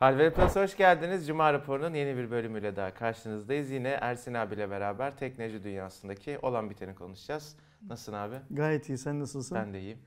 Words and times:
Halveri 0.00 0.30
Plus'a 0.34 0.62
hoş 0.62 0.76
geldiniz. 0.76 1.26
Cuma 1.26 1.52
raporunun 1.52 1.94
yeni 1.94 2.16
bir 2.16 2.30
bölümüyle 2.30 2.76
daha 2.76 2.94
karşınızdayız. 2.94 3.70
Yine 3.70 3.88
Ersin 3.88 4.34
abiyle 4.34 4.70
beraber 4.70 5.16
teknoloji 5.16 5.64
dünyasındaki 5.64 6.38
olan 6.42 6.70
biteni 6.70 6.94
konuşacağız. 6.94 7.56
Nasılsın 7.88 8.12
abi? 8.12 8.34
Gayet 8.50 8.88
iyi. 8.88 8.98
Sen 8.98 9.20
nasılsın? 9.20 9.58
Ben 9.58 9.72
de 9.72 9.80
iyiyim. 9.80 9.98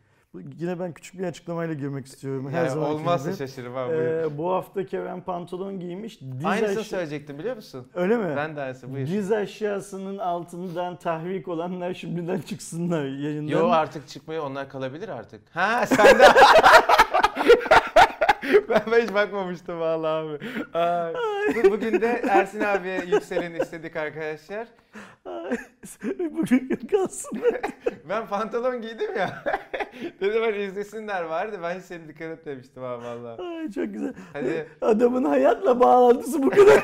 Yine 0.60 0.80
ben 0.80 0.94
küçük 0.94 1.20
bir 1.20 1.24
açıklamayla 1.24 1.74
girmek 1.74 2.06
istiyorum. 2.06 2.52
Her 2.52 2.66
Yani 2.66 2.80
olmazsa 2.80 3.34
şaşırırım 3.34 3.78
abi. 3.78 3.94
Ee, 3.94 4.38
bu 4.38 4.52
hafta 4.54 4.86
Kerem 4.86 5.22
pantolon 5.22 5.80
giymiş. 5.80 6.22
Diz 6.22 6.46
Aynısını 6.46 6.80
aşa- 6.80 6.84
söyleyecektim 6.84 7.40
biliyor 7.40 7.56
musun? 7.56 7.88
Öyle 7.94 8.18
mi? 8.18 8.34
Ben 8.38 8.56
de 8.56 8.62
aynısı 8.62 8.94
buyur. 8.94 9.08
Diz 9.08 9.32
aşağısının 9.32 10.18
altından 10.18 10.96
tahrik 10.96 11.48
olanlar 11.48 11.94
şimdiden 11.94 12.40
çıksınlar 12.42 13.06
yayından. 13.06 13.52
Yo 13.52 13.70
artık 13.70 14.08
çıkmaya 14.08 14.44
onlar 14.44 14.70
kalabilir 14.70 15.10
artık. 15.10 15.42
Ha 15.56 15.86
sen 15.86 16.20
de. 16.20 16.24
ben, 18.74 18.82
ben 18.92 19.02
hiç 19.02 19.14
bakmamıştım 19.14 19.80
vallahi 19.80 20.12
abi. 20.26 20.38
Ay. 20.74 21.14
Bu- 21.64 21.72
Bugün 21.72 22.02
de 22.02 22.22
Ersin 22.30 22.60
abiye 22.60 23.02
yükseleni 23.06 23.58
istedik 23.58 23.96
arkadaşlar. 23.96 24.68
Bugün 26.32 26.80
kalsın. 26.92 27.40
Ben 28.10 28.28
pantolon 28.28 28.82
giydim 28.82 29.16
ya. 29.18 29.44
Dedim 30.22 30.42
ben 30.44 30.54
izlesinler 30.60 31.24
vardı. 31.24 31.60
Ben 31.64 31.76
hiç 31.80 31.84
seni 31.86 32.08
dikkat 32.08 32.28
etmemiştim 32.32 32.84
abi 32.84 33.06
vallahi. 33.06 33.42
Ay, 33.42 33.72
çok 33.72 33.94
güzel. 33.94 34.14
Hadi 34.34 34.68
Adamın 34.82 35.24
hayatla 35.24 35.80
bağlantısı 35.80 36.44
bu 36.44 36.50
kadar. 36.50 36.84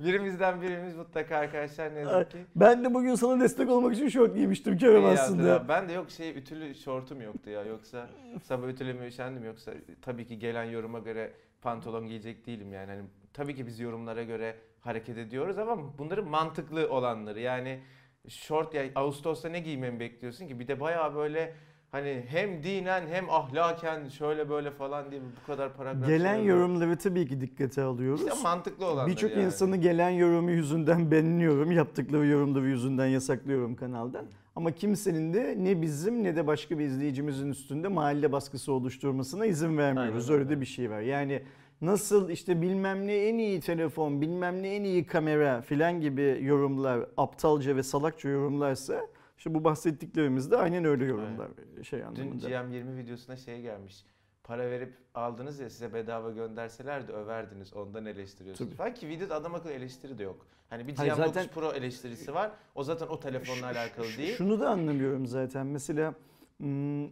birimizden 0.00 0.62
birimiz 0.62 0.96
mutlaka 0.96 1.36
arkadaşlar 1.36 1.94
ne 1.94 1.98
yazık 1.98 2.30
ki. 2.30 2.38
ben 2.56 2.84
de 2.84 2.94
bugün 2.94 3.14
sana 3.14 3.40
destek 3.40 3.70
olmak 3.70 3.94
için 3.94 4.08
şort 4.08 4.34
giymiştim 4.34 4.78
Kerem 4.78 5.04
aslında. 5.04 5.54
abi. 5.60 5.68
Ben 5.68 5.88
de 5.88 5.92
yok 5.92 6.10
şey 6.10 6.38
ütülü 6.38 6.74
şortum 6.74 7.20
yoktu 7.20 7.50
ya. 7.50 7.62
Yoksa 7.62 8.08
sabah 8.42 8.68
ütülemeye 8.68 9.08
üşendim. 9.08 9.44
Yoksa 9.44 9.72
tabii 10.02 10.26
ki 10.26 10.38
gelen 10.38 10.64
yoruma 10.64 10.98
göre 10.98 11.32
pantolon 11.62 12.06
giyecek 12.06 12.46
değilim 12.46 12.72
yani. 12.72 12.90
Hani 12.90 13.02
tabii 13.32 13.54
ki 13.54 13.66
biz 13.66 13.80
yorumlara 13.80 14.22
göre 14.22 14.56
hareket 14.80 15.18
ediyoruz 15.18 15.58
ama 15.58 15.98
bunların 15.98 16.28
mantıklı 16.28 16.90
olanları. 16.90 17.40
Yani 17.40 17.80
şort 18.28 18.74
ya 18.74 18.84
Ağustos'ta 18.94 19.48
ne 19.48 19.60
giymemi 19.60 20.00
bekliyorsun 20.00 20.48
ki? 20.48 20.60
Bir 20.60 20.68
de 20.68 20.80
bayağı 20.80 21.14
böyle 21.14 21.54
hani 21.94 22.24
hem 22.28 22.62
dinen 22.62 23.06
hem 23.06 23.30
ahlaken 23.30 24.08
şöyle 24.08 24.50
böyle 24.50 24.70
falan 24.70 25.10
diye 25.10 25.20
bu 25.20 25.46
kadar 25.46 25.72
paragraf. 25.76 26.08
Gelen 26.08 26.36
şey 26.36 26.44
yorumları 26.44 26.96
tabii 26.96 27.28
ki 27.28 27.40
dikkate 27.40 27.82
alıyoruz. 27.82 28.20
İşte 28.20 28.42
mantıklı 28.42 28.86
olanları 28.86 29.10
Birçok 29.10 29.30
yani. 29.30 29.42
insanı 29.42 29.76
gelen 29.76 30.10
yorumu 30.10 30.50
yüzünden 30.50 31.10
benliyorum. 31.10 31.72
Yaptıkları 31.72 32.26
yorumları 32.26 32.66
yüzünden 32.66 33.06
yasaklıyorum 33.06 33.76
kanaldan. 33.76 34.26
Ama 34.56 34.70
kimsenin 34.72 35.34
de 35.34 35.54
ne 35.58 35.82
bizim 35.82 36.24
ne 36.24 36.36
de 36.36 36.46
başka 36.46 36.78
bir 36.78 36.84
izleyicimizin 36.84 37.50
üstünde 37.50 37.88
mahalle 37.88 38.32
baskısı 38.32 38.72
oluşturmasına 38.72 39.46
izin 39.46 39.78
vermiyoruz. 39.78 40.30
Aynen 40.30 40.40
Öyle 40.40 40.50
de 40.50 40.60
bir 40.60 40.66
şey 40.66 40.90
var. 40.90 41.00
Yani 41.00 41.42
nasıl 41.80 42.30
işte 42.30 42.62
bilmem 42.62 43.06
ne 43.06 43.16
en 43.16 43.38
iyi 43.38 43.60
telefon, 43.60 44.20
bilmem 44.20 44.62
ne 44.62 44.76
en 44.76 44.84
iyi 44.84 45.06
kamera 45.06 45.60
filan 45.60 46.00
gibi 46.00 46.38
yorumlar 46.42 47.00
aptalca 47.16 47.76
ve 47.76 47.82
salakça 47.82 48.28
yorumlarsa 48.28 49.06
işte 49.44 49.54
bu 49.54 49.64
bahsettiklerimiz 49.64 50.50
de 50.50 50.56
aynen 50.56 50.84
öyle 50.84 51.04
yorumlar 51.04 51.48
şey 51.82 52.00
Dün 52.00 52.04
anlamında. 52.04 52.50
GM20 52.50 52.96
videosuna 52.96 53.36
şey 53.36 53.60
gelmiş. 53.62 54.04
Para 54.44 54.70
verip 54.70 54.94
aldınız 55.14 55.60
ya 55.60 55.70
size 55.70 55.94
bedava 55.94 56.30
gönderseler 56.30 57.08
de 57.08 57.12
överdiniz 57.12 57.74
ondan 57.74 58.06
eleştiriyorsunuz. 58.06 58.70
Tabii. 58.70 58.76
Falan 58.76 58.94
ki 58.94 59.08
videoda 59.08 59.34
adam 59.34 59.54
akıllı 59.54 59.72
eleştiri 59.72 60.18
de 60.18 60.22
yok. 60.22 60.46
Hani 60.70 60.88
bir 60.88 60.96
Hayır, 60.96 61.12
GM9 61.12 61.16
zaten- 61.16 61.48
Pro 61.48 61.72
eleştirisi 61.72 62.34
var. 62.34 62.50
O 62.74 62.84
zaten 62.84 63.06
o 63.06 63.20
telefonla 63.20 63.72
Ş- 63.72 63.78
alakalı 63.78 64.06
ş- 64.06 64.18
değil. 64.18 64.34
Şunu 64.36 64.60
da 64.60 64.70
anlamıyorum 64.70 65.26
zaten. 65.26 65.66
Mesela 65.66 66.14
hmm, 66.58 67.04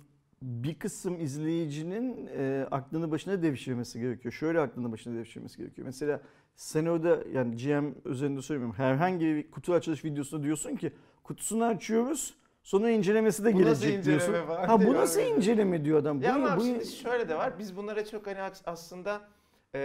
bir 0.43 0.75
kısım 0.79 1.21
izleyicinin 1.21 2.29
e, 2.37 2.67
aklını 2.71 3.11
başına 3.11 3.43
devşirmesi 3.43 4.01
gerekiyor. 4.01 4.33
Şöyle 4.33 4.61
aklını 4.61 4.93
başına 4.93 5.15
devşirmesi 5.19 5.59
gerekiyor. 5.59 5.87
Mesela 5.87 6.21
sen 6.57 6.87
orada 6.87 7.19
yani 7.33 7.57
GM 7.57 7.87
üzerinde 8.05 8.43
söylemiyorum. 8.43 8.79
Herhangi 8.79 9.27
bir 9.27 9.51
kutu 9.51 9.75
açılış 9.75 10.05
videosunda 10.05 10.43
diyorsun 10.43 10.77
ki 10.77 10.93
kutusunu 11.25 11.65
açıyoruz. 11.65 12.35
Sonra 12.63 12.91
incelemesi 12.91 13.45
de 13.45 13.55
Bu 13.55 13.63
nasıl 13.63 13.83
gelecek 13.87 13.99
inceleme 13.99 14.05
diyorsun. 14.27 14.47
falan 14.47 14.69
Ha 14.69 14.87
bu 14.87 14.95
nasıl 14.95 15.21
inceleme 15.21 15.85
diyor 15.85 15.99
adam. 15.99 16.23
Ya 16.23 16.35
bu, 16.35 16.35
ama 16.39 16.57
bu- 16.57 16.65
şimdi 16.65 16.87
şöyle 16.87 17.29
de 17.29 17.35
var. 17.35 17.59
Biz 17.59 17.77
bunlara 17.77 18.05
çok 18.05 18.27
hani 18.27 18.39
aslında 18.67 19.21
e, 19.75 19.79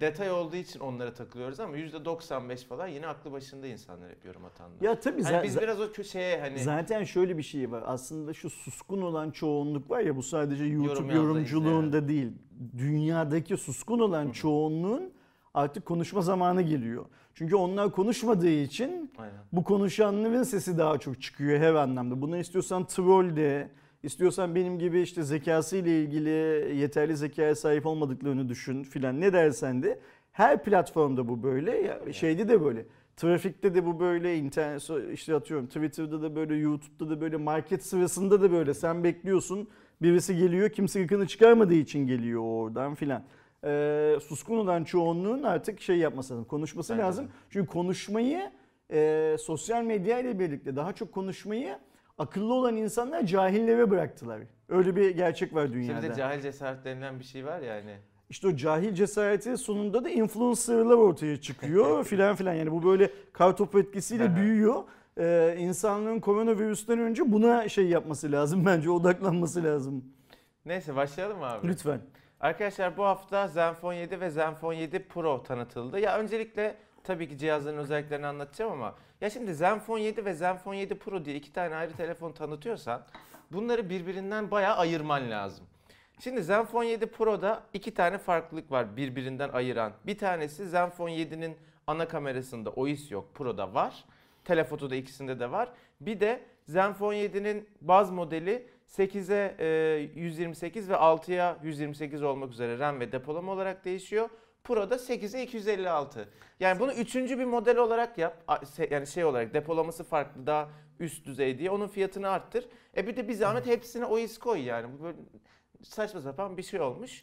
detay 0.00 0.30
olduğu 0.30 0.56
için 0.56 0.80
onlara 0.80 1.14
takılıyoruz 1.14 1.60
ama 1.60 1.76
%95 1.76 2.64
falan 2.66 2.88
yine 2.88 3.06
aklı 3.06 3.32
başında 3.32 3.66
insanlar 3.66 4.10
hep 4.10 4.24
yorum 4.24 4.44
atanlar. 4.44 4.80
ya 4.80 5.00
tabii 5.00 5.22
hani 5.22 5.42
biz 5.44 5.60
biraz 5.60 5.80
o 5.80 5.92
köşeye 5.92 6.40
hani 6.40 6.58
Zaten 6.58 7.04
şöyle 7.04 7.38
bir 7.38 7.42
şey 7.42 7.70
var. 7.70 7.82
Aslında 7.86 8.34
şu 8.34 8.50
suskun 8.50 9.02
olan 9.02 9.30
çoğunluk 9.30 9.90
var 9.90 10.00
ya 10.00 10.16
bu 10.16 10.22
sadece 10.22 10.64
YouTube 10.64 10.92
yazdı, 11.08 11.12
yorumculuğunda 11.16 12.08
değil. 12.08 12.32
Dünyadaki 12.78 13.56
suskun 13.56 13.98
olan 13.98 14.30
çoğunluğun 14.30 15.12
artık 15.58 15.86
konuşma 15.86 16.20
zamanı 16.20 16.62
geliyor. 16.62 17.04
Çünkü 17.34 17.56
onlar 17.56 17.92
konuşmadığı 17.92 18.48
için 18.48 19.12
Aynen. 19.18 19.34
bu 19.52 19.64
konuşanların 19.64 20.42
sesi 20.42 20.78
daha 20.78 20.98
çok 20.98 21.22
çıkıyor 21.22 21.58
her 21.58 21.74
anlamda. 21.74 22.22
Buna 22.22 22.38
istiyorsan 22.38 22.86
troll 22.86 23.36
de, 23.36 23.70
istiyorsan 24.02 24.54
benim 24.54 24.78
gibi 24.78 25.00
işte 25.00 25.22
zekası 25.22 25.76
ile 25.76 26.02
ilgili 26.02 26.28
yeterli 26.76 27.16
zekaya 27.16 27.54
sahip 27.54 27.86
olmadıklarını 27.86 28.48
düşün 28.48 28.82
filan 28.82 29.20
ne 29.20 29.32
dersen 29.32 29.82
de 29.82 30.00
her 30.32 30.64
platformda 30.64 31.28
bu 31.28 31.42
böyle. 31.42 31.76
Ya, 31.76 32.12
şeyde 32.12 32.48
de 32.48 32.64
böyle. 32.64 32.86
Trafikte 33.16 33.74
de 33.74 33.86
bu 33.86 34.00
böyle, 34.00 34.36
internet 34.36 34.90
işte 35.12 35.34
atıyorum 35.34 35.66
Twitter'da 35.66 36.22
da 36.22 36.36
böyle, 36.36 36.54
YouTube'da 36.54 37.10
da 37.10 37.20
böyle, 37.20 37.36
market 37.36 37.84
sırasında 37.84 38.42
da 38.42 38.52
böyle. 38.52 38.74
Sen 38.74 39.04
bekliyorsun, 39.04 39.68
birisi 40.02 40.36
geliyor, 40.36 40.70
kimse 40.70 41.02
gıkını 41.02 41.26
çıkarmadığı 41.26 41.74
için 41.74 42.06
geliyor 42.06 42.42
oradan 42.42 42.94
filan. 42.94 43.22
Ee, 43.64 44.16
suskun 44.28 44.58
olan 44.58 44.84
çoğunluğun 44.84 45.42
artık 45.42 45.80
şey 45.80 45.96
yapması 45.98 46.32
lazım, 46.34 46.44
konuşması 46.44 46.92
Bence 46.92 47.02
de. 47.02 47.06
lazım. 47.06 47.28
Çünkü 47.50 47.66
konuşmayı 47.70 48.50
e, 48.92 49.36
sosyal 49.40 49.82
medya 49.84 50.18
ile 50.18 50.38
birlikte 50.38 50.76
daha 50.76 50.92
çok 50.92 51.12
konuşmayı 51.12 51.78
akıllı 52.18 52.54
olan 52.54 52.76
insanlar 52.76 53.22
cahillere 53.26 53.90
bıraktılar. 53.90 54.40
Öyle 54.68 54.96
bir 54.96 55.10
gerçek 55.10 55.54
var 55.54 55.62
Şimdi 55.66 55.76
dünyada. 55.76 56.02
de 56.02 56.14
cahil 56.14 56.40
cesaret 56.40 56.84
denilen 56.84 57.18
bir 57.18 57.24
şey 57.24 57.46
var 57.46 57.60
ya 57.60 57.74
hani. 57.74 57.96
İşte 58.30 58.48
o 58.48 58.56
cahil 58.56 58.94
cesareti 58.94 59.56
sonunda 59.56 60.04
da 60.04 60.10
influencerlar 60.10 60.94
ortaya 60.96 61.40
çıkıyor 61.40 62.04
filan 62.04 62.36
filan. 62.36 62.54
Yani 62.54 62.72
bu 62.72 62.82
böyle 62.84 63.10
kartopu 63.32 63.78
etkisiyle 63.80 64.36
büyüyor. 64.36 64.82
Ee, 65.18 65.56
insanlığın 65.58 66.20
koronavirüsten 66.20 66.98
önce 66.98 67.32
buna 67.32 67.68
şey 67.68 67.88
yapması 67.88 68.32
lazım 68.32 68.66
bence 68.66 68.90
odaklanması 68.90 69.64
lazım. 69.64 70.04
Neyse 70.64 70.96
başlayalım 70.96 71.42
abi? 71.42 71.68
Lütfen. 71.68 72.00
Arkadaşlar 72.40 72.96
bu 72.96 73.04
hafta 73.04 73.48
Zenfone 73.48 73.96
7 73.96 74.20
ve 74.20 74.30
Zenfone 74.30 74.76
7 74.76 75.08
Pro 75.08 75.42
tanıtıldı. 75.42 75.98
Ya 75.98 76.18
öncelikle 76.18 76.76
tabii 77.04 77.28
ki 77.28 77.38
cihazların 77.38 77.76
özelliklerini 77.76 78.26
anlatacağım 78.26 78.72
ama 78.72 78.94
ya 79.20 79.30
şimdi 79.30 79.54
Zenfone 79.54 80.02
7 80.02 80.24
ve 80.24 80.34
Zenfone 80.34 80.78
7 80.78 80.98
Pro 80.98 81.24
diye 81.24 81.36
iki 81.36 81.52
tane 81.52 81.74
ayrı 81.74 81.92
telefon 81.92 82.32
tanıtıyorsan 82.32 83.02
bunları 83.52 83.90
birbirinden 83.90 84.50
bayağı 84.50 84.76
ayırman 84.76 85.30
lazım. 85.30 85.66
Şimdi 86.20 86.42
Zenfone 86.42 86.88
7 86.88 87.06
Pro'da 87.06 87.62
iki 87.72 87.94
tane 87.94 88.18
farklılık 88.18 88.70
var 88.70 88.96
birbirinden 88.96 89.48
ayıran. 89.48 89.92
Bir 90.06 90.18
tanesi 90.18 90.68
Zenfone 90.68 91.12
7'nin 91.12 91.56
ana 91.86 92.08
kamerasında 92.08 92.70
OIS 92.70 93.10
yok, 93.10 93.34
Pro'da 93.34 93.74
var. 93.74 94.04
Telefotoda 94.44 94.94
ikisinde 94.94 95.40
de 95.40 95.50
var. 95.50 95.68
Bir 96.00 96.20
de 96.20 96.40
Zenfone 96.66 97.16
7'nin 97.16 97.68
baz 97.80 98.10
modeli 98.10 98.68
8'e 98.88 99.56
e, 100.14 100.20
128 100.20 100.88
ve 100.88 100.94
6'ya 100.94 101.58
128 101.62 102.22
olmak 102.22 102.52
üzere 102.52 102.78
RAM 102.78 103.00
ve 103.00 103.12
depolama 103.12 103.52
olarak 103.52 103.84
değişiyor. 103.84 104.28
Pro'da 104.64 104.94
8'e 104.94 105.42
256. 105.42 106.28
Yani 106.60 106.80
bunu 106.80 106.92
üçüncü 106.92 107.38
bir 107.38 107.44
model 107.44 107.76
olarak 107.76 108.18
yap. 108.18 108.44
Yani 108.90 109.06
şey 109.06 109.24
olarak 109.24 109.54
depolaması 109.54 110.04
farklı 110.04 110.46
daha 110.46 110.68
üst 111.00 111.26
düzey 111.26 111.58
diye 111.58 111.70
onun 111.70 111.88
fiyatını 111.88 112.28
arttır. 112.28 112.68
E 112.96 113.06
bir 113.06 113.16
de 113.16 113.28
bir 113.28 113.34
zahmet 113.34 113.66
hepsine 113.66 114.04
OIS 114.04 114.38
koy 114.38 114.62
yani. 114.62 114.98
Bu 114.98 115.02
böyle 115.02 115.18
saçma 115.82 116.20
sapan 116.20 116.56
bir 116.56 116.62
şey 116.62 116.80
olmuş. 116.80 117.22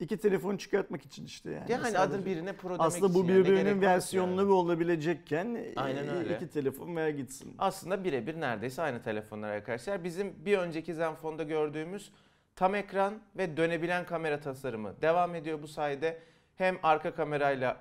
İki 0.00 0.16
telefon 0.16 0.56
çıkartmak 0.56 1.02
için 1.04 1.24
işte 1.24 1.50
yani. 1.50 1.72
Yani 1.72 1.82
Sadece. 1.82 1.98
adın 1.98 2.24
birine 2.24 2.52
Pro 2.52 2.68
demek 2.68 2.80
Aslında 2.80 3.14
bu 3.14 3.18
yani 3.18 3.28
birbirinin 3.28 3.74
ki 3.74 3.80
versiyonları 3.86 4.46
yani? 4.46 4.54
olabilecekken 4.54 5.58
Aynen 5.76 6.06
e, 6.08 6.10
öyle. 6.10 6.36
iki 6.36 6.48
telefon 6.50 6.96
ver 6.96 7.08
gitsin. 7.08 7.54
Aslında 7.58 8.04
birebir 8.04 8.40
neredeyse 8.40 8.82
aynı 8.82 9.02
telefonlar 9.02 9.50
arkadaşlar. 9.50 10.04
Bizim 10.04 10.34
bir 10.44 10.58
önceki 10.58 10.94
Zenfone'da 10.94 11.42
gördüğümüz 11.42 12.12
tam 12.56 12.74
ekran 12.74 13.14
ve 13.36 13.56
dönebilen 13.56 14.06
kamera 14.06 14.40
tasarımı 14.40 14.94
devam 15.02 15.34
ediyor 15.34 15.62
bu 15.62 15.68
sayede. 15.68 16.18
Hem 16.56 16.78
arka 16.82 17.14
kamerayla 17.14 17.76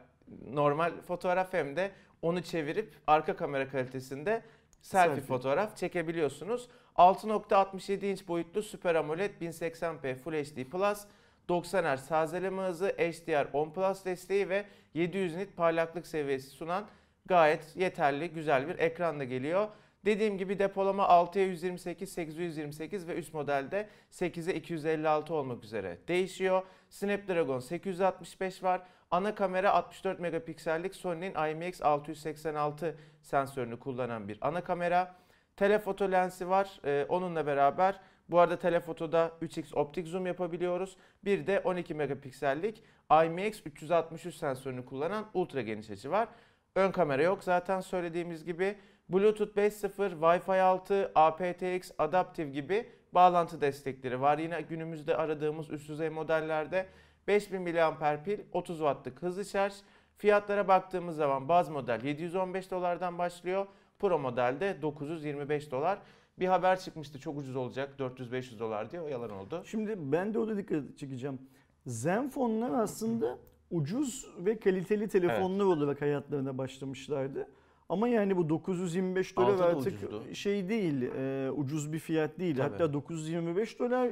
normal 0.52 0.92
fotoğraf 1.02 1.54
hem 1.54 1.76
de 1.76 1.92
onu 2.22 2.42
çevirip 2.44 2.94
arka 3.08 3.36
kamera 3.36 3.68
kalitesinde 3.70 4.42
selfie, 4.82 5.16
Selfie. 5.16 5.24
fotoğraf 5.28 5.78
çekebiliyorsunuz. 5.78 6.68
6.67 6.96 8.06
inç 8.06 8.28
boyutlu 8.28 8.64
Super 8.64 8.96
AMOLED 8.96 9.42
1080p 9.42 10.16
Full 10.16 10.34
HD 10.34 10.64
Plus 10.70 11.00
90 11.50 11.95
Hz 11.95 12.07
tazeleme 12.07 12.62
hızı, 12.62 12.88
HDR 12.88 13.47
10 13.53 13.69
Plus 13.74 14.06
desteği 14.06 14.50
ve 14.50 14.65
700 14.94 15.36
nit 15.36 15.57
parlaklık 15.57 16.07
seviyesi 16.07 16.50
sunan 16.50 16.86
gayet 17.25 17.75
yeterli, 17.75 18.30
güzel 18.30 18.68
bir 18.68 18.80
ekran 18.80 19.19
da 19.19 19.24
geliyor. 19.24 19.68
Dediğim 20.06 20.38
gibi 20.38 20.59
depolama 20.59 21.03
6'ya 21.03 21.45
128, 21.45 22.18
8'e 22.18 22.44
128 22.44 23.07
ve 23.07 23.15
üst 23.15 23.33
modelde 23.33 23.89
8'e 24.12 24.56
256 24.56 25.33
olmak 25.33 25.63
üzere 25.63 25.97
değişiyor. 26.07 26.63
Snapdragon 26.89 27.59
865 27.59 28.63
var. 28.63 28.81
Ana 29.12 29.36
kamera 29.36 29.71
64 29.74 30.19
megapiksellik 30.19 30.95
Sony'nin 30.95 31.33
IMX686 31.33 32.94
sensörünü 33.21 33.80
kullanan 33.80 34.27
bir 34.27 34.38
ana 34.42 34.63
kamera. 34.63 35.15
Telefoto 35.56 36.12
lensi 36.12 36.50
var. 36.50 36.80
Ee, 36.86 37.06
onunla 37.09 37.47
beraber 37.47 38.00
bu 38.30 38.39
arada 38.39 38.60
telefotoda 38.60 39.31
3x 39.42 39.75
optik 39.75 40.07
zoom 40.07 40.27
yapabiliyoruz. 40.27 40.98
Bir 41.25 41.48
de 41.48 41.60
12 41.60 41.94
megapiksellik 41.94 42.83
IMX363 43.10 44.31
sensörünü 44.31 44.86
kullanan 44.86 45.25
ultra 45.33 45.62
geniş 45.62 45.89
açı 45.89 46.12
var. 46.12 46.27
Ön 46.75 46.92
kamera 46.92 47.22
yok 47.22 47.44
zaten 47.44 47.81
söylediğimiz 47.81 48.45
gibi. 48.45 48.77
Bluetooth 49.10 49.57
5.0, 49.57 50.19
Wi-Fi 50.19 50.62
6, 50.62 51.12
aptX, 51.16 51.92
Adaptive 51.98 52.50
gibi 52.50 52.89
bağlantı 53.12 53.62
destekleri 53.62 54.22
var. 54.22 54.38
Yine 54.38 54.62
günümüzde 54.62 55.18
aradığımız 55.18 55.69
üst 55.69 55.89
düzey 55.89 56.10
modellerde 56.10 56.86
5000 57.28 57.62
mAh 57.62 58.24
pil, 58.24 58.39
30 58.51 58.78
wattlık 58.78 59.21
hızlı 59.21 59.45
şarj. 59.45 59.74
Fiyatlara 60.18 60.68
baktığımız 60.68 61.16
zaman 61.16 61.50
baz 61.50 61.69
model 61.69 62.04
715 62.04 62.71
dolardan 62.71 63.18
başlıyor. 63.18 63.68
Pro 64.00 64.19
modelde 64.19 64.81
925 64.81 65.71
dolar. 65.71 66.00
Bir 66.40 66.48
haber 66.48 66.80
çıkmıştı 66.80 67.20
çok 67.20 67.38
ucuz 67.38 67.56
olacak 67.56 67.94
400-500 68.00 68.60
dolar 68.60 68.92
diye 68.92 69.02
o 69.02 69.08
yalan 69.08 69.30
oldu. 69.32 69.64
Şimdi 69.66 69.96
ben 69.98 70.34
de 70.34 70.40
orada 70.40 70.58
dikkat 70.58 70.98
çekeceğim. 70.98 71.40
Zenfonlar 71.86 72.84
aslında 72.84 73.38
ucuz 73.72 74.28
ve 74.40 74.60
kaliteli 74.60 75.08
telefonlar 75.08 75.66
olarak 75.66 76.02
hayatlarına 76.02 76.58
başlamışlardı. 76.58 77.48
Ama 77.90 78.08
yani 78.08 78.38
bu 78.38 78.50
925 78.50 79.38
dolar 79.38 79.60
artık 79.60 79.94
ucuzdu. 79.94 80.24
şey 80.34 80.70
değil, 80.70 81.02
e, 81.02 81.52
ucuz 81.52 81.94
bir 81.94 82.00
fiyat 82.00 82.40
değil. 82.40 82.56
Tabii. 82.58 82.70
Hatta 82.70 82.94
925 82.94 83.80
dolar 83.80 84.12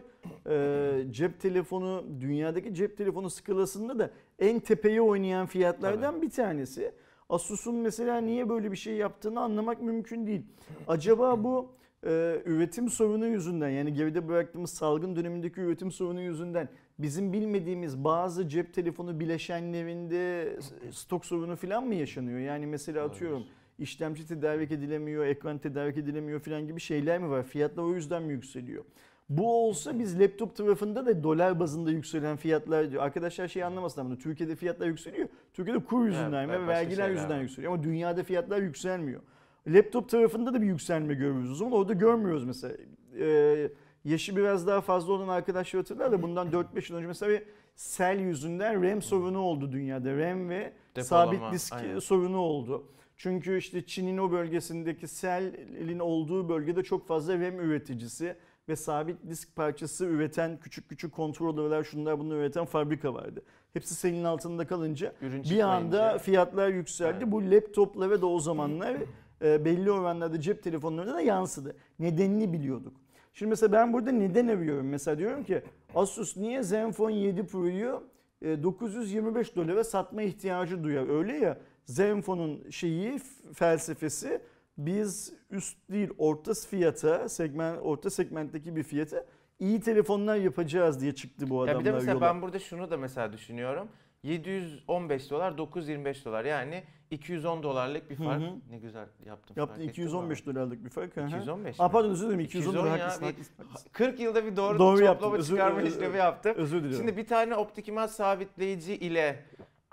e, 0.50 1.12
cep 1.12 1.42
telefonu, 1.42 2.04
dünyadaki 2.22 2.74
cep 2.74 2.98
telefonu 2.98 3.30
skalasında 3.30 4.00
da 4.00 4.12
en 4.40 4.60
tepeye 4.60 5.02
oynayan 5.02 5.46
fiyatlardan 5.46 6.22
bir 6.22 6.30
tanesi. 6.30 6.92
Asus'un 7.30 7.76
mesela 7.76 8.18
niye 8.18 8.50
böyle 8.50 8.72
bir 8.72 8.78
şey 8.78 8.94
yaptığını 8.96 9.40
anlamak 9.40 9.82
mümkün 9.82 10.28
değil. 10.28 10.42
Acaba 10.88 11.44
bu 11.44 11.70
e, 12.06 12.42
üretim 12.46 12.90
sorunu 12.90 13.28
yüzünden 13.28 13.70
yani 13.70 13.94
geride 13.94 14.28
bıraktığımız 14.28 14.70
salgın 14.70 15.16
dönemindeki 15.16 15.62
üretim 15.62 15.92
sorunu 15.92 16.22
yüzünden 16.22 16.70
bizim 17.00 17.34
bilmediğimiz 17.34 18.04
bazı 18.04 18.48
cep 18.48 18.74
telefonu 18.74 19.20
bileşenlerinde 19.20 20.54
stok 20.92 21.26
sorunu 21.26 21.56
falan 21.56 21.88
mı 21.88 21.96
yaşanıyor? 21.96 22.40
Yani 22.40 22.66
mesela 22.66 23.06
atıyorum 23.06 23.44
işlemci 23.80 24.28
tedarik 24.28 24.72
edilemiyor, 24.72 25.26
ekran 25.26 25.58
tedarik 25.58 25.98
edilemiyor 25.98 26.40
falan 26.40 26.68
gibi 26.68 26.80
şeyler 26.80 27.20
mi 27.20 27.30
var? 27.30 27.44
Fiyatlar 27.44 27.84
o 27.84 27.94
yüzden 27.94 28.24
mi 28.24 28.34
yükseliyor? 28.34 28.84
Bu 29.30 29.68
olsa 29.68 30.00
biz 30.00 30.20
laptop 30.20 30.56
tarafında 30.56 31.06
da 31.06 31.24
dolar 31.24 31.60
bazında 31.60 31.92
yükselen 31.92 32.38
fiyatlar 32.38 32.92
diyor. 32.92 33.04
Arkadaşlar 33.04 33.48
şey 33.48 33.64
anlamasınlar 33.64 34.08
bunu. 34.08 34.18
Türkiye'de 34.18 34.56
fiyatlar 34.56 34.88
yükseliyor. 34.88 35.28
Türkiye'de 35.54 35.84
kur 35.84 36.06
yüzünden 36.06 36.50
Evet, 36.50 36.60
ve 36.60 36.68
vergiler 36.68 37.10
yüzünden 37.10 37.42
yükseliyor. 37.42 37.74
Ama 37.74 37.84
dünyada 37.84 38.24
fiyatlar 38.24 38.62
yükselmiyor. 38.62 39.22
Laptop 39.68 40.10
tarafında 40.10 40.54
da 40.54 40.62
bir 40.62 40.68
yükselme 40.68 41.14
görüyoruz 41.14 41.52
o 41.52 41.56
zaman. 41.56 41.74
Orada 41.74 41.94
görmüyoruz 41.94 42.46
mesela. 42.46 42.76
Ee, 43.20 43.70
yaşı 44.06 44.36
biraz 44.36 44.68
daha 44.68 44.82
fazla 44.82 45.14
olan 45.14 45.28
arkadaşlar 45.28 45.80
hatırlar 45.80 46.12
da 46.12 46.22
bundan 46.22 46.48
4-5 46.48 46.92
yıl 46.92 46.98
önce 46.98 47.08
mesela 47.08 47.32
bir 47.32 47.44
sel 47.76 48.20
yüzünden 48.20 48.84
RAM 48.84 49.02
sorunu 49.02 49.40
oldu 49.40 49.72
dünyada. 49.72 50.18
RAM 50.18 50.50
ve 50.50 50.74
Depolama, 50.96 51.26
sabit 51.26 51.54
disk 51.54 51.74
aynen. 51.74 52.00
sorunu 52.00 52.38
oldu. 52.38 52.88
Çünkü 53.18 53.58
işte 53.58 53.86
Çin'in 53.86 54.18
o 54.18 54.32
bölgesindeki 54.32 55.08
selin 55.08 56.00
olduğu 56.00 56.50
bölgede 56.50 56.84
çok 56.84 57.08
fazla 57.08 57.34
RAM 57.34 57.60
üreticisi 57.60 58.36
ve 58.70 58.76
sabit 58.76 59.18
disk 59.30 59.56
parçası 59.56 60.06
üreten 60.06 60.60
küçük 60.60 60.90
küçük 60.90 61.14
kontrolörler 61.14 61.84
şunlar 61.84 62.20
bunu 62.20 62.36
üreten 62.36 62.66
fabrika 62.66 63.14
vardı. 63.14 63.44
Hepsi 63.74 63.96
selin 63.96 64.24
altında 64.24 64.68
kalınca 64.68 65.14
Ürün 65.22 65.44
bir 65.44 65.60
anda 65.60 66.18
fiyatlar 66.18 66.70
yükseldi. 66.70 67.18
Evet. 67.18 67.32
Bu 67.32 67.52
laptoplara 67.52 68.22
da 68.22 68.28
o 68.28 68.40
zamanlar 68.40 68.98
belli 69.42 69.92
oranlarda 69.92 70.42
cep 70.42 70.64
telefonlarına 70.64 71.14
da 71.14 71.22
yansıdı. 71.22 71.76
Nedenini 72.00 72.54
biliyorduk. 72.54 72.94
Şimdi 73.34 73.50
mesela 73.50 73.72
ben 73.72 73.94
burada 73.94 74.12
neden 74.12 74.48
arıyorum? 74.48 74.88
Mesela 74.88 75.18
diyorum 75.18 75.44
ki 75.44 75.62
Asus 75.96 76.38
niye 76.38 76.64
Zenfone 76.64 77.16
7 77.16 77.46
Pro'yu 77.48 78.04
e, 78.42 78.64
925 78.64 79.56
dolara 79.56 79.84
satma 79.84 80.22
ihtiyacı 80.22 80.84
duyar? 80.84 81.10
Öyle 81.20 81.38
ya 81.38 81.58
Zenfone'un 81.86 82.70
şeyi 82.70 83.20
felsefesi 83.54 84.42
biz 84.78 85.34
üst 85.52 85.78
değil 85.92 86.10
orta 86.18 86.54
fiyata 86.54 87.30
segment 87.30 87.80
orta 87.82 88.10
segmentteki 88.10 88.76
bir 88.76 88.84
fiyata 88.84 89.26
iyi 89.60 89.80
telefonlar 89.80 90.36
yapacağız 90.36 91.02
diye 91.02 91.16
çıktı 91.16 91.50
bu 91.50 91.56
Ya 91.56 91.62
adamlar 91.62 91.80
bir 91.80 91.86
de 91.86 91.92
mesela 91.92 92.12
yola. 92.14 92.22
ben 92.22 92.42
burada 92.42 92.60
şunu 92.60 92.92
da 92.92 92.98
mesela 92.98 93.34
düşünüyorum. 93.34 93.88
715 94.24 95.30
dolar 95.32 95.58
925 95.58 96.26
dolar 96.26 96.46
yani 96.46 96.84
210 97.14 97.64
dolarlık 97.64 98.10
bir 98.10 98.20
Hı 98.20 98.24
fark. 98.24 98.42
hı. 98.42 98.46
Ne 98.70 98.78
güzel 98.78 99.08
yaptım. 99.26 99.56
Yaptı 99.58 99.76
fark 99.76 99.90
ettin 99.90 100.04
mi 100.04 100.08
215 100.08 100.46
dolarlık 100.46 100.86
bir 100.86 100.90
fark. 100.90 101.18
hı 101.18 101.22
hı. 101.22 101.28
215 101.28 101.76
Aa 101.80 101.90
pardon 101.90 102.10
özür 102.10 102.26
dilerim 102.26 102.40
210 102.40 102.70
210 102.72 102.86
dolar 102.86 103.00
haklısın, 103.00 103.26
haklısın, 103.26 103.54
haklısın. 103.64 103.90
40 103.94 104.20
yılda 104.20 104.46
bir 104.46 104.56
doğru, 104.56 104.80
Doğru 104.80 104.96
toplama 104.98 105.04
yaptım, 105.12 105.34
özür- 105.34 105.54
çıkarma 105.56 105.80
özür- 105.80 105.92
işlemi 105.98 106.18
yaptım. 106.18 106.54
Özür 106.58 106.78
diliyorum. 106.84 106.98
Şimdi 107.08 107.18
bir 107.18 107.28
tane 107.28 107.56
optik 107.56 107.88
imaj 107.88 108.12
sabitleyici 108.12 108.96
ile 108.96 109.46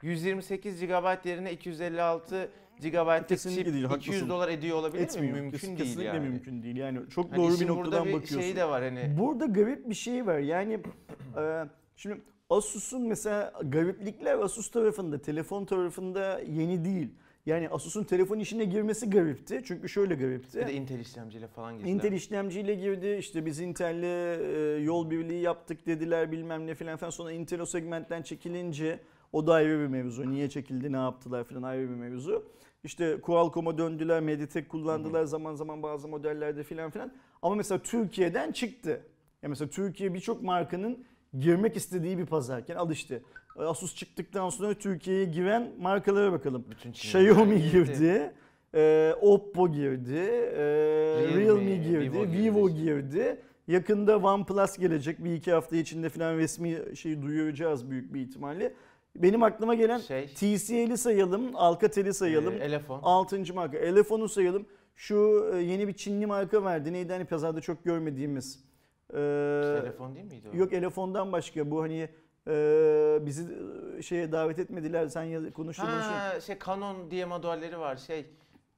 128 0.02 0.80
GB 0.80 1.28
yerine 1.28 1.52
256 1.52 2.50
GB'lık 2.80 3.28
Kesinlikle 3.28 3.64
çip 3.64 3.72
değil, 3.72 3.84
200 3.84 3.90
haklısın. 4.06 4.28
dolar 4.28 4.48
ediyor 4.48 4.76
olabilir 4.76 5.02
Etmiyor. 5.02 5.34
mi? 5.34 5.40
Mümkün 5.40 5.58
Kes- 5.58 5.62
değil 5.68 5.78
kesinlikle 5.78 6.04
yani. 6.04 6.28
mümkün 6.28 6.62
değil. 6.62 6.76
Yani 6.76 6.98
çok 7.10 7.24
Hani 7.30 7.36
doğru 7.36 7.48
bir 7.48 7.54
işin 7.54 7.68
burada 7.68 7.80
noktadan 7.82 8.04
bir 8.06 8.12
bakıyorsun. 8.12 8.40
şeyi 8.40 8.56
de 8.56 8.64
var 8.68 8.82
hani. 8.82 9.16
Burada 9.18 9.46
garip 9.46 9.88
bir 9.90 9.94
şey 9.94 10.26
var. 10.26 10.38
Yani 10.38 10.80
e, 11.38 11.64
şimdi 11.96 12.20
Asus'un 12.50 13.02
mesela 13.02 13.52
gariplikler 13.64 14.38
Asus 14.38 14.70
tarafında, 14.70 15.18
telefon 15.18 15.64
tarafında 15.64 16.40
yeni 16.40 16.84
değil. 16.84 17.08
Yani 17.46 17.68
Asus'un 17.68 18.04
telefon 18.04 18.38
işine 18.38 18.64
girmesi 18.64 19.10
garipti. 19.10 19.62
Çünkü 19.64 19.88
şöyle 19.88 20.14
garipti. 20.14 20.58
Bir 20.58 20.66
de 20.66 20.72
Intel 20.72 20.98
işlemciyle 20.98 21.46
falan 21.48 21.78
girdiler. 21.78 21.92
Intel 21.92 22.12
işlemciyle 22.12 22.74
girdi. 22.74 23.16
İşte 23.18 23.46
biz 23.46 23.60
Intel'le 23.60 24.02
e, 24.02 24.82
yol 24.82 25.10
birliği 25.10 25.42
yaptık 25.42 25.86
dediler 25.86 26.32
bilmem 26.32 26.66
ne 26.66 26.74
filan 26.74 26.96
falan. 26.96 27.10
Sonra 27.10 27.32
Intel 27.32 27.60
o 27.60 27.66
segmentten 27.66 28.22
çekilince 28.22 29.00
o 29.32 29.46
da 29.46 29.54
ayrı 29.54 29.80
bir 29.80 29.86
mevzu. 29.86 30.30
Niye 30.30 30.50
çekildi, 30.50 30.92
ne 30.92 30.96
yaptılar 30.96 31.44
filan 31.44 31.62
ayrı 31.62 31.90
bir 31.90 31.94
mevzu. 31.94 32.44
İşte 32.84 33.20
Qualcomm'a 33.20 33.78
döndüler, 33.78 34.20
Mediatek 34.20 34.68
kullandılar 34.68 35.24
zaman 35.24 35.54
zaman 35.54 35.82
bazı 35.82 36.08
modellerde 36.08 36.62
filan 36.62 36.90
filan. 36.90 37.12
Ama 37.42 37.54
mesela 37.54 37.78
Türkiye'den 37.82 38.52
çıktı. 38.52 39.02
Ya 39.42 39.48
mesela 39.48 39.70
Türkiye 39.70 40.14
birçok 40.14 40.42
markanın 40.42 41.04
girmek 41.38 41.76
istediği 41.76 42.18
bir 42.18 42.26
pazarken 42.26 42.76
al 42.76 42.90
işte. 42.90 43.22
Asus 43.58 43.96
çıktıktan 43.96 44.48
sonra 44.50 44.74
Türkiye'ye 44.74 45.24
giren 45.24 45.70
markalara 45.80 46.32
bakalım. 46.32 46.64
Bütün 46.70 46.90
Xiaomi 46.90 47.70
girdi. 47.70 48.32
e, 48.74 49.14
Oppo 49.20 49.72
girdi, 49.72 50.14
e, 50.16 50.62
Realme, 51.22 51.40
Realme, 51.40 51.76
girdi, 51.76 52.12
Vivo 52.12 52.32
Vivo, 52.32 52.70
girdi. 52.70 53.40
Yakında 53.68 54.18
OnePlus 54.18 54.78
gelecek. 54.78 55.24
Bir 55.24 55.34
iki 55.34 55.52
hafta 55.52 55.76
içinde 55.76 56.08
falan 56.08 56.36
resmi 56.36 56.96
şey 56.96 57.22
duyuracağız 57.22 57.90
büyük 57.90 58.14
bir 58.14 58.20
ihtimalle. 58.20 58.74
Benim 59.16 59.42
aklıma 59.42 59.74
gelen 59.74 59.98
Şey, 59.98 60.26
TCL'i 60.26 60.98
sayalım, 60.98 61.56
Alcatel'i 61.56 62.14
sayalım. 62.14 62.54
e, 62.54 62.56
Elefon. 62.56 63.00
Altıncı 63.02 63.54
marka. 63.54 63.78
Elefon'u 63.78 64.28
sayalım. 64.28 64.66
Şu 64.96 65.50
e, 65.54 65.58
yeni 65.58 65.88
bir 65.88 65.92
Çinli 65.92 66.26
marka 66.26 66.64
verdi. 66.64 66.92
Neydi 66.92 67.12
hani 67.12 67.24
pazarda 67.24 67.60
çok 67.60 67.84
görmediğimiz. 67.84 68.69
E, 69.10 69.80
Telefon 69.80 70.14
değil 70.14 70.26
miydi 70.26 70.48
o? 70.54 70.56
Yok 70.56 70.72
Elefon'dan 70.72 71.32
başka. 71.32 71.70
Bu 71.70 71.82
hani 71.82 72.08
e, 72.48 73.18
bizi 73.26 73.42
e, 73.98 74.02
şeye 74.02 74.32
davet 74.32 74.58
etmediler. 74.58 75.08
Sen 75.08 75.22
ya- 75.22 75.52
konuştun. 75.52 75.84
Ha 75.86 76.40
şey 76.40 76.58
Canon 76.66 77.10
diye 77.10 77.24
modelleri 77.24 77.78
var 77.78 77.96
şey. 77.96 78.26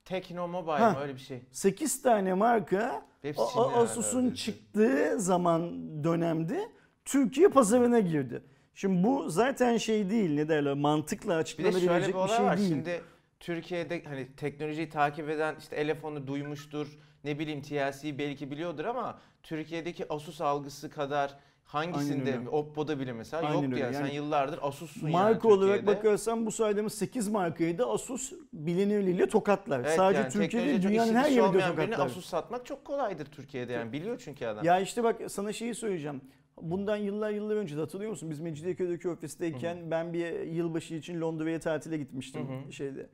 Tekno 0.05 0.47
Mobile 0.47 0.71
Ha. 0.71 0.91
mi 0.91 0.97
öyle 1.01 1.13
bir 1.13 1.19
şey. 1.19 1.41
8 1.51 2.01
tane 2.01 2.33
marka 2.33 3.05
Hepsi 3.21 3.41
A- 3.41 3.47
Çinli 3.47 3.61
A- 3.63 3.67
herhalde, 3.69 3.83
Asus'un 3.83 4.19
öyle 4.23 4.31
bir 4.31 4.37
şey. 4.37 4.53
çıktığı 4.53 5.19
zaman 5.19 5.71
dönemde 6.03 6.69
Türkiye 7.05 7.47
pazarına 7.47 7.99
girdi. 7.99 8.41
Şimdi 8.75 9.03
bu 9.03 9.29
zaten 9.29 9.77
şey 9.77 10.09
değil 10.09 10.35
ne 10.35 10.49
derler 10.49 10.73
mantıkla 10.73 11.29
Bir 11.29 11.35
de 11.35 11.39
açıklanabilecek 11.39 11.89
şöyle 11.89 12.03
bir 12.07 12.13
bir, 12.13 12.17
olay 12.17 12.37
şey 12.37 12.45
var. 12.45 12.57
değil. 12.57 12.69
Şimdi 12.69 13.01
Türkiye'de 13.39 14.03
hani 14.05 14.27
teknolojiyi 14.35 14.89
takip 14.89 15.29
eden 15.29 15.55
işte 15.59 15.75
Elefon'u 15.75 16.27
duymuştur. 16.27 16.97
Ne 17.23 17.39
bileyim 17.39 17.61
TLC'yi 17.61 18.17
belki 18.17 18.51
biliyordur 18.51 18.85
ama 18.85 19.19
Türkiye'deki 19.43 20.13
Asus 20.13 20.41
algısı 20.41 20.89
kadar 20.89 21.35
hangisinde 21.65 22.33
Aynen. 22.33 22.45
Oppo'da 22.45 22.99
bile 22.99 23.13
mesela 23.13 23.47
Aynen 23.47 23.61
yoktu 23.61 23.75
öyle. 23.75 23.83
yani. 23.83 23.93
Sen 23.95 24.01
Yani 24.01 24.15
yıllardır 24.15 24.59
Asus'sun 24.61 25.11
Marka 25.11 25.49
yani 25.49 25.57
olarak 25.57 25.75
Türkiye'de. 25.77 25.97
bakarsan 25.99 26.45
bu 26.45 26.51
saydığımız 26.51 26.93
8 26.93 27.27
markayı 27.27 27.77
da 27.77 27.89
Asus 27.89 28.33
bilinirliğiyle 28.53 29.27
tokatlar. 29.27 29.79
Evet, 29.79 29.95
Sadece 29.95 30.21
yani 30.21 30.31
Türkiye'de 30.31 30.81
dünyanın 30.81 31.15
her 31.15 31.29
yerinde 31.29 31.59
tokatlar. 31.59 32.05
Asus 32.05 32.25
satmak 32.25 32.65
çok 32.65 32.85
kolaydır 32.85 33.25
Türkiye'de 33.25 33.73
yani 33.73 33.91
biliyor 33.93 34.21
çünkü 34.25 34.45
adam. 34.45 34.65
Ya 34.65 34.79
işte 34.79 35.03
bak 35.03 35.21
sana 35.27 35.53
şeyi 35.53 35.75
söyleyeceğim. 35.75 36.21
Bundan 36.61 36.97
yıllar 36.97 37.29
yıllar 37.31 37.55
önce 37.55 37.75
de 37.77 37.79
hatırlıyor 37.79 38.11
musun? 38.11 38.29
Biz 38.31 38.39
Mecidiyeköy'deki 38.39 39.09
ofisteyken 39.09 39.91
ben 39.91 40.13
bir 40.13 40.41
yılbaşı 40.41 40.95
için 40.95 41.21
Londra'ya 41.21 41.59
tatile 41.59 41.97
gitmiştim 41.97 42.47
Hı 42.49 42.67
hı. 42.67 42.73
şeyde. 42.73 43.09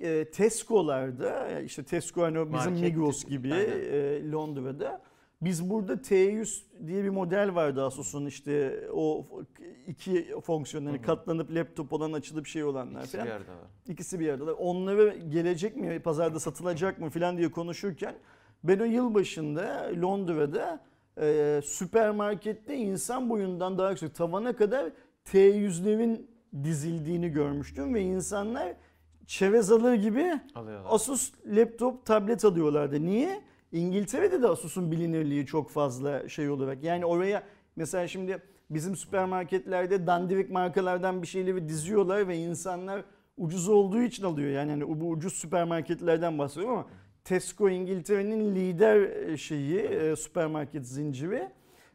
E, 0.00 0.30
Tesco'larda 0.30 1.60
işte 1.60 1.82
Tesco 1.82 2.22
hani 2.22 2.34
bizim 2.34 2.50
Market 2.52 2.80
Migros 2.80 3.24
gibi 3.24 3.48
e, 3.48 4.30
Londra'da 4.30 5.02
biz 5.42 5.70
burada 5.70 5.92
T100 5.92 6.62
diye 6.86 7.04
bir 7.04 7.08
model 7.08 7.54
vardı 7.54 7.84
Asus'un 7.84 8.26
işte 8.26 8.80
o 8.92 9.26
iki 9.86 10.40
fonksiyonları 10.44 10.98
hı. 10.98 11.02
katlanıp 11.02 11.54
laptop 11.54 11.92
olan 11.92 12.12
açılıp 12.12 12.46
şey 12.46 12.64
olanlar 12.64 13.00
İkisi 13.00 13.16
falan. 13.16 13.26
bir 13.26 13.32
arada 13.32 13.52
var. 13.52 13.68
İkisi 13.88 14.20
bir 14.20 14.28
arada. 14.28 14.54
Onları 14.54 15.16
gelecek 15.28 15.76
mi, 15.76 16.00
pazarda 16.00 16.40
satılacak 16.40 16.98
mı 16.98 17.10
falan 17.10 17.38
diye 17.38 17.50
konuşurken 17.50 18.14
ben 18.64 18.78
o 18.78 18.84
yılbaşında 18.84 19.90
Londra'da 20.02 20.80
e, 21.20 21.60
süpermarkette 21.64 22.76
insan 22.76 23.30
boyundan 23.30 23.78
daha 23.78 23.90
yüksek 23.90 24.14
tavana 24.14 24.56
kadar 24.56 24.92
T100'lerin 25.24 26.26
dizildiğini 26.64 27.28
görmüştüm 27.28 27.94
ve 27.94 28.00
insanlar 28.00 28.76
çerez 29.26 29.72
alır 29.72 29.94
gibi 29.94 30.40
Alıyorlar. 30.54 30.90
Asus 30.94 31.32
laptop, 31.46 32.06
tablet 32.06 32.44
alıyorlardı. 32.44 33.06
Niye? 33.06 33.42
İngiltere'de 33.72 34.42
de 34.42 34.48
Asus'un 34.48 34.92
bilinirliği 34.92 35.46
çok 35.46 35.70
fazla 35.70 36.28
şey 36.28 36.50
olarak. 36.50 36.84
Yani 36.84 37.06
oraya 37.06 37.42
mesela 37.76 38.08
şimdi 38.08 38.42
bizim 38.70 38.96
süpermarketlerde 38.96 40.06
dandirik 40.06 40.50
markalardan 40.50 41.22
bir 41.22 41.26
şeyleri 41.26 41.68
diziyorlar 41.68 42.28
ve 42.28 42.36
insanlar 42.36 43.04
ucuz 43.36 43.68
olduğu 43.68 44.02
için 44.02 44.24
alıyor. 44.24 44.50
Yani 44.50 44.70
hani 44.70 45.00
bu 45.00 45.08
ucuz 45.08 45.32
süpermarketlerden 45.32 46.38
bahsediyorum 46.38 46.78
ama 46.78 46.86
Tesco 47.24 47.68
İngiltere'nin 47.68 48.54
lider 48.54 49.00
e, 49.00 49.36
şeyi 49.36 49.78
e, 49.78 50.16
süpermarket 50.16 50.86
zinciri 50.86 51.48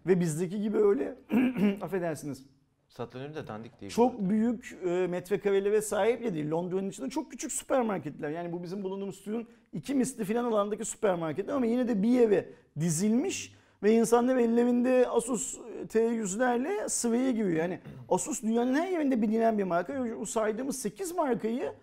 ve 0.08 0.20
bizdeki 0.20 0.62
gibi 0.62 0.78
öyle 0.78 1.16
affedersiniz 1.82 2.46
Satılan 2.92 3.26
ürün 3.26 3.36
de 3.36 3.48
dandik 3.48 3.82
değil. 3.82 3.92
çok 3.92 4.12
arada. 4.12 4.30
büyük 4.30 4.78
e, 4.86 5.08
metrekarelere 5.08 5.82
sahip 5.82 6.24
de 6.24 6.34
değil. 6.34 6.52
Londra'nın 6.52 6.90
içinde 6.90 7.10
çok 7.10 7.32
küçük 7.32 7.52
süpermarketler. 7.52 8.30
Yani 8.30 8.52
bu 8.52 8.64
bizim 8.64 8.84
bulunduğumuz 8.84 9.16
stüdyonun 9.16 9.48
iki 9.74 9.96
misli 9.96 10.26
falan 10.26 10.44
alandaki 10.44 10.86
süpermarketler 10.86 11.54
ama 11.54 11.66
yine 11.66 11.88
de 11.88 12.04
bir 12.04 12.20
eve 12.20 12.50
dizilmiş 12.80 13.56
ve 13.84 13.92
insanlar 13.94 14.38
ellerinde 14.38 15.08
Asus 15.10 15.58
T100'lerle 15.88 16.90
sıraya 16.90 17.32
giriyor. 17.32 17.58
Yani 17.58 17.80
Asus 18.10 18.44
dünyanın 18.44 18.76
her 18.76 18.88
yerinde 18.88 19.22
bilinen 19.22 19.58
bir 19.58 19.64
marka. 19.64 19.94
O 20.22 20.26
saydığımız 20.26 20.80
8 20.80 21.16
markayı 21.16 21.74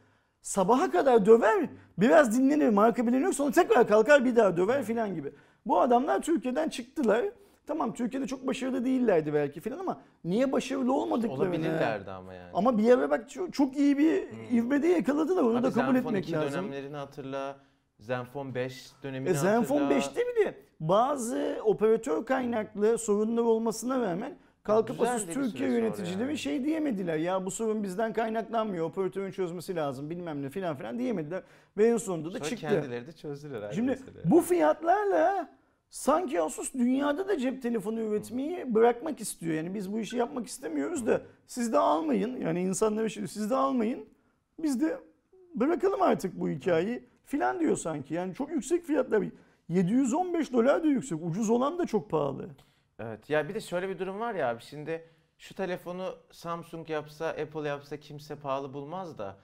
sabaha 0.42 0.90
kadar 0.90 1.26
döver, 1.26 1.68
biraz 1.98 2.38
dinlenir, 2.38 2.68
marka 2.68 3.06
biliniyor 3.06 3.32
sonra 3.32 3.52
tekrar 3.52 3.88
kalkar 3.88 4.24
bir 4.24 4.36
daha 4.36 4.56
döver 4.56 4.84
filan 4.84 5.14
gibi. 5.14 5.32
Bu 5.66 5.80
adamlar 5.80 6.22
Türkiye'den 6.22 6.68
çıktılar. 6.68 7.24
Tamam 7.68 7.94
Türkiye'de 7.94 8.26
çok 8.26 8.46
başarılı 8.46 8.84
değillerdi 8.84 9.34
belki 9.34 9.60
filan 9.60 9.78
ama 9.78 10.00
niye 10.24 10.52
başarılı 10.52 10.92
olmadıklarını... 10.92 11.42
Olabilirlerdi 11.42 12.10
ama 12.10 12.34
yani. 12.34 12.50
Ama 12.54 12.78
bir 12.78 12.82
yere 12.82 13.10
bak 13.10 13.30
çok, 13.30 13.52
çok 13.52 13.76
iyi 13.76 13.98
bir 13.98 14.24
ivmede 14.52 14.86
yakaladılar 14.86 15.42
onu 15.42 15.56
Abi 15.56 15.62
da 15.62 15.70
kabul 15.70 15.92
Zenfone 15.92 15.98
etmek 15.98 16.24
2 16.24 16.32
lazım. 16.32 16.62
dönemlerini 16.62 16.96
hatırla. 16.96 17.56
Zenfone 17.98 18.54
5 18.54 18.90
dönemini 19.02 19.30
E 19.30 19.34
Zenfone 19.34 19.80
hatırla. 19.80 20.00
5'te 20.00 20.20
bile 20.20 20.54
bazı 20.80 21.58
operatör 21.64 22.24
kaynaklı 22.24 22.98
sorunlar 22.98 23.42
olmasına 23.42 24.00
rağmen 24.00 24.34
kalkıp 24.62 25.00
bir 25.00 25.32
Türkiye 25.32 25.70
yöneticileri 25.70 26.28
yani. 26.28 26.38
şey 26.38 26.64
diyemediler. 26.64 27.16
Ya 27.16 27.46
bu 27.46 27.50
sorun 27.50 27.82
bizden 27.82 28.12
kaynaklanmıyor. 28.12 28.86
Operatörün 28.86 29.30
çözmesi 29.30 29.76
lazım 29.76 30.10
bilmem 30.10 30.42
ne 30.42 30.50
filan 30.50 30.76
filan 30.76 30.98
diyemediler. 30.98 31.42
Ve 31.76 31.86
en 31.88 31.96
sonunda 31.96 32.28
da 32.28 32.38
Sonra 32.38 32.44
çıktı. 32.48 32.68
kendileri 32.68 33.06
de 33.06 33.12
çözdüler 33.12 33.72
Şimdi 33.72 33.90
meseleyi. 33.90 34.30
bu 34.30 34.40
fiyatlarla 34.40 35.57
sanki 35.90 36.42
Asus 36.42 36.74
dünyada 36.74 37.28
da 37.28 37.38
cep 37.38 37.62
telefonu 37.62 38.00
üretmeyi 38.00 38.74
bırakmak 38.74 39.20
istiyor. 39.20 39.54
Yani 39.54 39.74
biz 39.74 39.92
bu 39.92 40.00
işi 40.00 40.16
yapmak 40.16 40.46
istemiyoruz 40.46 41.06
da 41.06 41.22
siz 41.46 41.72
de 41.72 41.78
almayın. 41.78 42.36
Yani 42.36 42.62
insanlara 42.62 43.08
şey 43.08 43.26
siz 43.26 43.50
de 43.50 43.56
almayın. 43.56 44.08
Biz 44.58 44.80
de 44.80 45.00
bırakalım 45.54 46.02
artık 46.02 46.40
bu 46.40 46.48
hikayeyi 46.48 47.08
filan 47.24 47.60
diyor 47.60 47.76
sanki. 47.76 48.14
Yani 48.14 48.34
çok 48.34 48.50
yüksek 48.50 48.84
fiyatlar. 48.84 49.24
715 49.68 50.52
dolar 50.52 50.82
da 50.82 50.86
yüksek. 50.86 51.18
Ucuz 51.22 51.50
olan 51.50 51.78
da 51.78 51.86
çok 51.86 52.10
pahalı. 52.10 52.48
Evet 52.98 53.30
ya 53.30 53.48
bir 53.48 53.54
de 53.54 53.60
şöyle 53.60 53.88
bir 53.88 53.98
durum 53.98 54.20
var 54.20 54.34
ya 54.34 54.48
abi 54.48 54.62
şimdi 54.62 55.04
şu 55.38 55.54
telefonu 55.54 56.14
Samsung 56.30 56.90
yapsa 56.90 57.26
Apple 57.28 57.68
yapsa 57.68 57.96
kimse 57.96 58.36
pahalı 58.36 58.74
bulmaz 58.74 59.18
da 59.18 59.36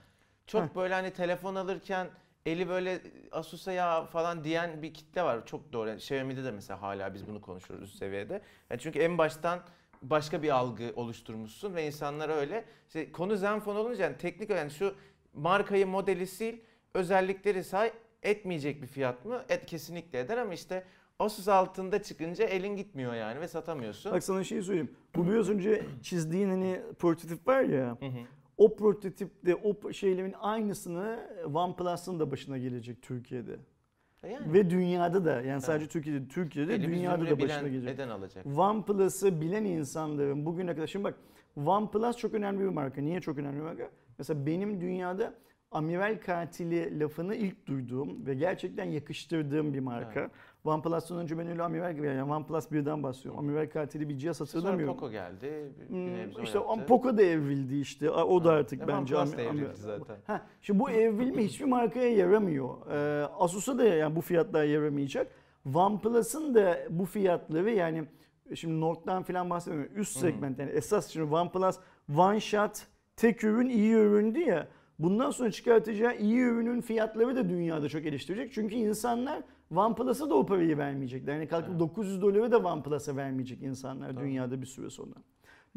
çok 0.47 0.61
Heh. 0.61 0.75
böyle 0.75 0.93
hani 0.93 1.13
telefon 1.13 1.55
alırken 1.55 2.07
eli 2.45 2.69
böyle 2.69 3.01
Asus'a 3.31 3.71
ya 3.71 4.05
falan 4.05 4.43
diyen 4.43 4.81
bir 4.81 4.93
kitle 4.93 5.23
var. 5.23 5.45
Çok 5.45 5.73
doğru. 5.73 5.89
Yani 5.89 5.97
Xiaomi'de 5.97 6.43
de 6.43 6.51
mesela 6.51 6.81
hala 6.81 7.13
biz 7.13 7.27
bunu 7.27 7.41
konuşuyoruz 7.41 7.89
üst 7.89 7.97
seviyede. 7.97 8.41
Yani 8.69 8.81
çünkü 8.81 8.99
en 8.99 9.17
baştan 9.17 9.59
başka 10.01 10.43
bir 10.43 10.49
algı 10.49 10.93
oluşturmuşsun 10.95 11.75
ve 11.75 11.87
insanlar 11.87 12.29
öyle. 12.29 12.65
İşte 12.87 13.11
konu 13.11 13.37
Zenfone 13.37 13.79
olunca 13.79 14.03
yani 14.03 14.17
teknik 14.17 14.49
yani 14.49 14.71
şu 14.71 14.95
markayı 15.33 15.87
modeli 15.87 16.27
sil, 16.37 16.55
özellikleri 16.93 17.63
say 17.63 17.91
etmeyecek 18.23 18.81
bir 18.81 18.87
fiyat 18.87 19.25
mı? 19.25 19.45
Et 19.49 19.65
kesinlikle 19.65 20.19
eder 20.19 20.37
ama 20.37 20.53
işte 20.53 20.83
Asus 21.19 21.47
altında 21.47 22.03
çıkınca 22.03 22.45
elin 22.45 22.75
gitmiyor 22.75 23.13
yani 23.13 23.41
ve 23.41 23.47
satamıyorsun. 23.47 24.11
Bak 24.11 24.23
sana 24.23 24.43
şey 24.43 24.61
söyleyeyim. 24.61 24.95
Bu 25.15 25.27
biraz 25.27 25.49
önce 25.49 25.85
çizdiğin 26.03 26.49
hani 26.49 26.81
prototip 26.99 27.47
var 27.47 27.61
ya. 27.63 27.97
Hı 27.99 28.05
hı. 28.05 28.19
O 28.57 28.75
prototipte 28.75 29.55
o 29.55 29.93
şeylerin 29.93 30.33
aynısını 30.41 31.19
OnePlus'ın 31.53 32.19
da 32.19 32.31
başına 32.31 32.57
gelecek 32.57 33.01
Türkiye'de. 33.01 33.59
Yani. 34.29 34.53
Ve 34.53 34.69
dünyada 34.69 35.25
da 35.25 35.41
yani 35.41 35.61
sadece 35.61 35.87
Türkiye'de 35.87 36.27
Türkiye'de 36.27 36.75
Elimiz 36.75 36.97
dünyada 36.97 37.29
da 37.29 37.39
başına 37.39 37.67
gelecek. 37.67 37.95
Eden 37.95 38.09
alacak. 38.09 38.45
OnePlus'ı 38.57 39.41
bilen 39.41 39.65
insanların 39.65 40.45
bugüne 40.45 40.75
kadar 40.75 40.87
şimdi 40.87 41.03
bak 41.03 41.15
OnePlus 41.65 42.17
çok 42.17 42.33
önemli 42.33 42.59
bir 42.59 42.69
marka. 42.69 43.01
Niye 43.01 43.21
çok 43.21 43.37
önemli 43.37 43.57
bir 43.57 43.63
marka? 43.63 43.89
Mesela 44.17 44.45
benim 44.45 44.81
dünyada 44.81 45.33
amiral 45.75 46.17
katili 46.25 46.99
lafını 46.99 47.35
ilk 47.35 47.67
duyduğum 47.67 48.25
ve 48.25 48.33
gerçekten 48.33 48.85
yakıştırdığım 48.85 49.73
bir 49.73 49.79
marka. 49.79 50.19
Evet. 50.19 50.31
OnePlus'tan 50.63 51.17
önce 51.17 51.37
ben 51.37 51.47
öyle 51.47 51.63
amiral 51.63 51.93
gibi 51.95 52.07
yani 52.07 52.23
OnePlus 52.33 52.71
birden 52.71 53.03
bahsediyorum. 53.03 53.39
Amiral 53.39 53.69
katili 53.69 54.09
bir 54.09 54.17
cihaz 54.17 54.37
Sonra 54.37 54.49
hatırlamıyorum. 54.49 54.95
Poco 54.95 55.11
geldi. 55.11 55.71
Hmm, 55.87 56.43
işte 56.43 56.57
yaptı. 56.57 56.85
Poco 56.87 57.17
da 57.17 57.23
evrildi 57.23 57.75
işte. 57.79 58.09
O 58.11 58.43
da 58.43 58.49
Ha. 58.49 58.53
artık 58.55 58.79
Ya 58.79 58.87
bence 58.87 59.17
OnePlus 59.17 59.37
da 59.37 59.41
evrildi 59.41 59.75
zaten. 59.75 60.15
Ha, 60.27 60.41
şimdi 60.61 60.79
bu 60.79 60.89
evrilme 60.89 61.43
hiçbir 61.45 61.65
markaya 61.65 62.15
yaramıyor. 62.15 62.69
Ee, 62.91 63.25
Asus'a 63.25 63.77
da 63.77 63.83
yani 63.83 64.15
bu 64.15 64.21
fiyatlar 64.21 64.63
yaramayacak. 64.63 65.27
OnePlus'ın 65.75 66.55
da 66.55 66.77
bu 66.89 67.05
fiyatları 67.05 67.71
yani 67.71 68.03
şimdi 68.55 68.81
Note'dan 68.81 69.23
falan 69.23 69.49
bahsetmiyorum. 69.49 69.95
Üst 69.95 70.17
segment 70.17 70.59
yani 70.59 70.71
esas 70.71 71.09
şimdi 71.09 71.35
OnePlus 71.35 71.75
one 72.17 72.39
shot 72.39 72.87
tek 73.15 73.43
ürün 73.43 73.69
iyi 73.69 73.93
üründü 73.93 74.39
ya. 74.39 74.67
Bundan 74.99 75.31
sonra 75.31 75.51
çıkartacağı 75.51 76.17
iyi 76.17 76.39
ürünün 76.39 76.81
fiyatları 76.81 77.35
da 77.35 77.49
dünyada 77.49 77.89
çok 77.89 78.05
eleştirecek. 78.05 78.53
Çünkü 78.53 78.75
insanlar 78.75 79.43
OnePlus'a 79.75 80.29
da 80.29 80.35
o 80.35 80.45
parayı 80.45 80.77
vermeyecekler. 80.77 81.33
Yani 81.33 81.47
kalkıp 81.47 81.69
Evet. 81.69 81.79
900 81.79 82.21
doları 82.21 82.51
da 82.51 82.57
OnePlus'a 82.57 83.15
vermeyecek 83.15 83.61
insanlar 83.61 84.09
Tabii. 84.09 84.19
dünyada 84.25 84.61
bir 84.61 84.65
süre 84.65 84.89
sonra. 84.89 85.15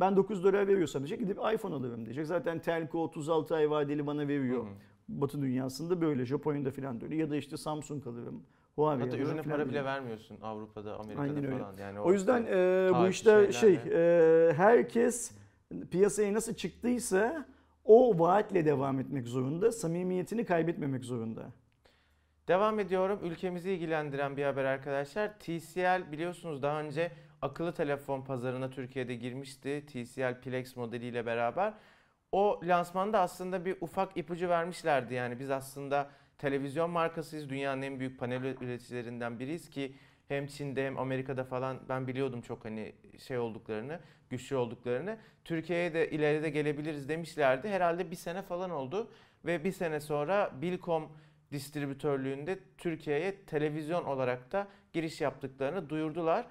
Ben 0.00 0.16
9 0.16 0.44
dolar 0.44 0.68
veriyorsam 0.68 1.02
diyecek 1.02 1.20
gidip 1.20 1.38
iPhone 1.54 1.74
alırım 1.74 2.04
diyecek. 2.04 2.26
Zaten 2.26 2.58
Telco 2.58 3.02
36 3.02 3.54
ay 3.56 3.70
vadeli 3.70 4.06
bana 4.06 4.28
veriyor. 4.28 4.64
Hı 4.64 4.68
hı. 4.68 4.72
Batı 5.08 5.42
dünyasında 5.42 6.00
böyle. 6.00 6.24
Japonya'da 6.24 6.70
falan 6.70 7.00
da 7.00 7.04
öyle. 7.04 7.16
Ya 7.16 7.30
da 7.30 7.36
işte 7.36 7.56
Samsung 7.56 8.06
alırım. 8.06 8.42
Huawei 8.76 9.04
Hatta 9.04 9.16
ürüne 9.16 9.42
para 9.42 9.68
bile 9.68 9.84
vermiyorsun 9.84 10.36
Avrupa'da, 10.42 10.94
Amerika'da 10.98 11.22
Aynen 11.22 11.44
öyle. 11.44 11.58
falan. 11.58 11.76
Yani 11.76 12.00
O 12.00 12.12
yüzden 12.12 12.46
e, 12.50 12.90
bu 12.94 13.08
işte 13.08 13.52
şey 13.52 13.74
e, 13.74 14.52
herkes 14.52 15.32
piyasaya 15.90 16.34
nasıl 16.34 16.54
çıktıysa 16.54 17.46
o 17.88 18.18
vaatle 18.18 18.64
devam 18.64 19.00
etmek 19.00 19.28
zorunda. 19.28 19.72
Samimiyetini 19.72 20.44
kaybetmemek 20.44 21.04
zorunda. 21.04 21.46
Devam 22.48 22.80
ediyorum. 22.80 23.20
Ülkemizi 23.22 23.72
ilgilendiren 23.72 24.36
bir 24.36 24.44
haber 24.44 24.64
arkadaşlar. 24.64 25.38
TCL 25.38 26.12
biliyorsunuz 26.12 26.62
daha 26.62 26.80
önce 26.80 27.12
akıllı 27.42 27.74
telefon 27.74 28.22
pazarına 28.22 28.70
Türkiye'de 28.70 29.14
girmişti. 29.14 29.86
TCL 29.86 30.40
Plex 30.40 30.76
modeliyle 30.76 31.26
beraber. 31.26 31.74
O 32.32 32.60
lansmanda 32.64 33.20
aslında 33.20 33.64
bir 33.64 33.76
ufak 33.80 34.16
ipucu 34.16 34.48
vermişlerdi. 34.48 35.14
Yani 35.14 35.38
biz 35.38 35.50
aslında 35.50 36.10
televizyon 36.38 36.90
markasıyız. 36.90 37.48
Dünyanın 37.48 37.82
en 37.82 38.00
büyük 38.00 38.18
panel 38.18 38.44
üreticilerinden 38.44 39.38
biriyiz 39.38 39.70
ki 39.70 39.94
hem 40.28 40.46
Çin'de 40.46 40.86
hem 40.86 40.98
Amerika'da 40.98 41.44
falan 41.44 41.80
ben 41.88 42.06
biliyordum 42.06 42.40
çok 42.40 42.64
hani 42.64 42.92
şey 43.18 43.38
olduklarını, 43.38 44.00
güçlü 44.30 44.56
olduklarını. 44.56 45.18
Türkiye'ye 45.44 45.94
de 45.94 46.10
ileride 46.10 46.50
gelebiliriz 46.50 47.08
demişlerdi. 47.08 47.68
Herhalde 47.68 48.10
bir 48.10 48.16
sene 48.16 48.42
falan 48.42 48.70
oldu 48.70 49.10
ve 49.44 49.64
bir 49.64 49.72
sene 49.72 50.00
sonra 50.00 50.50
Bilkom 50.62 51.08
distribütörlüğünde 51.52 52.58
Türkiye'ye 52.78 53.36
televizyon 53.44 54.04
olarak 54.04 54.52
da 54.52 54.68
giriş 54.92 55.20
yaptıklarını 55.20 55.90
duyurdular. 55.90 56.46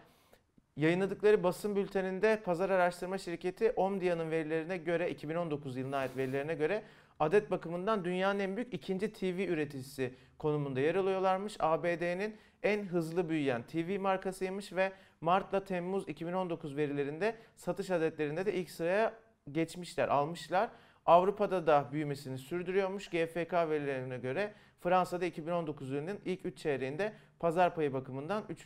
Yayınladıkları 0.75 1.43
basın 1.43 1.75
bülteninde 1.75 2.41
pazar 2.45 2.69
araştırma 2.69 3.17
şirketi 3.17 3.71
Omdia'nın 3.71 4.31
verilerine 4.31 4.77
göre 4.77 5.09
2019 5.11 5.77
yılına 5.77 5.97
ait 5.97 6.17
verilerine 6.17 6.55
göre 6.55 6.83
adet 7.19 7.51
bakımından 7.51 8.05
dünyanın 8.05 8.39
en 8.39 8.55
büyük 8.55 8.73
ikinci 8.73 9.13
TV 9.13 9.25
üreticisi 9.25 10.13
konumunda 10.37 10.79
yer 10.79 10.95
alıyorlarmış. 10.95 11.55
ABD'nin 11.59 12.35
en 12.63 12.85
hızlı 12.85 13.29
büyüyen 13.29 13.63
TV 13.63 13.99
markasıymış 13.99 14.73
ve 14.73 14.91
Mart'la 15.21 15.63
Temmuz 15.63 16.09
2019 16.09 16.77
verilerinde 16.77 17.35
satış 17.55 17.91
adetlerinde 17.91 18.45
de 18.45 18.53
ilk 18.53 18.69
sıraya 18.69 19.13
geçmişler, 19.51 20.07
almışlar. 20.07 20.69
Avrupa'da 21.05 21.67
da 21.67 21.89
büyümesini 21.91 22.37
sürdürüyormuş. 22.37 23.07
GFK 23.07 23.53
verilerine 23.53 24.17
göre 24.17 24.53
Fransa'da 24.79 25.25
2019 25.25 25.91
yılının 25.91 26.19
ilk 26.25 26.45
3 26.45 26.57
çeyreğinde 26.57 27.13
pazar 27.39 27.75
payı 27.75 27.93
bakımından 27.93 28.43
3. 28.49 28.65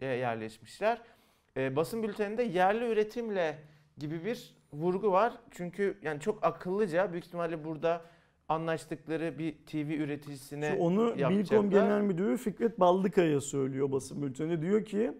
yerleşmişler. 0.00 1.00
E, 1.56 1.76
basın 1.76 2.02
bülteninde 2.02 2.42
yerli 2.42 2.84
üretimle 2.84 3.58
gibi 3.98 4.24
bir 4.24 4.54
vurgu 4.72 5.12
var. 5.12 5.32
Çünkü 5.50 5.98
yani 6.02 6.20
çok 6.20 6.44
akıllıca 6.44 7.12
büyük 7.12 7.26
ihtimalle 7.26 7.64
burada 7.64 8.02
anlaştıkları 8.52 9.38
bir 9.38 9.54
TV 9.66 9.76
üreticisine 9.76 10.74
Şu 10.76 10.82
onu. 10.82 11.14
Bilkom 11.30 11.70
Genel 11.70 12.00
Müdürü 12.00 12.36
Fikret 12.36 12.80
Baldıkaya 12.80 13.40
söylüyor 13.40 13.92
basın 13.92 14.22
bülteninde. 14.22 14.62
Diyor 14.62 14.84
ki 14.84 15.12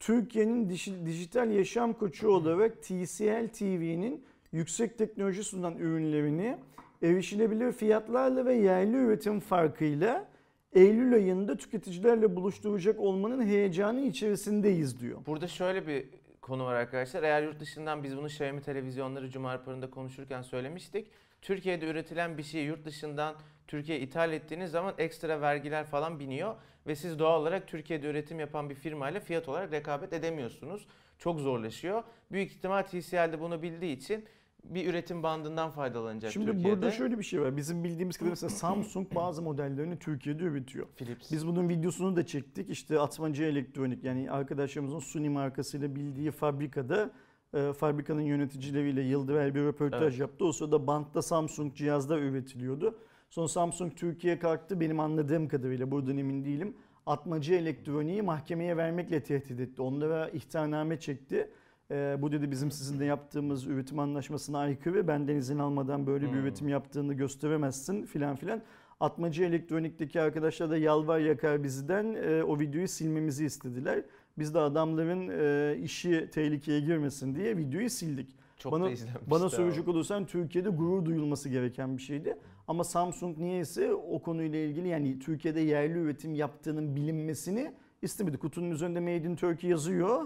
Türkiye'nin 0.00 0.68
dij- 0.68 1.06
dijital 1.06 1.50
yaşam 1.50 1.92
koçu 1.92 2.28
olarak 2.28 2.82
TCL 2.82 3.48
TV'nin 3.48 4.24
yüksek 4.52 4.98
teknoloji 4.98 5.44
sunan 5.44 5.76
ürünlerini 5.78 6.56
erişilebilir 7.02 7.72
fiyatlarla 7.72 8.46
ve 8.46 8.54
yerli 8.54 8.96
üretim 8.96 9.40
farkıyla 9.40 10.32
Eylül 10.74 11.14
ayında 11.14 11.56
tüketicilerle 11.56 12.36
buluşturacak 12.36 13.00
olmanın 13.00 13.46
heyecanı 13.46 14.00
içerisindeyiz 14.00 15.00
diyor. 15.00 15.18
Burada 15.26 15.48
şöyle 15.48 15.86
bir 15.86 16.04
konu 16.42 16.64
var 16.64 16.74
arkadaşlar. 16.74 17.22
Eğer 17.22 17.42
yurt 17.42 17.60
dışından 17.60 18.02
biz 18.02 18.16
bunu 18.16 18.26
Xiaomi 18.26 18.62
televizyonları 18.62 19.30
Cuma 19.30 19.54
raporunda 19.54 19.90
konuşurken 19.90 20.42
söylemiştik. 20.42 21.10
Türkiye'de 21.42 21.86
üretilen 21.86 22.38
bir 22.38 22.42
şeyi 22.42 22.66
yurt 22.66 22.84
dışından 22.84 23.34
Türkiye'ye 23.66 24.04
ithal 24.04 24.32
ettiğiniz 24.32 24.70
zaman 24.70 24.94
ekstra 24.98 25.40
vergiler 25.40 25.84
falan 25.84 26.20
biniyor. 26.20 26.54
Ve 26.86 26.96
siz 26.96 27.18
doğal 27.18 27.40
olarak 27.40 27.68
Türkiye'de 27.68 28.06
üretim 28.06 28.40
yapan 28.40 28.70
bir 28.70 28.74
firmayla 28.74 29.20
fiyat 29.20 29.48
olarak 29.48 29.72
rekabet 29.72 30.12
edemiyorsunuz. 30.12 30.86
Çok 31.18 31.40
zorlaşıyor. 31.40 32.02
Büyük 32.32 32.52
ihtimal 32.52 32.82
TCL 32.82 33.32
de 33.32 33.40
bunu 33.40 33.62
bildiği 33.62 33.96
için 33.96 34.24
bir 34.64 34.86
üretim 34.90 35.22
bandından 35.22 35.70
faydalanacak 35.70 36.32
Şimdi 36.32 36.46
Türkiye'de. 36.46 36.76
burada 36.76 36.90
şöyle 36.90 37.18
bir 37.18 37.24
şey 37.24 37.40
var. 37.40 37.56
Bizim 37.56 37.84
bildiğimiz 37.84 38.16
kadarıyla 38.16 38.32
mesela 38.32 38.50
Samsung 38.50 39.06
bazı 39.14 39.42
modellerini 39.42 39.98
Türkiye'de 39.98 40.42
üretiyor. 40.42 40.86
Philips. 40.96 41.32
Biz 41.32 41.46
bunun 41.46 41.68
videosunu 41.68 42.16
da 42.16 42.26
çektik. 42.26 42.70
İşte 42.70 43.00
Atmaca 43.00 43.44
Elektronik 43.44 44.04
yani 44.04 44.30
arkadaşlarımızın 44.30 44.98
Suni 44.98 45.28
markasıyla 45.30 45.94
bildiği 45.96 46.30
fabrikada 46.30 47.10
e, 47.54 47.72
fabrikanın 47.72 48.20
yöneticileriyle 48.20 49.02
Yıldıray 49.02 49.54
bir 49.54 49.60
röportaj 49.60 50.02
Evet. 50.02 50.18
yaptı. 50.18 50.44
O 50.44 50.52
sırada 50.52 50.86
bantta 50.86 51.22
Samsung 51.22 51.74
cihazlar 51.74 52.18
üretiliyordu. 52.18 52.98
Sonra 53.30 53.48
Samsung 53.48 53.96
Türkiye'ye 53.96 54.38
kalktı. 54.38 54.80
Benim 54.80 55.00
anladığım 55.00 55.48
kadarıyla 55.48 55.90
buradan 55.90 56.16
emin 56.18 56.44
değilim. 56.44 56.76
Atmaca 57.06 57.54
Elektronik'i 57.54 58.22
mahkemeye 58.22 58.76
vermekle 58.76 59.22
tehdit 59.22 59.60
etti. 59.60 59.82
Onlara 59.82 60.28
ihtarname 60.28 61.00
çekti. 61.00 61.50
E, 61.92 62.16
bu 62.22 62.32
dedi 62.32 62.50
bizim 62.50 62.70
sizinle 62.70 63.04
yaptığımız 63.04 63.66
üretim 63.66 63.98
anlaşmasına 63.98 64.58
aykırı. 64.58 65.08
Benden 65.08 65.36
izin 65.36 65.58
almadan 65.58 66.06
böyle 66.06 66.26
bir 66.26 66.32
Hmm. 66.32 66.38
üretim 66.38 66.68
yaptığını 66.68 67.14
gösteremezsin 67.14 68.04
filan 68.06 68.36
filan. 68.36 68.62
Atmacı 69.00 69.44
Elektronik'teki 69.44 70.20
arkadaşlar 70.20 70.70
da 70.70 70.76
yalvar 70.76 71.18
yakar 71.18 71.62
bizden 71.64 72.14
e, 72.14 72.42
o 72.42 72.58
videoyu 72.60 72.88
silmemizi 72.88 73.44
istediler. 73.44 74.02
Biz 74.38 74.54
de 74.54 74.58
adamların 74.58 75.28
e, 75.28 75.76
işi 75.78 76.28
tehlikeye 76.32 76.80
girmesin 76.80 77.34
diye 77.34 77.56
videoyu 77.56 77.90
sildik. 77.90 78.36
Çok 78.58 78.72
bana- 78.72 78.84
da 78.86 78.90
Bana 79.26 79.48
soracak 79.48 79.88
olursan 79.88 80.26
Türkiye'de 80.26 80.68
gurur 80.68 81.04
duyulması 81.04 81.48
gereken 81.48 81.96
bir 81.96 82.02
şeydi. 82.02 82.36
Ama 82.68 82.84
Samsung 82.84 83.38
niyeyse 83.38 83.92
o 83.94 84.22
konuyla 84.22 84.58
ilgili 84.58 84.88
yani 84.88 85.18
Türkiye'de 85.18 85.60
yerli 85.60 85.98
üretim 85.98 86.34
yaptığının 86.34 86.96
bilinmesini 86.96 87.72
istemedi. 88.02 88.36
Kutunun 88.38 88.70
üzerinde 88.70 89.00
Made 89.00 89.16
in 89.28 89.36
Turkey 89.36 89.70
yazıyor 89.70 90.22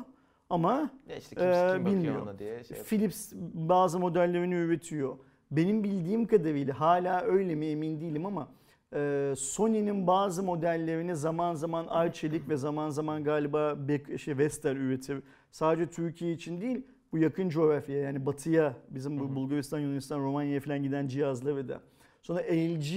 ama 0.51 0.91
Ya 1.09 1.17
işte 1.17 1.35
kim, 1.37 1.45
Ee, 1.45 1.71
kim 1.75 1.87
bilmiyor. 1.87 2.23
ona 2.23 2.39
diye 2.39 2.65
şey. 2.65 2.77
Philips 2.83 3.33
bazı 3.55 3.99
modellerini 3.99 4.55
üretiyor. 4.55 5.17
Benim 5.51 5.85
bildiğim 5.85 6.27
kadarıyla 6.27 6.81
hala 6.81 7.21
öyle 7.23 7.55
mi 7.55 7.67
emin 7.67 8.01
değilim 8.01 8.27
ama 8.27 8.49
e, 8.95 9.33
Sony'nin 9.37 10.07
bazı 10.07 10.43
modellerini 10.43 11.17
zaman 11.17 11.55
zaman 11.55 11.87
Arçelik 11.87 12.49
ve 12.49 12.57
zaman 12.57 12.91
zaman 12.91 13.25
galiba 13.25 13.73
Bek- 13.89 14.19
şey 14.19 14.39
Vestel 14.39 14.77
üretir. 14.77 15.23
Sadece 15.51 15.87
Türkiye 15.91 16.33
için 16.33 16.61
değil 16.61 16.87
bu 17.13 17.19
yakın 17.19 17.49
coğrafyaya 17.49 18.03
yani 18.03 18.27
batıya 18.27 18.75
bizim 18.91 19.21
bu 19.21 19.35
Bulgaristan, 19.35 19.79
Yunanistan, 19.79 20.21
Romanya'ya 20.21 20.61
falan 20.61 20.83
giden 20.83 21.09
cihazları 21.09 21.69
da. 21.69 21.81
Sonra 22.23 22.41
LG 22.41 22.97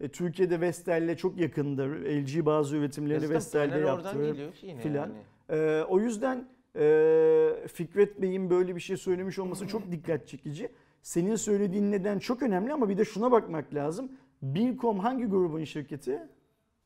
e, 0.00 0.08
Türkiye'de 0.12 0.60
Vestel'le 0.60 1.16
çok 1.16 1.38
yakındır. 1.38 1.88
LG 2.04 2.46
bazı 2.46 2.76
üretimlerini 2.76 3.30
Vestel'de 3.30 3.70
panel 3.70 3.92
oradan 3.92 4.08
yaptı. 4.14 4.26
geliyor 4.32 4.52
ki 4.52 4.66
yine 4.66 4.80
filan. 4.80 5.08
yani. 5.08 5.60
Ee, 5.60 5.82
o 5.88 5.98
yüzden 6.00 6.48
e, 6.76 7.66
Fikret 7.72 8.22
Bey'in 8.22 8.50
böyle 8.50 8.76
bir 8.76 8.80
şey 8.80 8.96
söylemiş 8.96 9.38
olması 9.38 9.66
çok 9.66 9.90
dikkat 9.92 10.26
çekici. 10.28 10.68
Senin 11.02 11.36
söylediğin 11.36 11.92
neden 11.92 12.18
çok 12.18 12.42
önemli 12.42 12.72
ama 12.72 12.88
bir 12.88 12.98
de 12.98 13.04
şuna 13.04 13.32
bakmak 13.32 13.74
lazım. 13.74 14.12
Bilkom 14.42 14.98
hangi 14.98 15.24
grubun 15.24 15.64
şirketi? 15.64 16.18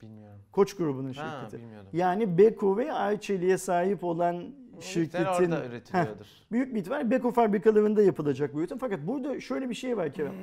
Bilmiyorum. 0.02 0.40
Koç 0.52 0.76
grubunun 0.76 1.12
Ha 1.12 1.40
şirketi. 1.40 1.62
bilmiyordum. 1.62 1.90
Yani 1.92 2.38
Beko 2.38 2.76
ve 2.76 2.92
Arçelik'e 2.92 3.58
sahip 3.58 4.04
olan 4.04 4.44
şirketin 4.80 5.24
orada 5.24 5.66
üretiliyordur. 5.66 6.26
büyük 6.52 6.74
bir 6.74 6.80
ihtimal 6.80 7.10
Beko 7.10 7.30
fabrikalarında 7.30 8.02
yapılacak 8.02 8.54
bu 8.54 8.60
üretim. 8.60 8.78
Fakat 8.78 9.00
burada 9.06 9.40
şöyle 9.40 9.70
bir 9.70 9.74
şey 9.74 9.96
var 9.96 10.12
Kerem. 10.12 10.34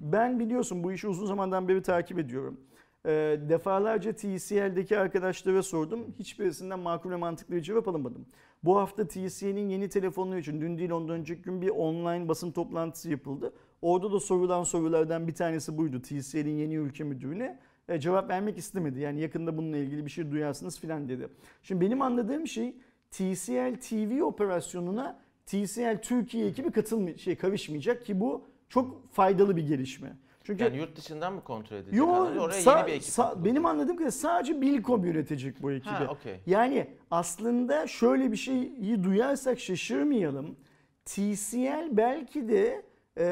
Ben 0.00 0.38
biliyorsun 0.38 0.84
bu 0.84 0.92
işi 0.92 1.08
uzun 1.08 1.26
zamandan 1.26 1.68
beri 1.68 1.82
takip 1.82 2.18
ediyorum. 2.18 2.60
Ee, 3.06 3.10
defalarca 3.48 4.12
TCL'deki 4.12 4.98
arkadaşlara 4.98 5.62
sordum. 5.62 6.00
Hiçbirisinden 6.18 6.78
makul 6.78 7.10
ve 7.10 7.16
mantıklı 7.16 7.54
bir 7.54 7.60
cevap 7.60 7.88
alamadım. 7.88 8.26
Bu 8.64 8.76
hafta 8.76 9.08
TCL'in 9.08 9.68
yeni 9.68 9.88
telefonları 9.88 10.40
için 10.40 10.60
dün 10.60 10.78
değil 10.78 10.90
ondan 10.90 11.16
önceki 11.20 11.42
gün 11.42 11.62
bir 11.62 11.68
online 11.68 12.28
basın 12.28 12.52
toplantısı 12.52 13.10
yapıldı. 13.10 13.52
Orada 13.82 14.12
da 14.12 14.20
sorulan 14.20 14.64
sorulardan 14.64 15.28
bir 15.28 15.34
tanesi 15.34 15.78
buydu. 15.78 16.02
TCL'in 16.02 16.56
yeni 16.56 16.74
ülke 16.74 17.04
müdürüne 17.04 17.58
e, 17.88 18.00
cevap 18.00 18.30
vermek 18.30 18.58
istemedi. 18.58 19.00
Yani 19.00 19.20
yakında 19.20 19.56
bununla 19.56 19.76
ilgili 19.76 20.04
bir 20.04 20.10
şey 20.10 20.30
duyarsınız 20.30 20.80
filan 20.80 21.08
dedi. 21.08 21.28
Şimdi 21.62 21.80
benim 21.80 22.02
anladığım 22.02 22.46
şey 22.46 22.76
TCL 23.10 23.80
TV 23.80 24.22
operasyonuna 24.22 25.20
TCL 25.46 26.02
Türkiye 26.02 26.46
ekibi 26.46 26.70
katılmay 26.70 27.18
şey 27.18 27.36
karışmayacak 27.36 28.06
ki 28.06 28.20
bu 28.20 28.44
çok 28.68 29.12
faydalı 29.12 29.56
bir 29.56 29.66
gelişme. 29.66 30.16
Çünkü 30.48 30.64
Yani 30.64 30.76
yurt 30.76 30.96
dışından 30.96 31.32
mı 31.32 31.40
kontrol 31.44 31.76
edilecek? 31.76 31.98
Yo? 31.98 32.06
Oraya 32.06 32.60
sa- 32.60 32.76
yeni 32.78 32.86
bir 32.86 32.92
ekip 32.92 33.08
sa- 33.08 33.44
benim 33.44 33.66
anladığım 33.66 33.88
kadarıyla 33.96 34.10
sadece 34.10 34.60
Bilkom 34.60 35.04
yönetecek 35.04 35.62
bu 35.62 35.72
ekibi. 35.72 35.90
Ha 35.90 36.06
okey. 36.10 36.40
Yani 36.46 36.86
aslında 37.10 37.86
şöyle 37.86 38.32
bir 38.32 38.36
şeyi 38.36 39.04
duyarsak 39.04 39.60
şaşırmayalım. 39.60 40.56
TCL 41.04 41.88
belki 41.96 42.48
de 42.48 42.82
e, 43.18 43.24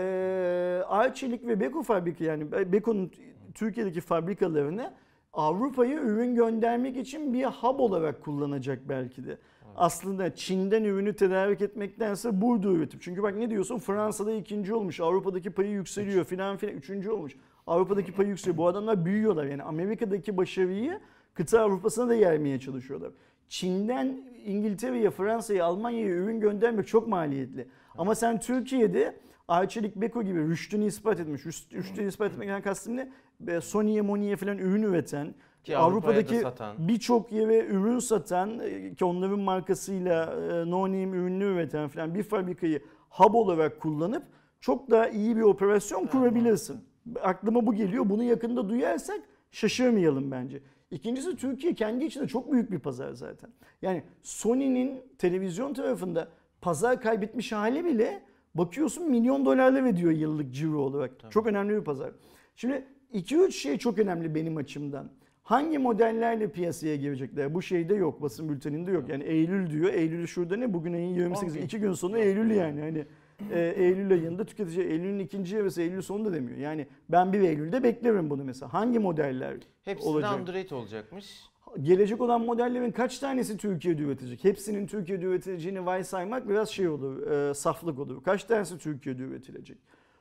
Arçelik 0.86 1.46
ve 1.46 1.60
Beko 1.60 1.82
fabrika 1.82 2.24
yani 2.24 2.52
Beko'nun 2.52 3.12
Türkiye'deki 3.54 4.00
fabrikalarını 4.00 4.92
Avrupa'ya 5.32 6.00
ürün 6.00 6.34
göndermek 6.34 6.96
için 6.96 7.32
bir 7.34 7.44
hub 7.44 7.78
olarak 7.78 8.22
kullanacak 8.22 8.78
belki 8.88 9.26
de. 9.26 9.38
Aslında 9.76 10.34
Çin'den 10.34 10.84
ürünü 10.84 11.16
tedarik 11.16 11.60
etmektense 11.60 12.40
burada 12.40 12.68
üretip. 12.68 13.02
Çünkü 13.02 13.22
bak 13.22 13.36
ne 13.36 13.50
diyorsun 13.50 13.78
Fransa'da 13.78 14.32
ikinci 14.32 14.74
olmuş, 14.74 15.00
Avrupa'daki 15.00 15.50
payı 15.50 15.70
yükseliyor 15.70 16.24
filan 16.24 16.56
filan 16.56 16.74
üçüncü 16.74 17.10
olmuş. 17.10 17.36
Avrupa'daki 17.66 18.12
payı 18.12 18.28
yükseliyor. 18.28 18.56
Bu 18.56 18.66
adamlar 18.68 19.04
büyüyorlar 19.04 19.44
yani 19.46 19.62
Amerika'daki 19.62 20.36
başarıyı 20.36 21.00
kıta 21.34 21.60
Avrupa'sına 21.60 22.08
da 22.08 22.14
yermeye 22.14 22.60
çalışıyorlar. 22.60 23.10
Çin'den 23.48 24.18
İngiltere'ye, 24.46 25.10
Fransa'ya, 25.10 25.64
Almanya'ya 25.64 26.08
ürün 26.08 26.40
göndermek 26.40 26.86
çok 26.88 27.08
maliyetli. 27.08 27.68
Ama 27.98 28.14
sen 28.14 28.40
Türkiye'de 28.40 29.16
Arçelik 29.48 29.96
Beko 29.96 30.22
gibi 30.22 30.40
rüştünü 30.48 30.84
ispat 30.84 31.20
etmiş. 31.20 31.42
Rüşt- 31.42 31.74
Rüştünü 31.74 32.08
ispat 32.08 32.32
etmekten 32.32 32.62
kastım 32.62 32.96
ne? 32.96 33.60
Sony'ye, 33.60 34.00
Moni'ye 34.00 34.36
falan 34.36 34.58
ürün 34.58 34.82
üreten, 34.82 35.34
Ki 35.66 35.76
Avrupa'daki 35.76 36.42
birçok 36.78 37.32
yere 37.32 37.66
ürün 37.66 37.98
satan, 37.98 38.58
e, 38.58 38.94
ki 38.94 39.04
onların 39.04 39.40
markasıyla 39.40 40.24
e, 40.24 40.70
no 40.70 40.82
name 40.82 41.16
ürünü 41.16 41.44
üreten 41.44 41.88
falan 41.88 42.14
bir 42.14 42.22
fabrikayı 42.22 42.82
hub 43.10 43.34
olarak 43.34 43.80
kullanıp 43.80 44.22
çok 44.60 44.90
daha 44.90 45.08
iyi 45.08 45.36
bir 45.36 45.42
operasyon 45.42 46.06
kurabilirsin. 46.06 46.80
Aklıma 47.22 47.66
bu 47.66 47.74
geliyor. 47.74 48.08
Bunu 48.08 48.22
yakında 48.22 48.68
duyarsak 48.68 49.20
şaşırmayalım 49.50 50.30
bence. 50.30 50.62
İkincisi 50.90 51.36
Türkiye 51.36 51.74
kendi 51.74 52.04
içinde 52.04 52.28
çok 52.28 52.52
büyük 52.52 52.70
bir 52.70 52.78
pazar 52.78 53.12
zaten. 53.12 53.50
Yani 53.82 54.02
Sony'nin 54.22 55.02
televizyon 55.18 55.74
tarafında 55.74 56.28
pazar 56.60 57.00
kaybetmiş 57.00 57.52
hali 57.52 57.84
bile 57.84 58.22
bakıyorsun 58.54 59.10
milyon 59.10 59.46
dolarlar 59.46 59.84
ediyor 59.84 60.12
yıllık 60.12 60.54
ciro 60.54 60.78
olarak. 60.78 61.30
Çok 61.30 61.46
önemli 61.46 61.76
bir 61.76 61.84
pazar. 61.84 62.10
Şimdi 62.56 62.86
2-3 63.14 63.52
şey 63.52 63.78
çok 63.78 63.98
önemli 63.98 64.34
benim 64.34 64.56
açımdan. 64.56 65.10
Hangi 65.46 65.78
modellerle 65.78 66.50
piyasaya 66.50 66.96
girecekler? 66.96 67.54
Bu 67.54 67.62
şeyde 67.62 67.94
yok, 67.94 68.22
basın 68.22 68.48
bülteninde 68.48 68.90
yok. 68.90 69.08
Yani 69.08 69.24
Eylül 69.24 69.70
diyor. 69.70 69.92
Eylül 69.92 70.26
şurada 70.26 70.56
ne? 70.56 70.74
Bugün 70.74 70.92
ayın 70.92 71.14
28. 71.14 71.48
On 71.48 71.54
gün. 71.54 71.66
2 71.66 71.78
gün 71.78 71.92
sonra 71.92 72.18
Eylül 72.18 72.50
yani. 72.50 72.80
Hani 72.80 73.04
e, 73.52 73.74
Eylül 73.76 74.12
ayında 74.12 74.44
tüketici 74.44 74.86
Eylül'ün 74.86 75.18
ikinci 75.18 75.56
yarısı 75.56 75.82
Eylül 75.82 76.02
sonu 76.02 76.24
da 76.24 76.32
demiyor. 76.32 76.58
Yani 76.58 76.86
ben 77.08 77.32
1 77.32 77.40
Eylül'de 77.40 77.82
beklerim 77.82 78.30
bunu 78.30 78.44
mesela. 78.44 78.72
Hangi 78.72 78.98
modeller 78.98 79.56
Hepsinde 79.84 80.10
olacak? 80.10 80.32
Android 80.32 80.70
olacakmış. 80.70 81.40
Gelecek 81.82 82.20
olan 82.20 82.40
modellerin 82.40 82.92
kaç 82.92 83.18
tanesi 83.18 83.56
Türkiye'de 83.56 84.02
üretecek? 84.02 84.44
Hepsinin 84.44 84.86
Türkiye'de 84.86 85.24
üretileceğini 85.24 85.86
varsaymak 85.86 86.48
biraz 86.48 86.68
şey 86.68 86.88
olur, 86.88 87.26
e, 87.26 87.54
saflık 87.54 87.98
olur. 87.98 88.22
Kaç 88.22 88.44
tanesi 88.44 88.78
Türkiye'de 88.78 89.22
üretilecek? 89.22 89.78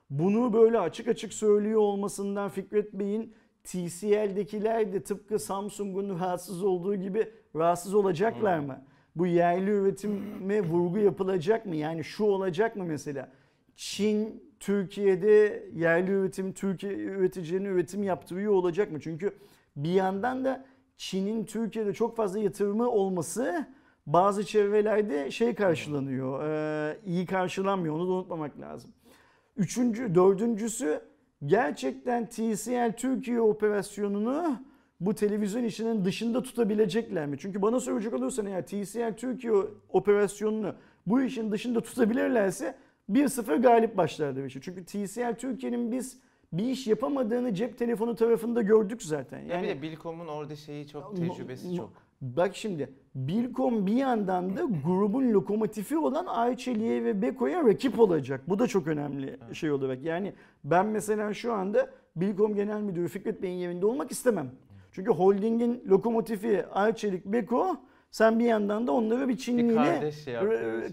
Bunu 0.09 0.53
böyle 0.53 0.79
açık 0.79 1.07
açık 1.07 1.33
söylüyor 1.33 1.79
olmasından 1.79 2.49
Fikret 2.49 2.93
Bey'in 2.93 3.33
TCL'dekiler 3.65 4.93
de 4.93 5.03
tıpkı 5.03 5.39
Samsung'un 5.39 6.09
rahatsız 6.09 6.63
olduğu 6.63 6.95
gibi 6.95 7.29
rahatsız 7.55 7.93
olacaklar 7.93 8.59
mı? 8.59 8.81
Bu 9.15 9.27
yerli 9.27 9.71
üretime 9.71 10.61
vurgu 10.61 10.97
yapılacak 10.99 11.65
mı? 11.65 11.75
Yani 11.75 12.03
şu 12.03 12.23
olacak 12.23 12.75
mı 12.75 12.83
mesela? 12.83 13.31
Çin 13.75 14.43
Türkiye'de 14.59 15.65
yerli 15.75 16.11
üretim, 16.11 16.53
Türkiye 16.53 16.93
üreticilerine 16.93 17.67
üretim 17.67 18.03
yaptırıyor 18.03 18.53
olacak 18.53 18.91
mı? 18.91 18.99
Çünkü 18.99 19.31
bir 19.75 19.91
yandan 19.91 20.45
da 20.45 20.65
Çin'in 20.97 21.45
Türkiye'de 21.45 21.93
çok 21.93 22.15
fazla 22.15 22.39
yatırımı 22.39 22.89
olması 22.89 23.67
bazı 24.07 24.45
çevrelerde 24.45 25.31
şey 25.31 25.55
karşılanıyor, 25.55 26.41
iyi 27.05 27.25
karşılanmıyor. 27.25 27.95
Onu 27.95 28.07
da 28.07 28.11
unutmamak 28.11 28.59
lazım. 28.59 28.91
Üçüncü, 29.57 30.15
dördüncüsü 30.15 31.01
gerçekten 31.45 32.25
TCL 32.25 32.93
Türkiye 32.97 33.41
operasyonunu 33.41 34.59
bu 34.99 35.15
televizyon 35.15 35.63
işinin 35.63 36.05
dışında 36.05 36.43
tutabilecekler 36.43 37.25
mi? 37.25 37.37
Çünkü 37.39 37.61
bana 37.61 37.79
soracak 37.79 38.13
olursan 38.13 38.45
eğer 38.45 38.67
TCL 38.67 39.13
Türkiye 39.17 39.53
operasyonunu 39.89 40.75
bu 41.05 41.21
işin 41.21 41.51
dışında 41.51 41.81
tutabilirlerse 41.81 42.75
1-0 43.11 43.61
galip 43.61 43.97
başlardı 43.97 44.43
bu 44.43 44.45
işi. 44.45 44.61
Çünkü 44.61 44.85
TCL 44.85 45.35
Türkiye'nin 45.37 45.91
biz 45.91 46.19
bir 46.53 46.63
iş 46.63 46.87
yapamadığını 46.87 47.53
cep 47.53 47.77
telefonu 47.77 48.15
tarafında 48.15 48.61
gördük 48.61 49.03
zaten. 49.03 49.39
Ya 49.39 49.63
bir 49.63 49.67
de 49.67 49.81
Bilkom'un 49.81 50.27
orada 50.27 50.55
şeyi 50.55 50.87
çok 50.87 51.17
tecrübesi 51.17 51.75
çok. 51.75 52.04
Bak 52.21 52.55
şimdi 52.55 52.89
Bilkom 53.15 53.87
bir 53.87 53.93
yandan 53.93 54.57
da 54.57 54.61
grubun 54.85 55.33
lokomotifi 55.33 55.97
olan 55.97 56.25
Ayçeli'ye 56.25 57.03
ve 57.03 57.21
Beko'ya 57.21 57.63
rakip 57.63 57.99
olacak. 57.99 58.41
Bu 58.47 58.59
da 58.59 58.67
çok 58.67 58.87
önemli 58.87 59.37
şey 59.53 59.71
olarak. 59.71 60.03
Yani 60.03 60.33
ben 60.63 60.85
mesela 60.85 61.33
şu 61.33 61.53
anda 61.53 61.89
Bilkom 62.15 62.55
Genel 62.55 62.81
Müdürü 62.81 63.07
Fikret 63.07 63.41
Bey'in 63.41 63.57
yerinde 63.57 63.85
olmak 63.85 64.11
istemem. 64.11 64.51
Çünkü 64.91 65.11
holdingin 65.11 65.83
lokomotifi 65.89 66.65
Ayçelik, 66.65 67.25
Beko 67.25 67.77
sen 68.11 68.39
bir 68.39 68.45
yandan 68.45 68.87
da 68.87 68.91
onları 68.91 69.27
bir 69.27 69.37
Çinliyle 69.37 69.75
kardeş 69.75 70.23
şey 70.23 70.35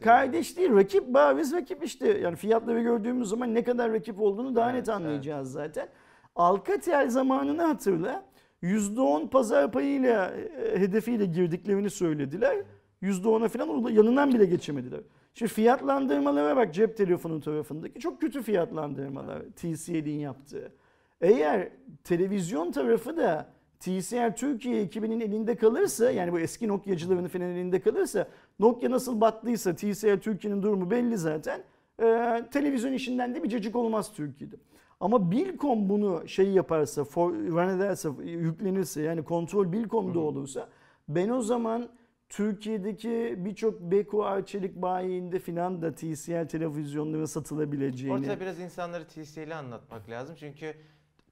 kardeş 0.03 0.57
değil 0.57 0.75
rakip 0.75 1.15
bariz 1.15 1.53
rakip 1.53 1.85
işte. 1.85 2.19
Yani 2.19 2.37
fiyatları 2.37 2.83
gördüğümüz 2.83 3.29
zaman 3.29 3.55
ne 3.55 3.65
kadar 3.65 3.93
rakip 3.93 4.21
olduğunu 4.21 4.57
daha 4.57 4.71
Evet, 4.71 4.81
net 4.81 4.89
anlayacağız 4.89 5.53
zaten. 5.53 5.89
Alcatel 6.37 7.11
zamanını 7.11 7.63
hatırla. 7.63 8.25
%10 8.63 9.29
pazar 9.29 9.73
payıyla 9.73 10.31
e, 10.31 10.81
hedefiyle 10.81 11.27
girdiklerini 11.27 11.91
söylediler. 11.91 12.57
%10'a 13.03 13.49
falan 13.49 13.91
yanından 13.91 14.35
bile 14.35 14.45
geçemediler. 14.45 15.01
Şimdi 15.35 15.53
fiyatlandırmalara 15.53 16.57
bak 16.57 16.75
cep 16.75 16.97
telefonu 16.97 17.41
tarafındaki 17.41 18.01
çok 18.01 18.21
kötü 18.21 18.43
fiyatlandırmalar 18.43 19.43
TCL'in 19.57 20.19
yaptığı. 20.19 20.73
Eğer 21.21 21.69
televizyon 22.05 22.73
tarafı 22.73 23.17
da 23.17 23.49
TCL 23.81 24.35
Türkiye 24.37 24.83
ekibinin 24.83 25.21
elinde 25.21 25.57
kalırsa 25.57 26.11
yani 26.11 26.33
bu 26.33 26.41
eski 26.41 26.69
Nokia'cıların 26.69 27.29
falan 27.29 27.47
elinde 27.47 27.81
kalırsa 27.81 28.29
Nokia 28.59 28.91
nasıl 28.91 29.21
battıysa 29.21 29.75
TCL 29.75 30.21
Türkiye'nin 30.21 30.63
durumu 30.63 30.91
belli 30.91 31.17
zaten. 31.17 31.63
Ee, 32.03 32.43
televizyon 32.51 32.93
işinden 32.93 33.35
de 33.35 33.43
bir 33.43 33.49
cacık 33.49 33.77
olmaz 33.77 34.13
Türkiye'de. 34.13 34.57
Ama 35.03 35.31
Bilkom 35.31 35.89
bunu 35.89 36.29
şey 36.29 36.51
yaparsa, 36.51 37.05
for, 37.05 37.35
ederse, 37.35 38.09
yüklenirse 38.25 39.03
yani 39.03 39.25
kontrol 39.25 39.73
Bilkom'da 39.73 40.19
olursa 40.19 40.69
ben 41.09 41.29
o 41.29 41.43
zaman 41.43 41.89
Türkiye'deki 42.29 43.35
birçok 43.39 43.81
Beko 43.81 44.25
Arçelik 44.25 44.77
bayiinde 44.77 45.39
filan 45.39 45.83
da 45.83 45.95
TCL 45.95 46.49
televizyonları 46.49 47.29
satılabileceğini. 47.29 48.19
Ortada 48.19 48.41
biraz 48.41 48.61
insanları 48.61 49.05
TCL'i 49.07 49.55
anlatmak 49.55 50.11
lazım. 50.11 50.37
Çünkü 50.39 50.75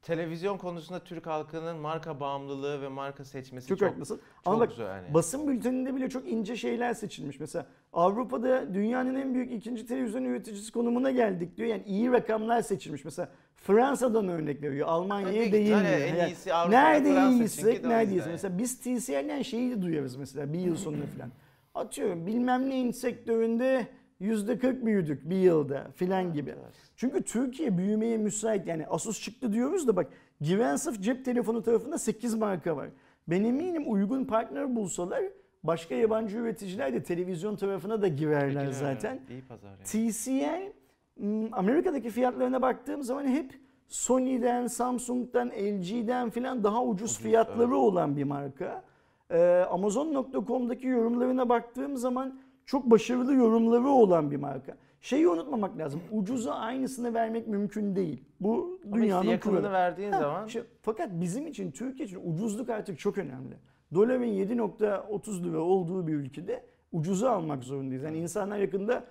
televizyon 0.03 0.59
konusunda 0.59 1.05
Türk 1.05 1.27
halkının 1.27 1.77
marka 1.77 2.21
bağımlılığı 2.21 2.83
ve 2.83 2.89
marka 2.89 3.25
seçmesi 3.25 3.69
Çok, 3.69 3.79
çok, 3.79 3.89
haklısın. 3.89 4.17
çok 4.17 4.25
Ama 4.45 4.61
bak 4.61 4.73
zor 4.73 4.85
yani. 4.85 5.15
basın 5.15 5.49
bülteninde 5.49 5.97
bile 5.97 6.09
çok 6.09 6.29
ince 6.29 6.57
şeyler 6.57 6.95
seçilmiş. 6.95 7.41
Mesela 7.41 7.67
Avrupa'da 7.93 8.75
dünyanın 8.75 9.15
en 9.15 9.35
büyük 9.35 9.53
ikinci 9.53 9.87
televizyon 9.87 10.25
üreticisi 10.25 10.73
konumuna 10.73 11.11
geldik 11.11 11.57
diyor. 11.57 11.69
Yani 11.69 11.83
iyi 11.87 12.13
rakamlar 12.13 12.63
seçilmiş. 12.63 13.05
Mesela 13.05 13.29
Fransa'dan 13.61 14.29
örnek 14.29 14.63
veriyor. 14.63 14.89
Almanya'ya 14.89 15.53
değinmiyor. 15.53 15.77
hani 15.77 15.89
en 15.89 16.27
iyisi 16.27 16.51
nerede 16.69 17.13
Fransa 17.13 17.31
iyiysek 17.31 17.65
çünkü 17.65 17.83
de 17.83 17.87
o 17.87 17.91
neredeyiz? 17.91 18.17
yüzden 18.17 18.33
Mesela 18.33 18.59
biz 18.59 18.81
TCL'den 18.81 19.43
şeyi 19.43 19.71
de 19.71 19.83
duyarız 19.83 20.17
mesela 20.17 20.53
bir 20.53 20.59
yıl 20.59 20.77
sonunda 20.77 21.07
falan. 21.17 21.31
Atıyorum 21.75 22.27
bilmem 22.27 22.71
neyin 22.71 22.91
sektöründe 22.91 23.87
%40 24.21 24.87
büyüdük 24.87 25.31
bir 25.31 25.37
yılda 25.37 25.87
filan 25.97 26.33
gibi. 26.33 26.55
Çünkü 26.97 27.23
Türkiye 27.23 27.79
büyümeye 27.79 28.17
müsait. 28.19 28.67
Yani 28.67 28.87
Asus 28.87 29.21
çıktı 29.21 29.53
diyoruz 29.53 29.89
da 29.89 29.97
bak 29.97 30.07
giren 30.41 30.77
sırf 30.77 31.01
cep 31.01 31.25
telefonu 31.25 31.63
tarafında 31.63 31.99
8 31.99 32.35
marka 32.35 32.77
var. 32.77 32.89
Ben 33.29 33.45
eminim 33.45 33.93
uygun 33.93 34.25
partner 34.25 34.77
bulsalar 34.77 35.23
başka 35.65 35.95
yabancı 35.95 36.39
üreticiler 36.39 36.93
de 36.93 37.03
televizyon 37.03 37.57
tarafına 37.57 38.03
da 38.03 38.09
girerler 38.09 38.71
zaten. 38.73 39.21
TCL 39.85 40.73
Amerika'daki 41.53 42.11
fiyatlarına 42.11 42.63
baktığım 42.63 43.03
zaman 43.03 43.27
hep 43.27 43.61
Sony'den, 43.89 44.67
Samsung'dan, 44.67 45.49
LG'den 45.49 46.31
filan 46.31 46.65
daha 46.65 46.85
ucuz, 46.85 47.11
Ucuz, 47.11 47.19
fiyatları 47.19 47.69
evet. 47.69 47.75
olan 47.77 48.17
bir 48.17 48.25
marka. 48.25 48.83
Ee, 49.31 49.65
Amazon.com'daki 49.71 50.87
yorumlarına 50.87 51.49
baktığım 51.49 51.97
zaman 51.97 52.41
çok 52.67 52.91
başarılı 52.91 53.35
yorumları 53.35 53.89
olan 53.89 54.31
bir 54.31 54.37
marka. 54.37 54.77
Şeyi 55.01 55.29
unutmamak 55.29 55.79
lazım. 55.79 56.01
Ucuza 56.13 56.55
aynısını 56.55 57.15
vermek 57.15 57.49
mümkün 57.49 57.97
değil. 57.97 58.25
Bu 58.41 58.53
Ama 58.85 58.97
işte 58.97 59.03
dünyanın 59.03 59.29
yakınını 59.29 59.59
kuralı. 59.61 59.73
verdiğin 59.73 60.13
Ha, 60.13 60.19
zaman 60.21 60.47
işte 60.47 60.63
fakat 60.83 61.09
bizim 61.13 61.47
için 61.47 61.71
Türkiye 61.71 62.07
için 62.07 62.21
ucuzluk 62.25 62.69
artık 62.69 62.99
çok 62.99 63.19
önemli. 63.19 63.55
Doların 63.95 64.25
7.30 64.25 65.45
lira 65.45 65.59
olduğu 65.61 66.07
bir 66.07 66.15
ülkede 66.15 66.65
ucuzu 66.93 67.27
almak 67.27 67.65
zorundayız. 67.65 68.03
Yani 68.03 68.19
insanlar 68.19 68.59
yakında 68.59 69.05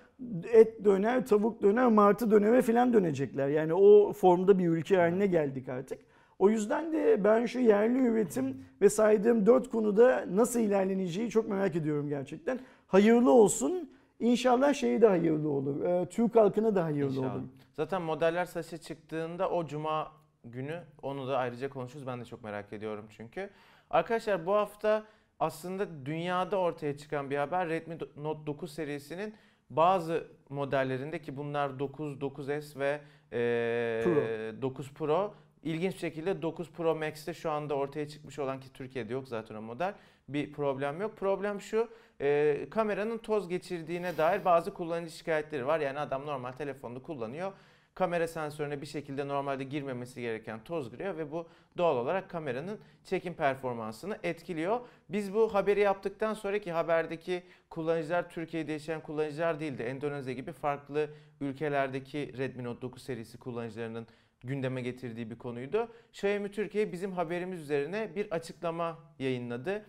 et 0.52 0.84
döner, 0.84 1.26
tavuk 1.26 1.62
döner, 1.62 1.86
martı 1.88 2.30
döneme 2.30 2.62
falan 2.62 2.92
dönecekler. 2.92 3.48
Yani 3.48 3.74
o 3.74 4.12
formda 4.12 4.58
bir 4.58 4.68
ülke 4.68 4.96
haline 4.96 5.26
geldik 5.26 5.68
artık. 5.68 5.98
O 6.38 6.50
yüzden 6.50 6.92
de 6.92 7.24
ben 7.24 7.46
şu 7.46 7.58
yerli 7.58 7.98
üretim 8.06 8.64
ve 8.80 8.88
saydığım 8.90 9.46
dört 9.46 9.70
konuda 9.70 10.24
nasıl 10.30 10.60
ilerleneceği 10.60 11.30
çok 11.30 11.48
merak 11.48 11.76
ediyorum 11.76 12.08
gerçekten. 12.08 12.60
Hayırlı 12.86 13.30
olsun. 13.32 13.90
İnşallah 14.20 14.74
şey 14.74 15.02
de 15.02 15.06
hayırlı 15.06 15.48
olur. 15.48 15.84
Ee, 15.84 16.06
Türk 16.06 16.36
halkına 16.36 16.74
da 16.74 16.84
hayırlı 16.84 17.10
İnşallah. 17.10 17.34
olur. 17.34 17.42
Zaten 17.72 18.02
modeller 18.02 18.44
satışa 18.44 18.76
çıktığında 18.76 19.50
o 19.50 19.66
cuma 19.66 20.12
günü 20.44 20.80
onu 21.02 21.28
da 21.28 21.38
ayrıca 21.38 21.68
konuşuruz. 21.70 22.06
Ben 22.06 22.20
de 22.20 22.24
çok 22.24 22.44
merak 22.44 22.72
ediyorum 22.72 23.04
çünkü. 23.16 23.50
Arkadaşlar 23.90 24.46
bu 24.46 24.52
hafta 24.52 25.04
aslında 25.40 26.06
dünyada 26.06 26.56
ortaya 26.56 26.96
çıkan 26.96 27.30
bir 27.30 27.36
haber. 27.36 27.68
Redmi 27.68 27.98
Note 28.16 28.46
9 28.46 28.72
serisinin 28.72 29.34
bazı 29.70 30.26
modellerinde 30.48 31.22
ki 31.22 31.36
bunlar 31.36 31.78
9, 31.78 32.12
9S 32.12 32.78
ve 32.78 33.00
eee, 33.32 34.00
Pro. 34.04 34.62
9 34.62 34.92
Pro. 34.92 35.34
İlginç 35.62 35.94
bir 35.94 35.98
şekilde 35.98 36.42
9 36.42 36.70
Pro 36.70 36.94
Max'te 36.94 37.34
şu 37.34 37.50
anda 37.50 37.74
ortaya 37.74 38.08
çıkmış 38.08 38.38
olan 38.38 38.60
ki 38.60 38.72
Türkiye'de 38.72 39.12
yok 39.12 39.28
zaten 39.28 39.54
o 39.54 39.62
model. 39.62 39.94
Bir 40.28 40.52
problem 40.52 41.00
yok. 41.00 41.16
Problem 41.16 41.60
şu 41.60 41.88
e, 42.20 42.66
kameranın 42.70 43.18
toz 43.18 43.48
geçirdiğine 43.48 44.16
dair 44.16 44.44
bazı 44.44 44.74
kullanıcı 44.74 45.12
şikayetleri 45.12 45.66
var. 45.66 45.80
Yani 45.80 45.98
adam 45.98 46.26
normal 46.26 46.52
telefonda 46.52 47.02
kullanıyor. 47.02 47.52
Kamera 47.94 48.28
sensörüne 48.28 48.80
bir 48.80 48.86
şekilde 48.86 49.28
normalde 49.28 49.64
girmemesi 49.64 50.20
gereken 50.20 50.64
toz 50.64 50.90
giriyor 50.90 51.18
ve 51.18 51.32
bu 51.32 51.48
doğal 51.78 51.96
olarak 51.96 52.30
kameranın 52.30 52.80
çekim 53.04 53.34
performansını 53.34 54.18
etkiliyor. 54.22 54.80
Biz 55.08 55.34
bu 55.34 55.54
haberi 55.54 55.80
yaptıktan 55.80 56.34
sonraki 56.34 56.72
haberdeki 56.72 57.42
kullanıcılar 57.70 58.30
Türkiye'de 58.30 58.72
yaşayan 58.72 59.00
kullanıcılar 59.00 59.60
değildi. 59.60 59.82
Endonezya 59.82 60.34
gibi 60.34 60.52
farklı 60.52 61.10
ülkelerdeki 61.40 62.38
Redmi 62.38 62.64
Note 62.64 62.82
9 62.82 63.02
serisi 63.02 63.38
kullanıcılarının 63.38 64.06
gündeme 64.40 64.82
getirdiği 64.82 65.30
bir 65.30 65.38
konuydu. 65.38 65.92
Xiaomi 66.12 66.50
Türkiye 66.50 66.92
bizim 66.92 67.12
haberimiz 67.12 67.60
üzerine 67.60 68.10
bir 68.16 68.30
açıklama 68.30 68.98
yayınladı. 69.18 69.86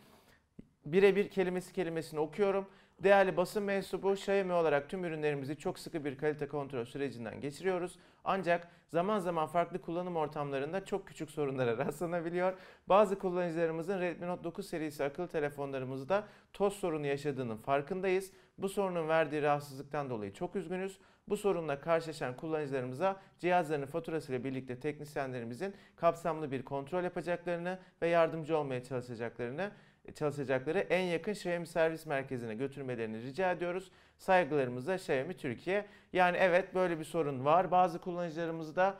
Birebir 0.85 1.29
kelimesi 1.29 1.73
kelimesini 1.73 2.19
okuyorum. 2.19 2.67
Değerli 3.03 3.37
basın 3.37 3.63
mensubu 3.63 4.13
Xiaomi 4.13 4.53
olarak 4.53 4.89
tüm 4.89 5.05
ürünlerimizi 5.05 5.57
çok 5.57 5.79
sıkı 5.79 6.05
bir 6.05 6.17
kalite 6.17 6.47
kontrol 6.47 6.85
sürecinden 6.85 7.41
geçiriyoruz. 7.41 7.99
Ancak 8.23 8.67
zaman 8.87 9.19
zaman 9.19 9.47
farklı 9.47 9.81
kullanım 9.81 10.15
ortamlarında 10.15 10.85
çok 10.85 11.07
küçük 11.07 11.31
sorunlara 11.31 11.77
rastlanabiliyor. 11.85 12.53
Bazı 12.89 13.19
kullanıcılarımızın 13.19 13.99
Redmi 13.99 14.27
Note 14.27 14.43
9 14.43 14.67
serisi 14.67 15.03
akıllı 15.03 15.27
telefonlarımızda 15.27 16.23
toz 16.53 16.73
sorunu 16.73 17.07
yaşadığının 17.07 17.57
farkındayız. 17.57 18.31
Bu 18.57 18.69
sorunun 18.69 19.07
verdiği 19.07 19.41
rahatsızlıktan 19.41 20.09
dolayı 20.09 20.33
çok 20.33 20.55
üzgünüz. 20.55 20.99
Bu 21.27 21.37
sorunla 21.37 21.79
karşılaşan 21.79 22.35
kullanıcılarımıza 22.35 23.21
cihazlarının 23.39 23.85
faturasıyla 23.85 24.43
birlikte 24.43 24.79
teknisyenlerimizin 24.79 25.73
kapsamlı 25.95 26.51
bir 26.51 26.65
kontrol 26.65 27.03
yapacaklarını 27.03 27.79
ve 28.01 28.07
yardımcı 28.07 28.57
olmaya 28.57 28.83
çalışacaklarını 28.83 29.71
çalışacakları 30.15 30.79
en 30.79 31.03
yakın 31.03 31.31
Xiaomi 31.31 31.67
servis 31.67 32.05
merkezine 32.05 32.55
götürmelerini 32.55 33.21
rica 33.21 33.51
ediyoruz. 33.51 33.91
Saygılarımızla 34.17 34.95
Xiaomi 34.95 35.33
Türkiye. 35.33 35.85
Yani 36.13 36.37
evet 36.37 36.75
böyle 36.75 36.99
bir 36.99 37.03
sorun 37.03 37.45
var 37.45 37.71
bazı 37.71 37.99
kullanıcılarımızda 37.99 38.95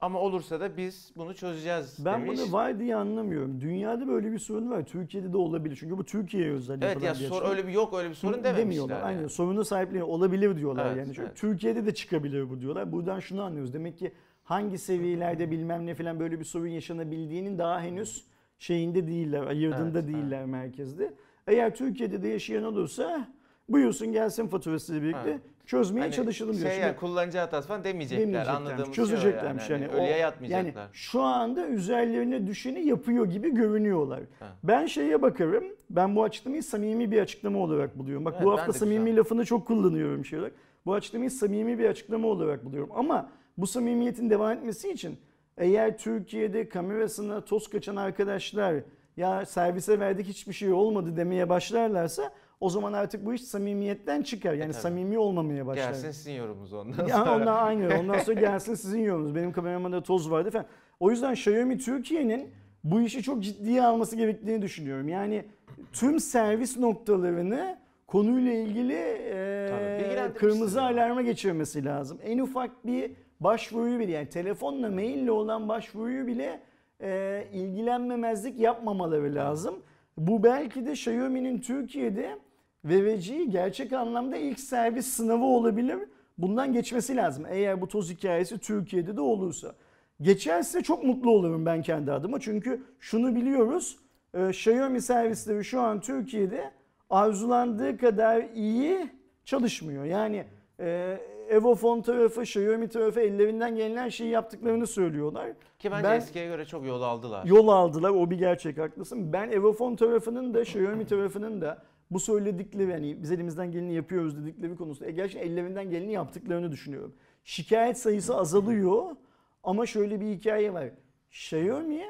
ama 0.00 0.20
olursa 0.20 0.60
da 0.60 0.76
biz 0.76 1.12
bunu 1.16 1.34
çözeceğiz 1.34 1.96
Ben 2.04 2.22
demiş. 2.22 2.40
bunu 2.40 2.52
var 2.52 2.78
diye 2.78 2.96
anlamıyorum. 2.96 3.60
Dünyada 3.60 4.08
böyle 4.08 4.32
bir 4.32 4.38
sorun 4.38 4.70
var. 4.70 4.82
Türkiye'de 4.82 5.32
de 5.32 5.36
olabilir. 5.36 5.76
Çünkü 5.80 5.98
bu 5.98 6.04
Türkiye'ye 6.04 6.52
özel 6.52 6.74
Evet 6.82 6.84
yapılan 6.84 7.08
ya 7.08 7.14
bir 7.14 7.26
sor 7.26 7.50
öyle 7.50 7.66
bir 7.66 7.72
yok 7.72 7.94
öyle 7.94 8.08
bir 8.10 8.14
sorun 8.14 8.32
dememişler. 8.34 8.56
demiyorlar. 8.62 9.02
Aynen. 9.02 9.18
yani. 9.20 9.30
Sorunu 9.30 9.64
sahipleri 9.64 10.02
olabilir 10.02 10.56
diyorlar 10.56 10.86
Evet, 10.86 10.96
yani. 10.96 11.06
Çünkü 11.06 11.22
evet. 11.22 11.36
Türkiye'de 11.36 11.86
de 11.86 11.94
çıkabilir 11.94 12.50
bu 12.50 12.60
diyorlar. 12.60 12.92
Buradan 12.92 13.20
şunu 13.20 13.42
anlıyoruz. 13.42 13.74
Demek 13.74 13.98
ki 13.98 14.12
hangi 14.44 14.78
seviyelerde 14.78 15.50
bilmem 15.50 15.86
ne 15.86 15.94
falan 15.94 16.20
böyle 16.20 16.40
bir 16.40 16.44
sorun 16.44 16.66
yaşanabildiğinin 16.68 17.58
daha 17.58 17.80
henüz 17.80 18.26
şeyinde 18.58 19.06
değiller, 19.06 19.46
ayırdığında 19.46 19.98
Evet, 19.98 20.08
değiller 20.08 20.44
merkezde. 20.46 21.12
Eğer 21.46 21.74
Türkiye'de 21.74 22.22
de 22.22 22.28
yaşayan 22.28 22.64
olursa 22.64 23.28
buyursun 23.68 24.12
gelsin 24.12 24.46
faturasıyla 24.48 25.02
birlikte 25.02 25.30
Evet. 25.30 25.40
çözmeye 25.66 26.00
Hani 26.00 26.12
çalışalım 26.12 26.56
diyor. 26.56 26.70
Şey 26.70 26.80
yani 26.80 26.96
kullanıcı 26.96 27.38
hatası 27.38 27.68
falan 27.68 27.84
demeyecekler. 27.84 28.22
demeyeceklermiş, 28.26 28.60
Anladığımız 28.70 28.96
şey 28.96 29.04
o 29.04 29.06
çözeceklermiş 29.08 29.70
yani. 29.70 29.82
yani. 29.82 29.92
Hani 29.92 30.02
ölüye 30.02 30.16
yatmayacaklar. 30.18 30.80
Yani 30.82 30.88
şu 30.92 31.20
anda 31.22 31.68
üzerlerine 31.68 32.46
düşeni 32.46 32.86
yapıyor 32.86 33.26
gibi 33.26 33.54
görünüyorlar. 33.54 34.20
Ha. 34.38 34.46
Ben 34.64 34.86
şeye 34.86 35.22
bakarım. 35.22 35.64
Ben 35.90 36.16
bu 36.16 36.22
açıklamayı 36.24 36.62
samimi 36.62 37.10
bir 37.10 37.20
açıklama 37.20 37.58
olarak 37.58 37.98
buluyorum. 37.98 38.24
Bak 38.24 38.34
Evet, 38.36 38.46
bu 38.46 38.52
hafta 38.52 38.72
samimi 38.72 39.04
güzel. 39.04 39.18
lafını 39.18 39.44
çok 39.44 39.66
kullanıyorum 39.66 40.24
şey 40.24 40.38
olarak. 40.38 40.54
Bu 40.86 40.94
açıklamayı 40.94 41.30
samimi 41.30 41.78
bir 41.78 41.84
açıklama 41.88 42.28
olarak 42.28 42.64
buluyorum. 42.64 42.90
Ama 42.94 43.30
bu 43.58 43.66
samimiyetin 43.66 44.30
devam 44.30 44.52
etmesi 44.52 44.90
için 44.90 45.18
eğer 45.56 45.98
Türkiye'de 45.98 46.68
kamerasına 46.68 47.40
toz 47.44 47.68
kaçan 47.70 47.96
arkadaşlar 47.96 48.74
ya 49.16 49.46
servise 49.46 50.00
verdik 50.00 50.26
hiçbir 50.26 50.52
şey 50.52 50.72
olmadı 50.72 51.16
demeye 51.16 51.48
başlarlarsa 51.48 52.32
o 52.60 52.70
zaman 52.70 52.92
artık 52.92 53.26
bu 53.26 53.34
iş 53.34 53.42
samimiyetten 53.44 54.22
çıkar. 54.22 54.52
Yani 54.52 54.68
E, 54.68 54.72
tabii. 54.72 54.82
samimi 54.82 55.18
olmaya 55.18 55.66
başlar. 55.66 55.84
Gelsin 55.88 56.10
sizin 56.10 56.32
yorumunuz 56.32 56.72
ondan 56.72 57.06
Ya 57.06 57.16
sonra. 57.18 57.34
ondan 57.36 57.56
aynı. 57.66 57.98
Ondan 58.00 58.18
sonra 58.24 58.40
gelsin 58.40 58.74
sizin 58.74 59.00
yorumunuz. 59.00 59.34
Benim 59.34 59.52
kameramda 59.52 60.02
toz 60.02 60.30
vardı 60.30 60.50
falan. 60.50 60.66
O 61.00 61.10
yüzden 61.10 61.32
Xiaomi 61.32 61.78
Türkiye'nin 61.78 62.50
bu 62.84 63.00
işi 63.00 63.22
çok 63.22 63.42
ciddiye 63.42 63.82
alması 63.82 64.16
gerektiğini 64.16 64.62
düşünüyorum. 64.62 65.08
Yani 65.08 65.44
tüm 65.92 66.20
servis 66.20 66.78
noktalarını 66.78 67.78
konuyla 68.06 68.52
ilgili 68.52 68.94
e, 68.94 70.32
kırmızı 70.34 70.78
ya. 70.78 70.84
alarma 70.84 71.22
geçirmesi 71.22 71.84
lazım. 71.84 72.18
En 72.24 72.38
ufak 72.38 72.86
bir 72.86 73.10
başvuruyu 73.40 73.98
bile 73.98 74.12
yani 74.12 74.28
telefonla 74.28 74.90
maille 74.90 75.30
olan 75.30 75.68
başvuruyu 75.68 76.26
bile 76.26 76.60
e, 77.00 77.44
ilgilenmemezlik 77.52 78.58
yapmamaları 78.58 79.34
lazım. 79.34 79.74
Bu 80.16 80.42
belki 80.42 80.86
de 80.86 80.92
Xiaomi'nin 80.92 81.58
Türkiye'de 81.58 82.38
vereceği 82.84 83.50
gerçek 83.50 83.92
anlamda 83.92 84.36
ilk 84.36 84.60
servis 84.60 85.06
sınavı 85.06 85.44
olabilir. 85.44 85.98
Bundan 86.38 86.72
geçmesi 86.72 87.16
lazım. 87.16 87.44
Eğer 87.50 87.80
bu 87.80 87.88
toz 87.88 88.10
hikayesi 88.10 88.58
Türkiye'de 88.58 89.16
de 89.16 89.20
olursa. 89.20 89.74
Geçerse 90.20 90.82
çok 90.82 91.04
mutlu 91.04 91.30
olurum 91.30 91.66
ben 91.66 91.82
kendi 91.82 92.12
adıma. 92.12 92.40
Çünkü 92.40 92.82
şunu 93.00 93.34
biliyoruz. 93.34 93.98
e, 94.34 94.48
Xiaomi 94.48 95.02
servisleri 95.02 95.64
şu 95.64 95.80
an 95.80 96.00
Türkiye'de 96.00 96.70
arzulandığı 97.10 97.98
kadar 97.98 98.44
iyi 98.54 99.10
çalışmıyor. 99.44 100.04
Yani 100.04 100.44
e, 100.80 101.18
Evofon 101.48 102.02
tarafı, 102.02 102.42
Xiaomi 102.42 102.88
tarafı 102.88 103.20
ellerinden 103.20 103.76
gelen 103.76 103.96
her 103.96 104.10
şeyi 104.10 104.30
yaptıklarını 104.30 104.86
söylüyorlar. 104.86 105.48
Ki 105.78 105.90
bence 105.90 106.08
Ben- 106.08 106.16
eskiye 106.18 106.46
göre 106.46 106.64
çok 106.64 106.86
yol 106.86 107.02
aldılar. 107.02 107.44
Yol 107.44 107.68
aldılar 107.68 108.10
o 108.10 108.30
bir 108.30 108.38
gerçek 108.38 108.78
haklısın. 108.78 109.32
Ben 109.32 109.50
Evofon 109.50 109.96
tarafının 109.96 110.54
da 110.54 110.60
Xiaomi 110.60 111.06
tarafının 111.06 111.60
da 111.60 111.82
bu 112.10 112.20
söyledikleri 112.20 112.90
yani 112.90 113.22
biz 113.22 113.32
elimizden 113.32 113.72
geleni 113.72 113.94
yapıyoruz 113.94 114.36
dedikleri 114.42 114.76
konusunda 114.76 115.10
e, 115.10 115.12
gerçekten 115.12 115.48
ellerinden 115.48 115.90
geleni 115.90 116.12
yaptıklarını 116.12 116.72
düşünüyorum. 116.72 117.14
Şikayet 117.44 117.98
sayısı 117.98 118.36
azalıyor 118.36 119.16
ama 119.64 119.86
şöyle 119.86 120.20
bir 120.20 120.26
hikaye 120.26 120.72
var. 120.72 120.88
Xiaomi 121.30 122.02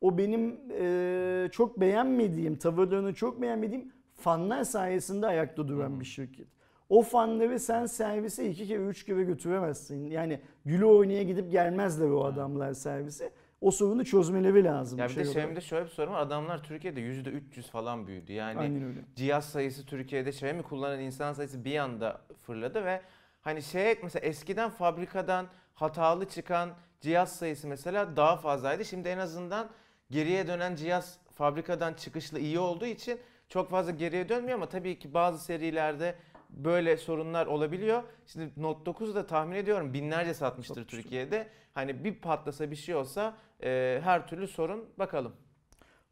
o 0.00 0.18
benim 0.18 0.60
e, 0.80 1.48
çok 1.52 1.80
beğenmediğim, 1.80 2.56
tavırlarını 2.56 3.14
çok 3.14 3.42
beğenmediğim 3.42 3.92
fanlar 4.14 4.64
sayesinde 4.64 5.26
ayakta 5.26 5.68
duran 5.68 6.00
bir 6.00 6.04
şirket. 6.04 6.46
O 6.88 7.02
fanları 7.02 7.60
sen 7.60 7.86
servise 7.86 8.50
iki 8.50 8.66
kere 8.66 8.82
üç 8.82 9.04
kere 9.04 9.22
götüremezsin. 9.24 10.10
Yani 10.10 10.40
gülü 10.64 10.84
oynaya 10.84 11.22
gidip 11.22 11.50
gelmezler 11.52 12.08
o 12.10 12.24
adamlar 12.24 12.72
servise. 12.72 13.32
O 13.60 13.70
sorunu 13.70 14.04
çözmeleri 14.04 14.64
lazım. 14.64 14.98
Ya 14.98 15.04
bir 15.04 15.10
de 15.10 15.14
şey 15.14 15.22
olarak. 15.22 15.36
Xiaomi'de 15.36 15.60
şöyle 15.60 15.84
bir 15.84 15.90
sorun 15.90 16.12
var. 16.12 16.20
Adamlar 16.20 16.62
Türkiye'de 16.62 17.00
%300 17.00 17.62
falan 17.62 18.06
büyüdü. 18.06 18.32
Yani 18.32 18.94
cihaz 19.16 19.44
sayısı 19.44 19.86
Türkiye'de 19.86 20.30
Xiaomi 20.30 20.62
kullanan 20.62 21.00
insan 21.00 21.32
sayısı 21.32 21.64
bir 21.64 21.76
anda 21.76 22.20
fırladı 22.42 22.84
ve 22.84 23.00
hani 23.42 23.62
şey 23.62 23.98
mesela 24.02 24.26
eskiden 24.26 24.70
fabrikadan 24.70 25.46
hatalı 25.74 26.28
çıkan 26.28 26.70
cihaz 27.00 27.36
sayısı 27.36 27.68
mesela 27.68 28.16
daha 28.16 28.36
fazlaydı. 28.36 28.84
Şimdi 28.84 29.08
en 29.08 29.18
azından 29.18 29.68
geriye 30.10 30.46
dönen 30.46 30.76
cihaz 30.76 31.18
fabrikadan 31.34 31.94
çıkışlı 31.94 32.38
iyi 32.38 32.58
olduğu 32.58 32.86
için 32.86 33.18
çok 33.48 33.70
fazla 33.70 33.92
geriye 33.92 34.28
dönmüyor 34.28 34.54
ama 34.58 34.68
tabii 34.68 34.98
ki 34.98 35.14
bazı 35.14 35.44
serilerde 35.44 36.14
böyle 36.56 36.96
sorunlar 36.96 37.46
olabiliyor. 37.46 38.02
Şimdi 38.26 38.50
Note 38.56 38.86
9 38.86 39.14
da 39.14 39.26
tahmin 39.26 39.56
ediyorum 39.56 39.92
binlerce 39.94 40.34
satmıştır 40.34 40.74
Satmıştır. 40.74 41.02
Türkiye'de. 41.02 41.46
Hani 41.74 42.04
bir 42.04 42.14
patlasa 42.14 42.70
bir 42.70 42.76
şey 42.76 42.94
olsa 42.94 43.34
e, 43.62 44.00
her 44.04 44.26
türlü 44.28 44.48
sorun 44.48 44.84
bakalım. 44.98 45.32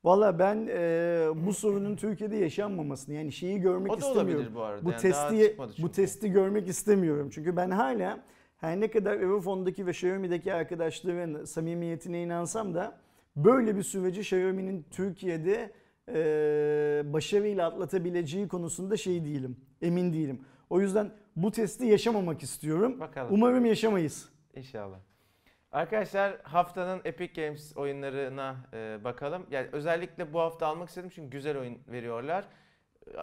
Valla 0.04 0.38
ben 0.38 0.68
e, 0.70 1.26
bu 1.34 1.52
sorunun 1.54 1.96
Türkiye'de 1.96 2.36
yaşanmamasını 2.36 3.14
yani 3.14 3.32
şeyi 3.32 3.60
görmek 3.60 3.92
O 3.92 4.00
da 4.00 4.06
istemiyorum. 4.08 4.52
bu 4.54 4.62
arada. 4.62 4.84
Bu 4.84 4.90
Yani 4.90 5.00
testi 5.00 5.56
bu 5.78 5.92
testi 5.92 6.30
görmek 6.32 6.68
istemiyorum. 6.68 7.30
Çünkü 7.34 7.56
ben 7.56 7.70
hala 7.70 8.20
her 8.56 8.80
ne 8.80 8.90
kadar 8.90 9.16
Evofon'daki 9.16 9.86
ve 9.86 9.90
Xiaomi'deki 9.90 10.54
arkadaşların 10.54 11.44
samimiyetine 11.44 12.22
inansam 12.22 12.74
da 12.74 12.98
böyle 13.36 13.76
bir 13.76 13.82
süreci 13.82 14.20
Xiaomi'nin 14.20 14.86
Türkiye'de 14.90 15.72
e, 16.08 17.02
başarıyla 17.04 17.66
atlatabileceği 17.66 18.48
konusunda 18.48 18.96
şey 18.96 19.24
değilim. 19.24 19.56
Emin 19.82 20.12
değilim. 20.12 20.44
O 20.70 20.80
yüzden 20.80 21.10
bu 21.36 21.50
testi 21.52 21.86
yaşamamak 21.86 22.42
istiyorum. 22.42 23.00
Bakalım. 23.00 23.34
Umarım 23.34 23.64
yaşamayız. 23.64 24.28
İnşallah. 24.54 24.98
Arkadaşlar 25.72 26.40
haftanın 26.42 27.00
Epic 27.04 27.42
Games 27.42 27.76
oyunlarına 27.76 28.56
e, 28.72 29.04
bakalım. 29.04 29.46
Yani 29.50 29.68
özellikle 29.72 30.32
bu 30.32 30.40
hafta 30.40 30.66
almak 30.66 30.88
istedim 30.88 31.10
çünkü 31.14 31.30
güzel 31.30 31.58
oyun 31.58 31.78
veriyorlar. 31.88 32.44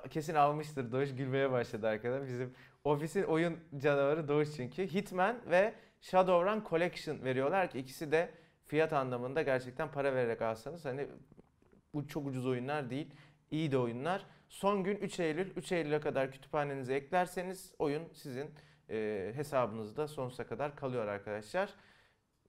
Kesin 0.10 0.36
almıştır 0.36 0.92
Doğuş 0.92 1.15
gülmeye 1.15 1.52
başladı 1.52 1.88
arkadaşlar. 1.88 2.28
Bizim 2.28 2.54
ofisin 2.84 3.24
oyun 3.24 3.58
canavarı 3.78 4.28
Doğuş 4.28 4.56
çünkü. 4.56 4.88
Hitman 4.88 5.36
ve 5.50 5.74
Shadowrun 6.02 6.63
Collection 6.70 7.24
veriyorlar 7.24 7.70
ki 7.70 7.80
ikisi 7.80 8.12
de 8.12 8.30
fiyat 8.68 8.94
anlamında 8.94 9.42
gerçekten 9.42 9.92
para 9.92 10.15
vererek 10.15 10.42
alsanız 10.42 10.86
hani 10.86 11.08
bu 11.93 12.08
çok 12.08 12.28
ucuz 12.28 12.45
oyunlar 12.47 12.89
değil. 12.89 13.08
İyi 13.52 13.71
de 13.71 13.78
oyunlar. 13.78 14.25
Son 14.49 14.84
gün 14.84 14.95
3 14.97 15.19
Eylül. 15.19 15.52
3 15.56 15.71
Eylül'e 15.71 15.99
kadar 15.99 16.32
kütüphanenize 16.32 16.93
eklerseniz 16.95 17.73
oyun 17.80 18.04
sizin 18.13 18.49
e, 18.89 19.32
hesabınızda 19.36 20.08
sonsuza 20.08 20.47
kadar 20.47 20.75
kalıyor 20.75 21.08
arkadaşlar. 21.08 21.69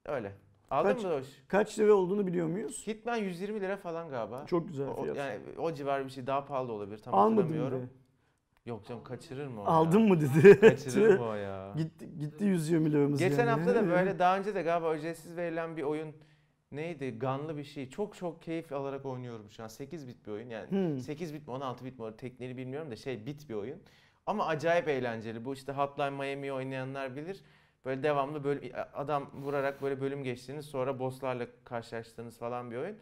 Öyle. 0.07 0.33
Aldın 0.70 0.92
Kaç- 0.94 1.03
mı 1.05 1.11
Doğuş? 1.11 1.26
Kaç 1.48 1.79
lira 1.79 1.94
olduğunu 1.94 2.26
biliyor 2.26 2.46
muyuz? 2.46 2.87
Hitman 2.87 3.16
120 3.16 3.61
lira 3.61 3.76
falan 3.76 4.11
galiba. 4.11 4.46
Çok 4.46 4.68
güzel 4.68 4.88
O- 4.88 5.03
fiyat. 5.03 5.16
yani 5.16 5.38
o 5.59 5.72
civar 5.74 6.05
bir 6.05 6.11
şey 6.11 6.26
daha 6.26 6.44
pahalı 6.44 6.72
olabilir 6.72 6.98
tam 6.98 7.14
hatırlamıyorum. 7.14 7.79
dedi. 7.83 7.90
Yok 8.66 8.87
canım 8.87 9.05
kaçırır 9.05 9.46
mı 9.46 9.61
o 9.62 9.64
Aldın 9.64 9.98
ya? 10.00 10.07
mı 10.09 10.20
dedi. 10.20 10.61
Kaçırır 10.61 11.18
mı 11.18 11.24
o 11.29 11.35
ya? 11.35 11.72
gitti, 11.76 12.18
gitti 12.18 12.44
120 12.44 12.92
liramız 12.92 13.18
Geçen 13.20 13.38
yani. 13.38 13.50
hafta 13.50 13.74
da 13.74 13.88
böyle 13.88 14.18
daha 14.18 14.38
önce 14.38 14.55
de 14.55 14.62
galiba 14.62 14.96
ücretsiz 14.96 15.37
verilen 15.37 15.76
bir 15.76 15.83
oyun 15.83 16.14
neydi? 16.72 17.18
Ganlı 17.18 17.56
bir 17.56 17.64
şey. 17.64 17.90
Çok 17.90 18.16
çok 18.16 18.42
keyif 18.42 18.72
alarak 18.72 19.06
oynuyorum 19.06 19.50
şu 19.50 19.62
an. 19.62 19.68
8 19.68 20.09
bit 20.09 20.26
bir 20.26 20.33
oyun 20.33 20.50
yani. 20.50 20.70
Hmm. 20.70 21.00
8 21.00 21.35
bit 21.35 21.46
mi 21.48 21.52
16 21.54 21.85
bit 21.85 21.98
mi 21.98 22.04
o 22.04 22.16
tekniğini 22.16 22.56
bilmiyorum 22.56 22.90
da 22.90 22.96
şey 22.96 23.26
bit 23.26 23.48
bir 23.48 23.54
oyun. 23.54 23.83
Ama 24.26 24.46
acayip 24.46 24.88
eğlenceli. 24.88 25.44
Bu 25.44 25.54
işte 25.54 25.72
Hotline 25.72 26.11
Miami'yi 26.11 26.52
oynayanlar 26.52 27.16
bilir. 27.16 27.40
Böyle 27.85 28.02
devamlı 28.02 28.44
böyle 28.44 28.85
adam 28.94 29.30
vurarak 29.35 29.83
böyle 29.83 30.00
bölüm 30.00 30.24
geçtiğiniz 30.24 30.66
sonra 30.66 30.98
bosslarla 30.98 31.46
karşılaştığınız 31.64 32.38
falan 32.38 32.70
bir 32.70 32.76
oyun. 32.76 32.98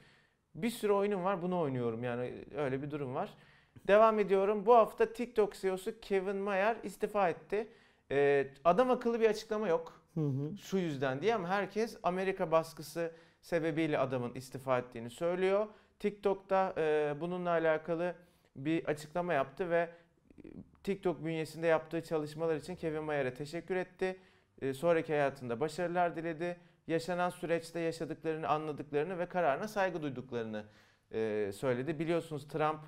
Bir 0.54 0.70
sürü 0.70 0.92
oyunum 0.92 1.24
var 1.24 1.42
bunu 1.42 1.60
oynuyorum 1.60 2.04
yani 2.04 2.34
öyle 2.56 2.82
bir 2.82 2.90
durum 2.90 3.14
var. 3.14 3.34
Devam 3.88 4.18
ediyorum. 4.18 4.66
Bu 4.66 4.74
hafta 4.74 5.12
TikTok 5.12 5.54
CEO'su 5.54 6.00
Kevin 6.00 6.36
Mayer 6.36 6.76
istifa 6.82 7.28
etti. 7.28 7.68
Ee, 8.10 8.48
adam 8.64 8.90
akıllı 8.90 9.20
bir 9.20 9.30
açıklama 9.30 9.68
yok 9.68 10.02
Hı 10.14 10.20
hı. 10.20 10.56
şu 10.56 10.78
yüzden 10.78 11.22
diye 11.22 11.34
ama 11.34 11.48
herkes 11.48 11.98
Amerika 12.02 12.50
baskısı 12.50 13.12
sebebiyle 13.40 13.98
adamın 13.98 14.34
istifa 14.34 14.78
ettiğini 14.78 15.10
söylüyor. 15.10 15.66
TikTok'ta 15.98 16.74
e, 16.78 17.14
bununla 17.20 17.50
alakalı 17.50 18.14
bir 18.56 18.84
açıklama 18.84 19.32
yaptı 19.32 19.70
ve 19.70 19.90
e, 20.44 20.48
TikTok 20.82 21.24
bünyesinde 21.24 21.66
yaptığı 21.66 22.02
çalışmalar 22.02 22.56
için 22.56 22.76
Kevin 22.76 23.04
Mayer'e 23.04 23.34
teşekkür 23.34 23.76
etti. 23.76 24.16
E, 24.62 24.74
sonraki 24.74 25.12
hayatında 25.12 25.60
başarılar 25.60 26.16
diledi. 26.16 26.56
Yaşanan 26.86 27.30
süreçte 27.30 27.80
yaşadıklarını, 27.80 28.48
anladıklarını 28.48 29.18
ve 29.18 29.26
kararına 29.26 29.68
saygı 29.68 30.02
duyduklarını 30.02 30.64
e, 31.12 31.50
söyledi. 31.54 31.98
Biliyorsunuz 31.98 32.48
Trump 32.48 32.80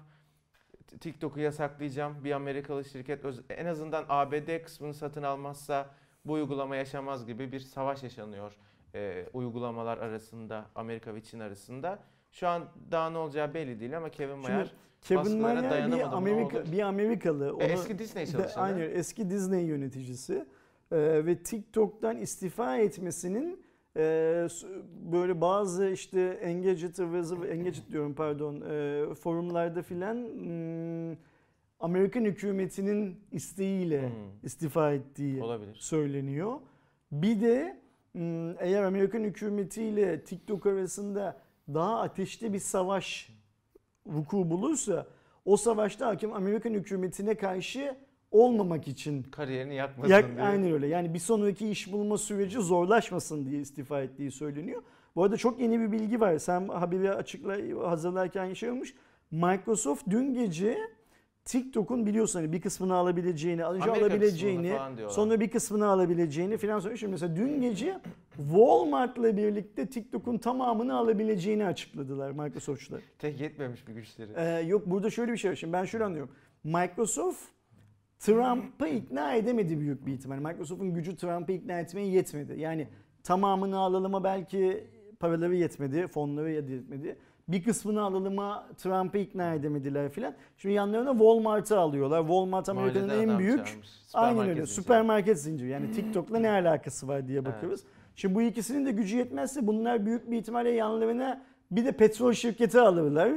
TikTok'u 1.01 1.41
yasaklayacağım. 1.41 2.25
Bir 2.25 2.33
Amerikalı 2.33 2.85
şirket 2.85 3.25
en 3.51 3.67
azından 3.67 4.05
ABD 4.09 4.63
kısmını 4.63 4.95
satın 4.95 5.23
almazsa 5.23 5.91
bu 6.25 6.33
uygulama 6.33 6.77
yaşamaz 6.77 7.27
gibi 7.27 7.53
bir 7.53 7.61
savaş 7.61 8.03
yaşanıyor 8.03 8.57
e, 8.95 9.27
uygulamalar 9.33 9.99
arasında 9.99 10.67
Amerika 10.75 11.15
ve 11.15 11.21
Çin 11.23 11.41
arasında. 11.41 11.99
Şu 12.33 12.49
an 12.49 12.65
daha 12.91 13.11
ne 13.11 13.19
olacağı 13.19 13.55
belli 13.55 13.81
değil 13.81 13.97
ama 13.97 14.09
Kevin 14.09 14.39
Mayer 14.39 14.73
Kevin 15.03 15.41
Mayer 15.41 15.71
dayanamadı 15.71 15.97
bir 16.11 16.17
Amerika 16.17 16.73
bir 16.73 16.81
Amerikalı. 16.81 17.55
Onu, 17.55 17.63
e, 17.63 17.67
eski 17.67 17.99
Disney 17.99 18.27
çalışanı. 18.27 18.65
Aynen 18.65 18.91
eski 18.91 19.31
Disney 19.31 19.65
yöneticisi 19.65 20.47
Ee, 20.93 21.27
ve 21.27 21.43
TikTok'tan 21.43 22.17
istifa 22.17 22.77
etmesinin 22.79 23.63
e, 23.97 24.03
böyle 25.13 25.41
bazı 25.41 25.89
işte 25.89 26.21
Engadget, 26.43 26.99
ıvı- 26.99 27.47
Engadget 27.47 27.89
diyorum 27.91 28.15
pardon 28.15 28.61
e, 28.71 29.15
forumlarda 29.15 29.83
filan 29.83 30.15
hmm, 30.17 31.17
Amerikan 31.81 32.25
hükümetinin 32.25 33.21
isteğiyle 33.33 34.03
Hmm. 34.03 34.15
istifa 34.43 34.93
ettiği 34.93 35.43
Olabilir. 35.43 35.75
söyleniyor. 35.75 36.53
Bir 37.13 37.41
de 37.41 37.80
eğer 38.59 38.83
Amerikan 38.83 39.21
hükümetiyle 39.25 40.25
TikTok 40.25 40.67
arasında 40.67 41.37
daha 41.75 42.01
ateşli 42.01 42.53
bir 42.53 42.59
savaş 42.59 43.31
vuku 44.07 44.51
bulursa 44.51 45.07
o 45.45 45.57
savaşta 45.57 46.07
hakim 46.07 46.33
Amerikan 46.33 46.71
hükümetine 46.71 47.35
karşı 47.35 47.97
olmamak 48.31 48.89
için 48.89 49.23
Kariyerini 49.23 49.75
yakmasın 49.75 50.13
Yak, 50.13 50.31
diye. 50.37 50.43
aynen 50.43 50.73
öyle. 50.73 50.87
Yani 50.87 51.15
bir 51.15 51.19
sonraki 51.19 51.69
iş 51.69 51.93
bulma 51.93 52.19
süreci 52.19 52.59
zorlaşmasın 52.59 53.47
diye 53.47 53.61
istifa 53.61 54.03
ettiği 54.03 54.31
söyleniyor. 54.31 54.83
Bu 55.17 55.25
arada 55.25 55.37
çok 55.37 55.61
yeni 55.61 55.81
bir 55.81 55.93
bilgi 55.93 56.21
var. 56.21 56.39
Sen 56.39 56.69
haberi 56.69 57.13
açıkla 57.13 57.57
hazırlarken 57.91 58.55
şey 58.55 58.71
olmuş. 58.71 58.95
Microsoft 59.31 60.03
dün 60.11 60.35
gece 60.35 60.79
TikTok'un 61.45 62.07
biliyorsun 62.07 62.39
hani 62.41 62.53
bir 62.53 62.61
kısmını 62.61 62.95
alabileceğini, 62.95 63.65
önce 63.65 63.85
Amerika 63.85 64.07
alabileceğini, 64.07 64.73
sonra 65.09 65.41
bir 65.41 65.51
kısmını 65.51 65.87
alabileceğini 65.87 66.57
falan 66.57 66.79
söylüyor. 66.81 66.99
Şimdi 66.99 67.11
mesela 67.11 67.37
dün 67.37 67.61
gece 67.61 67.99
Walmart'la 68.37 69.37
birlikte 69.37 69.87
TikTok'un 69.87 70.39
tamamını 70.39 70.97
alabileceğini 70.97 71.65
açıkladılar 71.65 72.31
Microsoft'çular. 72.31 73.01
Tek 73.19 73.41
yetmemiş 73.41 73.89
bir 73.89 73.93
güçleri. 73.93 74.33
Ee, 74.37 74.67
yok 74.67 74.87
burada 74.87 75.11
şöyle 75.11 75.33
bir 75.33 75.37
şey 75.37 75.51
var. 75.51 75.57
Şimdi 75.57 75.73
ben 75.73 75.85
şöyle 75.85 76.05
anlıyorum. 76.05 76.31
Microsoft 76.65 77.41
Trump'ı 78.19 78.89
ikna 78.89 79.35
edemedi 79.35 79.81
büyük 79.81 80.07
bir 80.07 80.13
ihtimal. 80.13 80.37
Microsoft'un 80.39 80.95
gücü 80.95 81.17
Trump'ı 81.17 81.53
ikna 81.53 81.81
etmeye 81.81 82.07
yetmedi. 82.07 82.61
Yani 82.61 82.89
tamamını 83.23 83.79
alalıma 83.79 84.25
belki 84.25 84.85
paraları 85.21 85.57
yetmedi, 85.57 86.07
fonları 86.07 86.51
yetmedi. 86.51 87.17
Bir 87.49 87.63
kısmını 87.63 88.03
alalıma 88.03 88.67
Trump'ı 88.79 89.19
ikna 89.19 89.55
edemediler 89.55 90.11
filan. 90.11 90.35
Şimdi 90.57 90.75
yanlarına 90.75 91.13
Walmart'ı 91.13 91.79
alıyorlar. 91.79 92.21
Walmart 92.21 92.69
Amerika'nın 92.69 93.09
en 93.09 93.39
büyük 93.39 93.67
çağırmış. 93.67 93.89
Aynen 94.15 94.41
öyle. 94.41 94.55
zinciri. 94.55 94.67
Süpermarket 94.67 95.41
zinciri. 95.41 95.69
Yani 95.69 95.93
TikTok'la 95.93 96.39
ne 96.39 96.51
alakası 96.51 97.09
var 97.09 97.29
diye 97.29 97.45
bakıyoruz. 97.45 97.81
Şimdi 98.17 98.35
bu 98.35 98.43
ikisinin 98.43 98.87
de 98.87 98.93
gücü 98.93 99.17
yetmezse 99.17 99.67
bunlar 99.67 100.07
büyük 100.07 100.31
bir 100.31 100.39
ihtimalle 100.39 100.71
yanlarına 100.71 101.43
bir 101.71 101.85
de 101.85 101.93
petrol 101.93 102.33
şirketi 102.33 102.81
alırlar. 102.81 103.33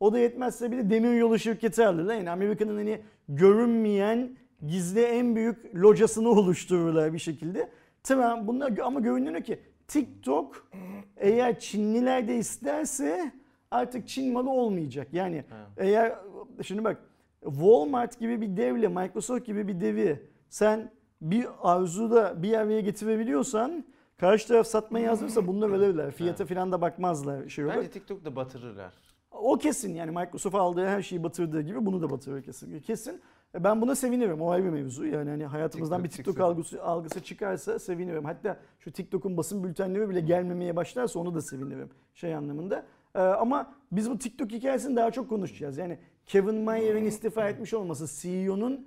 O 0.00 0.12
da 0.12 0.18
yetmezse 0.18 0.72
bir 0.72 0.76
de 0.76 0.90
demiryolu 0.90 1.38
şirketi 1.38 1.86
alırlar. 1.86 2.14
Yani 2.14 2.30
Amerika'nın 2.30 2.76
hani 2.76 3.00
görünmeyen 3.28 4.36
gizli 4.66 5.00
en 5.00 5.36
büyük 5.36 5.74
locasını 5.74 6.28
oluştururlar 6.38 7.12
bir 7.12 7.18
şekilde. 7.18 7.68
Trump 8.02 8.46
bunlar 8.46 8.78
ama 8.78 9.00
görünüyor 9.00 9.40
ki 9.42 9.58
TikTok 9.88 10.68
eğer 11.16 11.58
Çinliler 11.60 12.28
de 12.28 12.36
isterse 12.36 13.32
artık 13.70 14.08
Çin 14.08 14.32
malı 14.32 14.50
olmayacak. 14.50 15.08
Yani 15.12 15.44
Ha. 15.50 15.56
eğer 15.76 16.14
şimdi 16.62 16.84
bak 16.84 17.02
Walmart 17.44 18.18
gibi 18.18 18.40
bir 18.40 18.56
devle 18.56 18.88
Microsoft 18.88 19.46
gibi 19.46 19.68
bir 19.68 19.80
devi 19.80 20.22
sen 20.48 20.90
bir 21.22 21.46
arzuda 21.62 22.42
bir 22.42 22.52
araya 22.52 22.80
getirebiliyorsan 22.80 23.84
karşı 24.16 24.48
taraf 24.48 24.66
satmaya 24.66 25.10
hazırsa 25.10 25.46
bunu 25.46 25.62
da 25.62 25.72
verirler. 25.72 26.10
Fiyata 26.10 26.46
falan 26.46 26.72
da 26.72 26.80
bakmazlar 26.80 27.48
şey 27.48 27.64
olarak. 27.64 27.78
Bence 27.78 27.90
TikTok'ta 27.90 28.36
batırırlar. 28.36 28.92
O 29.30 29.58
kesin 29.58 29.94
yani 29.94 30.10
Microsoft 30.10 30.54
aldığı 30.54 30.86
her 30.86 31.02
şeyi 31.02 31.22
batırdığı 31.22 31.60
gibi 31.60 31.86
bunu 31.86 32.02
da 32.02 32.10
batırır 32.10 32.42
kesin. 32.42 32.80
Kesin. 32.80 33.20
E, 33.54 33.64
Ben 33.64 33.80
buna 33.80 33.94
sevinirim. 33.94 34.40
O 34.42 34.50
ayrı 34.50 34.64
bir 34.64 34.70
mevzu. 34.70 35.06
Yani 35.06 35.30
hani 35.30 35.46
hayatımızdan 35.46 36.02
TikTok 36.02 36.04
bir 36.04 36.16
TikTok 36.16 36.34
çıksın. 36.34 36.42
algısı, 36.42 36.82
algısı 36.82 37.22
çıkarsa 37.22 37.78
sevinirim. 37.78 38.24
Hatta 38.24 38.56
şu 38.80 38.92
TikTok'un 38.92 39.36
basın 39.36 39.64
bültenleri 39.64 40.08
bile 40.08 40.20
gelmemeye 40.20 40.76
başlarsa 40.76 41.18
onu 41.18 41.34
da 41.34 41.40
sevinirim. 41.40 41.90
Şey 42.14 42.34
anlamında. 42.34 42.84
E, 43.14 43.18
ama 43.20 43.72
biz 43.92 44.10
bu 44.10 44.18
TikTok 44.18 44.52
hikayesini 44.52 44.96
daha 44.96 45.10
çok 45.10 45.28
konuşacağız. 45.28 45.78
Yani 45.78 45.98
Kevin 46.26 46.54
Mayer'in 46.54 47.04
istifa 47.04 47.48
etmiş 47.48 47.74
olması 47.74 48.22
CEO'nun 48.22 48.86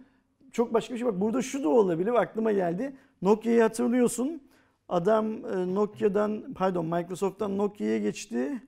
çok 0.51 0.73
başka 0.73 0.93
bir 0.93 0.99
şey. 0.99 1.07
Bak 1.07 1.21
burada 1.21 1.41
şu 1.41 1.63
da 1.63 1.69
olabilir 1.69 2.13
aklıma 2.13 2.51
geldi. 2.51 2.95
Nokia'yı 3.21 3.61
hatırlıyorsun. 3.61 4.41
Adam 4.89 5.45
e, 5.45 5.75
Nokia'dan 5.75 6.43
pardon 6.55 6.85
Microsoft'tan 6.85 7.57
Nokia'ya 7.57 7.97
geçti. 7.97 8.61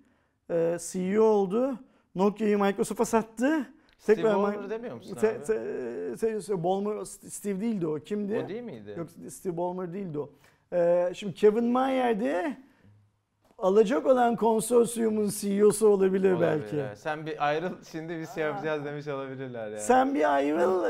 E, 0.49 0.77
CEO 0.91 1.23
oldu. 1.23 1.79
Nokia'yı 2.15 2.57
Microsoft'a 2.57 3.05
sattı. 3.05 3.73
Steve 4.01 4.15
Tekrar 4.15 4.35
Ballmer 4.37 4.69
demiyor 4.69 4.95
musun 4.95 5.15
Te- 5.15 5.29
abi? 5.29 5.43
te- 5.43 6.15
te- 6.17 6.39
te- 6.45 6.63
Ballmer, 6.63 7.05
Steve 7.05 7.61
değildi 7.61 7.87
o. 7.87 7.95
Kimdi? 7.99 8.41
o 8.45 8.49
değil 8.49 8.63
miydi? 8.63 8.95
Yok 8.97 9.07
Steve 9.29 9.57
Ballmer 9.57 9.93
değildi 9.93 10.19
o. 10.19 10.29
Ee, 10.73 11.11
şimdi 11.15 11.33
Kevin 11.33 11.65
Mayer 11.65 12.19
de 12.19 12.57
alacak 13.57 14.05
olan 14.05 14.35
konsorsiyumun 14.35 15.29
CEO'su 15.39 15.87
olabilir, 15.87 16.31
Olabilir, 16.31 16.61
belki. 16.61 16.75
evet. 16.75 16.97
Sen 16.97 17.25
bir 17.25 17.47
ayrıl 17.47 17.69
şimdi 17.91 18.19
biz 18.19 18.29
şey 18.29 18.43
yapacağız 18.43 18.85
demiş 18.85 19.07
olabilirler 19.07 19.67
yani. 19.67 19.79
Sen 19.81 20.15
bir 20.15 20.33
ayrıl 20.35 20.83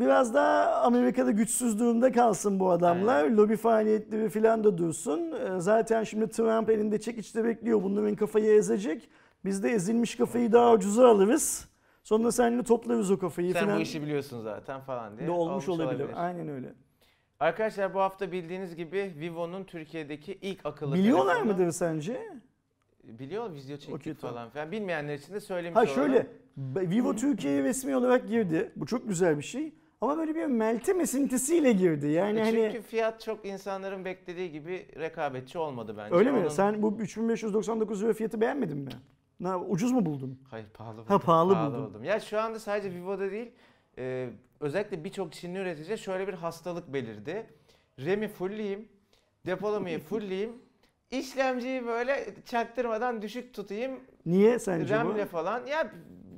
biraz 0.00 0.34
daha 0.34 0.74
Amerika'da 0.74 1.30
güçsüz 1.30 1.78
durumda 1.80 2.12
kalsın 2.12 2.60
bu 2.60 2.70
adamlar. 2.70 3.24
Lobi 3.30 3.56
faaliyetleri 3.56 4.28
falan 4.28 4.64
da 4.64 4.78
dursun. 4.78 5.32
Ee, 5.32 5.60
Zaten 5.60 6.04
şimdi 6.04 6.28
Trump 6.28 6.70
elinde 6.70 7.00
çekiçte 7.00 7.44
bekliyor. 7.44 7.82
Bunların 7.82 8.14
kafayı 8.14 8.52
ezecek. 8.52 9.08
Biz 9.44 9.62
de 9.62 9.70
ezilmiş 9.70 10.14
kafayı 10.16 10.52
daha 10.52 10.72
ucuza 10.72 11.08
alırız. 11.08 11.69
Sonra 12.10 12.32
seninle 12.32 12.62
toplarız 12.62 13.10
o 13.10 13.18
kafayı 13.18 13.52
Sen 13.52 13.64
falan. 13.64 13.78
bu 13.78 13.82
işi 13.82 14.02
biliyorsun 14.02 14.42
zaten 14.42 14.80
falan 14.80 15.18
diye. 15.18 15.26
de 15.28 15.30
olmuş, 15.32 15.68
olabilir. 15.68 16.06
Aynen 16.16 16.48
öyle. 16.48 16.74
Arkadaşlar 17.40 17.94
bu 17.94 18.00
hafta 18.00 18.32
bildiğiniz 18.32 18.76
gibi 18.76 19.14
Vivo'nun 19.20 19.64
Türkiye'deki 19.64 20.38
ilk 20.42 20.66
akıllı 20.66 20.94
Biliyorlar 20.94 21.34
telefonu. 21.34 21.52
mıdır 21.52 21.70
sence? 21.70 22.20
Biliyor 23.04 23.54
video 23.54 23.76
çektik 23.76 23.94
Okey, 23.94 24.14
tamam. 24.14 24.34
falan 24.34 24.50
filan. 24.50 24.72
Bilmeyenler 24.72 25.14
için 25.14 25.34
de 25.34 25.40
söylemiş 25.40 25.76
Ha 25.76 25.80
olalım. 25.80 25.94
şöyle 25.94 26.26
Vivo 26.90 27.14
Türkiye'ye 27.16 27.62
resmi 27.62 27.96
olarak 27.96 28.28
girdi. 28.28 28.72
Bu 28.76 28.86
çok 28.86 29.08
güzel 29.08 29.38
bir 29.38 29.42
şey. 29.42 29.74
Ama 30.00 30.16
böyle 30.18 30.34
bir 30.34 30.46
Meltem 30.46 31.00
esintisiyle 31.00 31.72
girdi. 31.72 32.06
Yani 32.08 32.38
E 32.38 32.42
hani 32.42 32.70
Çünkü 32.72 32.82
fiyat 32.86 33.20
çok 33.20 33.44
insanların 33.44 34.04
beklediği 34.04 34.52
gibi 34.52 34.86
rekabetçi 34.98 35.58
olmadı 35.58 35.94
bence. 35.98 36.14
öyle 36.14 36.32
mi? 36.32 36.38
Onun- 36.38 36.48
Sen 36.48 36.82
bu 36.82 36.96
3599 37.00 38.02
lira 38.02 38.12
fiyatı 38.12 38.40
beğenmedin 38.40 38.78
mi? 38.78 38.90
Ne, 39.40 39.56
ucuz 39.56 39.92
mu 39.92 40.06
buldun? 40.06 40.38
Hayır 40.50 40.66
pahalı 40.74 40.94
buldum. 40.96 41.06
Ha, 41.08 41.18
pahalı 41.18 41.56
buldum. 41.56 41.84
buldum. 41.84 42.04
Ya 42.04 42.20
şu 42.20 42.40
anda 42.40 42.60
sadece 42.60 42.92
Vivo'da 42.94 43.30
değil 43.30 43.50
e, 43.98 44.28
özellikle 44.60 45.04
birçok 45.04 45.32
Çinli 45.32 45.58
üretici 45.58 45.98
şöyle 45.98 46.28
bir 46.28 46.34
hastalık 46.34 46.92
belirdi. 46.92 47.46
RAM'i 48.06 48.28
fullleyeyim, 48.28 48.88
depolamayı 49.46 49.98
fullleyeyim, 50.08 50.52
işlemciyi 51.10 51.86
böyle 51.86 52.26
çaktırmadan 52.44 53.22
düşük 53.22 53.54
tutayım, 53.54 54.00
Niye 54.26 54.58
sence 54.58 54.94
RAM'le 54.94 55.18
bu? 55.18 55.24
falan. 55.28 55.66
Ya 55.66 55.92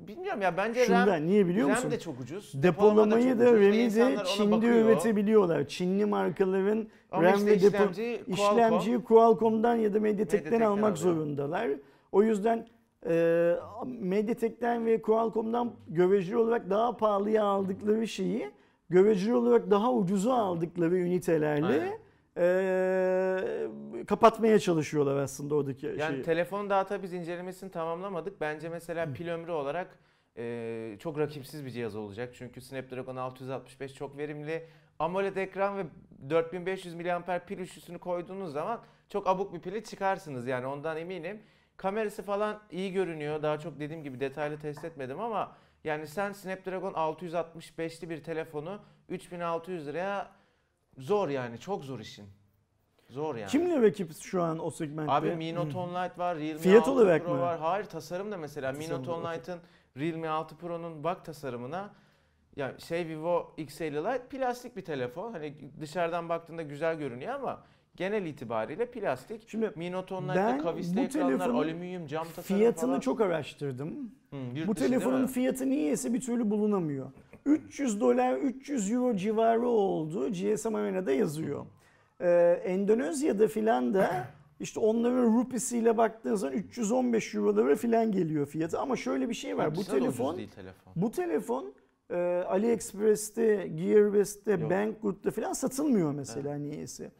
bilmiyorum 0.08 0.42
ya 0.42 0.56
bence 0.56 0.84
Şundan 0.84 1.06
RAM, 1.06 1.26
niye 1.26 1.46
biliyor 1.46 1.68
RAM 1.68 1.76
musun? 1.76 1.90
de 1.90 1.98
çok 2.00 2.20
ucuz. 2.20 2.62
Depolamayı 2.62 3.30
çok 3.30 3.38
da 3.40 3.44
ucuz 3.44 3.60
ve 3.60 3.66
RAM'i 3.66 4.18
de 4.20 4.24
Çin'de 4.24 4.50
bakıyor. 4.56 4.74
üretebiliyorlar. 4.74 5.68
Çinli 5.68 6.04
markaların 6.06 6.88
Ama 7.10 7.22
RAM 7.22 7.34
işte 7.34 7.50
ve 7.50 7.60
depo 7.60 7.78
Qualcomm. 7.78 8.34
işlemciyi 8.34 9.04
Qualcomm'dan 9.04 9.76
ya 9.76 9.94
da 9.94 10.00
Mediatek'ten 10.00 10.02
Mediatek'ten 10.42 10.60
almak 10.60 10.98
alıyor. 10.98 11.14
zorundalar. 11.14 11.68
O 12.12 12.22
yüzden 12.22 12.66
e, 13.06 13.54
Mediatek'ten 13.86 14.86
ve 14.86 15.02
Qualcomm'dan 15.02 15.72
göreceli 15.88 16.36
olarak 16.36 16.70
daha 16.70 16.96
pahalıya 16.96 17.44
aldıkları 17.44 18.08
şeyi 18.08 18.50
göreceli 18.90 19.34
olarak 19.34 19.70
daha 19.70 19.92
ucuza 19.92 20.34
aldıkları 20.34 20.96
ünitelerle 20.96 21.98
e, 22.36 24.04
kapatmaya 24.06 24.58
çalışıyorlar 24.58 25.16
aslında 25.16 25.54
oradaki 25.54 25.86
Yani 25.86 26.14
şeyi. 26.14 26.22
telefon 26.22 26.70
daha 26.70 26.86
tabii 26.86 27.02
biz 27.02 27.12
incelemesini 27.12 27.70
tamamlamadık. 27.70 28.40
Bence 28.40 28.68
mesela 28.68 29.12
pil 29.12 29.28
ömrü 29.28 29.50
olarak 29.50 29.98
e, 30.36 30.96
çok 30.98 31.18
rakipsiz 31.18 31.64
bir 31.64 31.70
cihaz 31.70 31.96
olacak. 31.96 32.34
Çünkü 32.34 32.60
Snapdragon 32.60 33.16
665 33.16 33.94
çok 33.94 34.18
verimli. 34.18 34.66
AMOLED 34.98 35.36
ekran 35.36 35.78
ve 35.78 35.84
4500 36.30 36.94
mAh 36.94 37.46
pil 37.46 37.58
üçlüsünü 37.58 37.98
koyduğunuz 37.98 38.52
zaman 38.52 38.80
çok 39.08 39.26
abuk 39.26 39.54
bir 39.54 39.60
pili 39.60 39.84
çıkarsınız 39.84 40.46
yani 40.46 40.66
ondan 40.66 40.96
eminim. 40.96 41.40
Kamerası 41.82 42.22
falan 42.22 42.60
iyi 42.70 42.92
görünüyor. 42.92 43.42
Daha 43.42 43.58
çok 43.58 43.80
dediğim 43.80 44.02
gibi 44.02 44.20
detaylı 44.20 44.58
test 44.58 44.84
etmedim 44.84 45.20
ama 45.20 45.52
yani 45.84 46.06
sen 46.06 46.32
Snapdragon 46.32 46.92
665'li 46.92 48.10
bir 48.10 48.22
telefonu 48.22 48.80
3600 49.08 49.86
liraya 49.86 50.30
zor 50.98 51.28
yani 51.28 51.58
çok 51.58 51.84
zor 51.84 52.00
işin. 52.00 52.26
Zor 53.08 53.36
yani. 53.36 53.50
Kimle 53.50 53.82
rakip 53.82 54.22
şu 54.22 54.42
an 54.42 54.64
o 54.64 54.70
segmentte? 54.70 55.12
Abi 55.12 55.36
Mi 55.36 55.54
Note 55.54 55.78
10 55.78 55.88
Lite 55.88 56.18
var, 56.18 56.36
Realme 56.36 56.58
Fiyat 56.58 56.82
6 56.82 56.90
olarak 56.90 57.24
Pro 57.24 57.34
mı? 57.34 57.40
var. 57.40 57.60
Hayır 57.60 57.84
tasarım 57.84 58.32
da 58.32 58.36
mesela 58.36 58.72
Mi 58.72 58.88
Note 58.88 59.06
da, 59.06 59.14
10 59.14 59.20
okey. 59.22 59.38
Lite'ın 59.38 59.60
Realme 59.96 60.28
6 60.28 60.56
Pro'nun 60.56 61.04
bak 61.04 61.24
tasarımına 61.24 61.94
ya 62.56 62.78
şey 62.78 63.08
Vivo 63.08 63.54
X50 63.58 64.14
Lite 64.14 64.26
plastik 64.26 64.76
bir 64.76 64.84
telefon. 64.84 65.32
Hani 65.32 65.70
dışarıdan 65.80 66.28
baktığında 66.28 66.62
güzel 66.62 66.98
görünüyor 66.98 67.34
ama 67.34 67.64
genel 67.96 68.26
itibariyle 68.26 68.86
plastik. 68.86 69.48
Şimdi 69.48 69.72
Mi 69.76 69.92
Note 69.92 70.14
ben 70.14 70.18
Online'da 70.20 70.58
kavisli 70.58 71.00
ekranlar, 71.00 71.48
alüminyum 71.50 72.06
cam 72.06 72.26
tasarım 72.26 72.42
fiyatını 72.58 72.90
falan. 72.90 73.00
çok 73.00 73.20
araştırdım. 73.20 74.10
Hı, 74.30 74.36
Bu 74.66 74.74
telefonun 74.74 75.26
fiyatı 75.26 75.70
niyeyse 75.70 76.14
bir 76.14 76.20
türlü 76.20 76.50
bulunamıyor. 76.50 77.06
300 77.46 78.00
dolar, 78.00 78.36
300 78.36 78.90
euro 78.92 79.16
civarı 79.16 79.66
oldu. 79.68 80.32
GSM 80.32 80.74
Arena'da 80.74 81.12
yazıyor. 81.12 81.66
Ee, 82.20 82.60
Endonezya'da 82.64 83.48
filan 83.48 83.94
da 83.94 84.26
işte 84.60 84.80
onların 84.80 85.38
rupisiyle 85.38 85.96
baktığın 85.96 86.34
zaman 86.34 86.56
315 86.56 87.34
eurolara 87.34 87.76
filan 87.76 88.12
geliyor 88.12 88.46
fiyatı. 88.46 88.78
Ama 88.78 88.96
şöyle 88.96 89.28
bir 89.28 89.34
şey 89.34 89.56
var. 89.56 89.74
Bu 89.76 89.84
telefon 89.84 90.36
telefon. 90.36 90.92
bu 90.96 91.10
telefon 91.10 91.72
e, 92.10 92.16
AliExpress'te, 92.48 93.68
Gearbest'te, 93.74 94.52
Yok. 94.52 94.70
Banggood'da 94.70 95.30
falan 95.30 95.52
satılmıyor 95.52 96.12
mesela 96.12 96.54
niyeyse. 96.54 97.10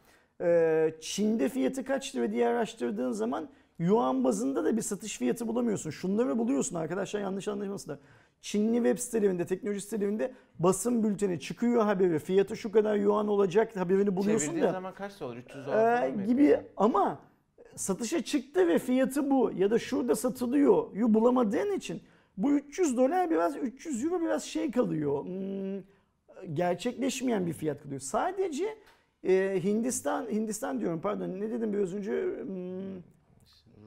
E, 0.43 0.93
Çin'de 1.01 1.49
fiyatı 1.49 1.83
kaçtı 1.85 2.21
ve 2.21 2.31
diye 2.31 2.47
araştırdığın 2.47 3.11
zaman 3.11 3.49
yuan 3.79 4.23
bazında 4.23 4.65
da 4.65 4.77
bir 4.77 4.81
satış 4.81 5.17
fiyatı 5.17 5.47
bulamıyorsun. 5.47 5.89
Şunları 5.89 6.37
buluyorsun 6.37 6.75
arkadaşlar 6.75 7.19
yanlış 7.21 7.47
anlaşılmasınlar. 7.47 7.99
Çinli 8.41 8.75
web 8.75 8.97
sitelerinde, 8.97 9.45
teknoloji 9.45 9.81
sitelerinde 9.81 10.33
basın 10.59 11.03
bülteni 11.03 11.39
çıkıyor 11.39 11.83
haberi. 11.83 12.19
Fiyatı 12.19 12.57
şu 12.57 12.71
kadar 12.71 12.95
yuan 12.95 13.27
olacak 13.27 13.75
haberini 13.75 14.15
buluyorsun 14.15 14.45
Çevirdiğin 14.45 14.67
da. 14.67 14.71
zaman 14.71 14.93
kaç 14.93 15.21
olur? 15.21 15.37
300 15.37 15.63
Ee, 15.63 15.67
dolar 15.67 16.09
mı 16.09 16.25
gibi 16.25 16.43
yapıyor? 16.43 16.69
ama 16.77 17.19
satışa 17.75 18.23
çıktı 18.23 18.67
ve 18.67 18.79
fiyatı 18.79 19.29
bu 19.31 19.51
ya 19.55 19.71
da 19.71 19.79
şurada 19.79 20.15
satılıyor 20.15 20.95
yu 20.95 21.13
bulamadığın 21.13 21.71
için 21.77 22.01
bu 22.37 22.51
300 22.51 22.97
dolar 22.97 23.29
biraz 23.29 23.57
300 23.57 24.03
euro 24.05 24.21
biraz 24.21 24.43
şey 24.43 24.71
kalıyor. 24.71 25.25
Hmm, 25.25 25.83
gerçekleşmeyen 26.53 27.45
bir 27.45 27.53
fiyat 27.53 27.81
kalıyor. 27.83 28.01
Sadece 28.01 28.77
e, 29.23 29.59
Hindistan 29.63 30.25
Hindistan 30.31 30.79
diyorum 30.79 31.01
pardon 31.01 31.29
ne 31.29 31.51
dedim 31.51 31.73
biraz 31.73 31.93
önce 31.93 32.11
Hmm, 32.11 32.95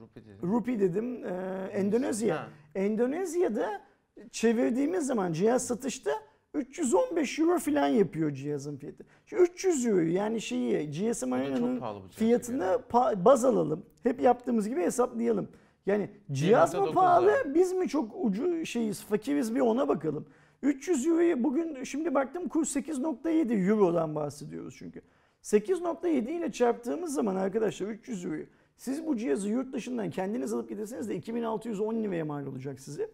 Rupi 0.01 0.25
dedim. 0.25 0.39
Rupi 0.43 0.81
dedim 0.81 1.25
e, 1.25 1.69
Endonezya. 1.73 2.37
Ha. 2.37 2.49
Endonezya'da 2.75 3.81
çevirdiğimiz 4.31 5.07
zaman 5.07 5.33
cihaz 5.33 5.67
satışta 5.67 6.11
315 6.55 7.39
euro 7.39 7.59
falan 7.59 7.87
yapıyor 7.87 8.31
cihazın 8.35 8.77
fiyatı. 8.77 9.05
Şu 9.27 9.37
300 9.37 9.87
euro 9.87 10.01
yani 10.01 10.41
şeyi 10.41 10.91
GSM 10.91 11.33
Arena'nın 11.33 11.83
fiyatını 12.11 12.79
yani. 12.95 13.25
baz 13.25 13.45
alalım. 13.45 13.87
Hep 14.03 14.21
yaptığımız 14.21 14.69
gibi 14.69 14.81
hesaplayalım. 14.81 15.49
Yani 15.87 16.11
cihaz 16.33 16.75
mı 16.75 16.81
1.9 16.81 16.93
pahalı 16.93 17.27
lira. 17.27 17.55
biz 17.55 17.73
mi 17.73 17.89
çok 17.89 18.25
ucu 18.25 18.67
şeyiz 18.67 19.05
fakiriz 19.05 19.55
bir 19.55 19.61
ona 19.61 19.89
bakalım. 19.89 20.27
300 20.63 21.07
euroyu 21.07 21.45
bugün 21.45 21.85
şimdi 21.85 22.15
baktım 22.15 22.49
kur 22.49 22.65
8.7 22.65 23.69
eurodan 23.69 24.15
bahsediyoruz 24.15 24.75
çünkü. 24.79 25.01
8.7 25.47 26.31
ile 26.31 26.53
çarptığımız 26.53 27.15
zaman 27.15 27.37
arkadaşlar 27.37 27.87
300 27.87 28.25
euroyu 28.25 28.47
siz 28.77 29.07
bu 29.07 29.17
cihazı 29.17 29.49
yurt 29.49 29.73
dışından 29.73 30.11
kendiniz 30.11 30.53
alıp 30.53 30.69
giderseniz 30.69 31.09
de 31.09 31.17
2610 31.17 31.95
liraya 31.95 32.25
mal 32.25 32.47
olacak 32.47 32.81
size. 32.81 33.11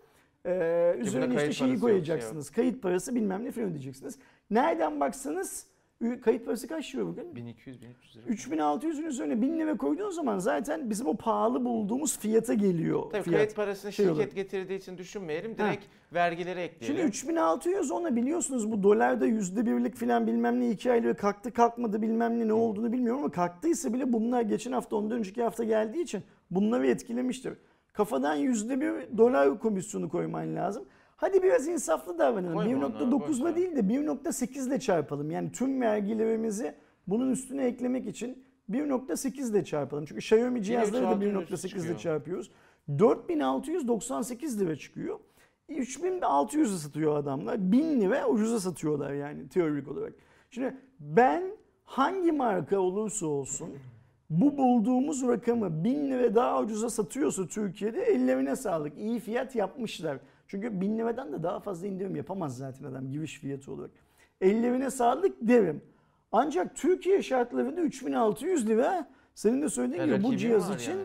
Ee, 0.46 0.96
üzerine 0.98 1.34
işte 1.34 1.52
şeyi 1.52 1.72
yok, 1.72 1.80
koyacaksınız. 1.80 2.50
Kayıt 2.50 2.82
parası 2.82 3.14
bilmem 3.14 3.44
ne 3.44 3.50
falan 3.50 3.68
ödeyeceksiniz. 3.68 4.18
Nereden 4.50 5.00
baksanız 5.00 5.66
kayıt 6.22 6.44
parası 6.44 6.68
kaç 6.68 6.94
lira 6.94 7.06
bugün? 7.06 7.36
1200 7.36 7.82
1300 7.82 8.16
lira. 8.16 8.34
3600'ün 8.34 9.04
üzerine 9.04 9.42
1000 9.42 9.58
lira 9.58 9.76
koyduğun 9.76 10.10
zaman 10.10 10.38
zaten 10.38 10.90
bizim 10.90 11.06
o 11.06 11.16
pahalı 11.16 11.64
bulduğumuz 11.64 12.18
fiyata 12.18 12.54
geliyor. 12.54 13.02
Tabii 13.10 13.22
fiyat. 13.22 13.38
kayıt 13.38 13.56
parasını 13.56 13.92
şey 13.92 14.04
şirket 14.04 14.16
olarak. 14.18 14.34
getirdiği 14.34 14.76
için 14.76 14.98
düşünmeyelim. 14.98 15.58
Direkt 15.58 15.84
vergileri 16.12 16.60
ekleyelim. 16.60 16.96
Şimdi 16.96 17.08
3600 17.08 17.90
ona 17.90 18.16
biliyorsunuz 18.16 18.70
bu 18.72 18.82
dolarda 18.82 19.26
yüzde 19.26 19.66
birlik 19.66 19.96
filan 19.96 20.26
bilmem 20.26 20.60
ne 20.60 20.70
iki 20.70 20.92
aylık 20.92 21.18
kalktı 21.18 21.52
kalkmadı 21.52 22.02
bilmem 22.02 22.38
ne 22.38 22.48
ne 22.48 22.52
olduğunu 22.52 22.92
bilmiyorum 22.92 23.20
ama 23.20 23.30
kalktıysa 23.30 23.92
bile 23.92 24.12
bunlar 24.12 24.42
geçen 24.42 24.72
hafta 24.72 24.96
ondan 24.96 25.18
önceki 25.18 25.42
hafta 25.42 25.64
geldiği 25.64 26.02
için 26.02 26.22
bunları 26.50 26.86
etkilemiştir. 26.86 27.54
Kafadan 27.92 28.34
yüzde 28.34 28.80
bir 28.80 29.18
dolar 29.18 29.58
komisyonu 29.58 30.08
koyman 30.08 30.56
lazım. 30.56 30.84
Hadi 31.22 31.42
biraz 31.42 31.68
insaflı 31.68 32.18
davranalım. 32.18 32.54
Koyma 32.54 32.86
ona, 32.86 32.96
1.9 32.96 33.20
boş 33.20 33.40
ver. 33.40 33.50
ile 33.50 33.56
değil 33.56 33.76
de 33.76 33.80
1.8 33.80 34.68
ile 34.68 34.80
çarpalım. 34.80 35.30
Yani 35.30 35.52
tüm 35.52 35.80
vergilerimizi 35.80 36.74
bunun 37.06 37.30
üstüne 37.30 37.64
eklemek 37.64 38.06
için 38.06 38.44
1.8 38.70 39.50
ile 39.50 39.64
çarpalım. 39.64 40.04
Çünkü 40.04 40.18
Xiaomi 40.18 40.62
cihazları 40.62 41.04
da 41.04 41.14
3600 41.14 41.64
1.8 41.64 41.86
ile 41.86 41.98
çarpıyoruz. 41.98 42.50
4698 42.98 44.60
lira 44.60 44.76
çıkıyor. 44.76 45.18
3600'e 45.70 46.78
satıyor 46.78 47.16
adamlar. 47.16 47.72
1000 47.72 48.00
lira 48.00 48.28
ucuza 48.28 48.60
satıyorlar 48.60 49.12
yani 49.12 49.48
teorik 49.48 49.88
olarak. 49.88 50.12
Şimdi 50.50 50.76
ben 51.00 51.42
hangi 51.84 52.32
marka 52.32 52.78
olursa 52.78 53.26
olsun 53.26 53.68
bu 54.30 54.56
bulduğumuz 54.56 55.28
rakamı 55.28 55.84
1000 55.84 56.10
lira 56.10 56.34
daha 56.34 56.60
ucuza 56.60 56.90
satıyorsa 56.90 57.46
Türkiye'de 57.46 58.02
ellerine 58.02 58.56
sağlık. 58.56 58.98
İyi 58.98 59.20
fiyat 59.20 59.56
yapmışlar. 59.56 60.18
Çünkü 60.52 60.80
1000 60.80 60.98
liradan 60.98 61.32
da 61.32 61.42
daha 61.42 61.60
fazla 61.60 61.86
indirim 61.86 62.16
yapamaz 62.16 62.56
zaten 62.56 62.84
adam 62.84 63.10
giriş 63.10 63.40
fiyatı 63.40 63.72
olarak. 63.72 63.90
Ellerine 64.40 64.90
sağlık 64.90 65.36
derim. 65.40 65.82
Ancak 66.32 66.76
Türkiye 66.76 67.22
şartlarında 67.22 67.80
3600 67.80 68.68
lira 68.68 69.08
senin 69.34 69.62
de 69.62 69.68
söylediğin 69.68 70.04
gibi 70.04 70.22
bu 70.22 70.36
cihaz 70.36 70.74
için 70.74 70.96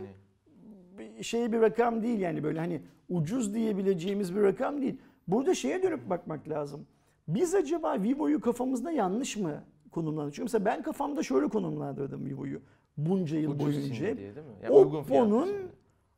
yani. 1.00 1.24
şey 1.24 1.52
bir 1.52 1.62
rakam 1.62 2.04
değil 2.04 2.20
yani 2.20 2.44
böyle 2.44 2.60
hani 2.60 2.82
ucuz 3.10 3.54
diyebileceğimiz 3.54 4.36
bir 4.36 4.42
rakam 4.42 4.82
değil. 4.82 5.02
Burada 5.28 5.56
şeye 5.56 5.84
dönüp 5.84 6.10
bakmak 6.10 6.50
lazım. 6.50 6.88
Biz 7.28 7.56
acaba 7.56 8.04
Vivo'yu 8.04 8.42
kafamızda 8.42 8.92
yanlış 8.92 9.38
mı 9.38 9.64
konumlandırdık? 9.92 10.36
Çünkü 10.36 10.44
mesela 10.44 10.66
ben 10.66 10.82
kafamda 10.82 11.24
şöyle 11.24 11.48
konumlandırdım 11.48 12.26
Vivo'yu 12.26 12.62
bunca 12.98 13.38
yıl 13.38 13.52
Ucuz 13.52 13.66
boyunca. 13.66 14.00
diye 14.00 14.18
değil 14.18 14.48
mi? 14.48 14.54
Ya 14.64 14.72
uygun 14.72 15.04
fiyatlı 15.04 15.36
Oppo'nun 15.36 15.50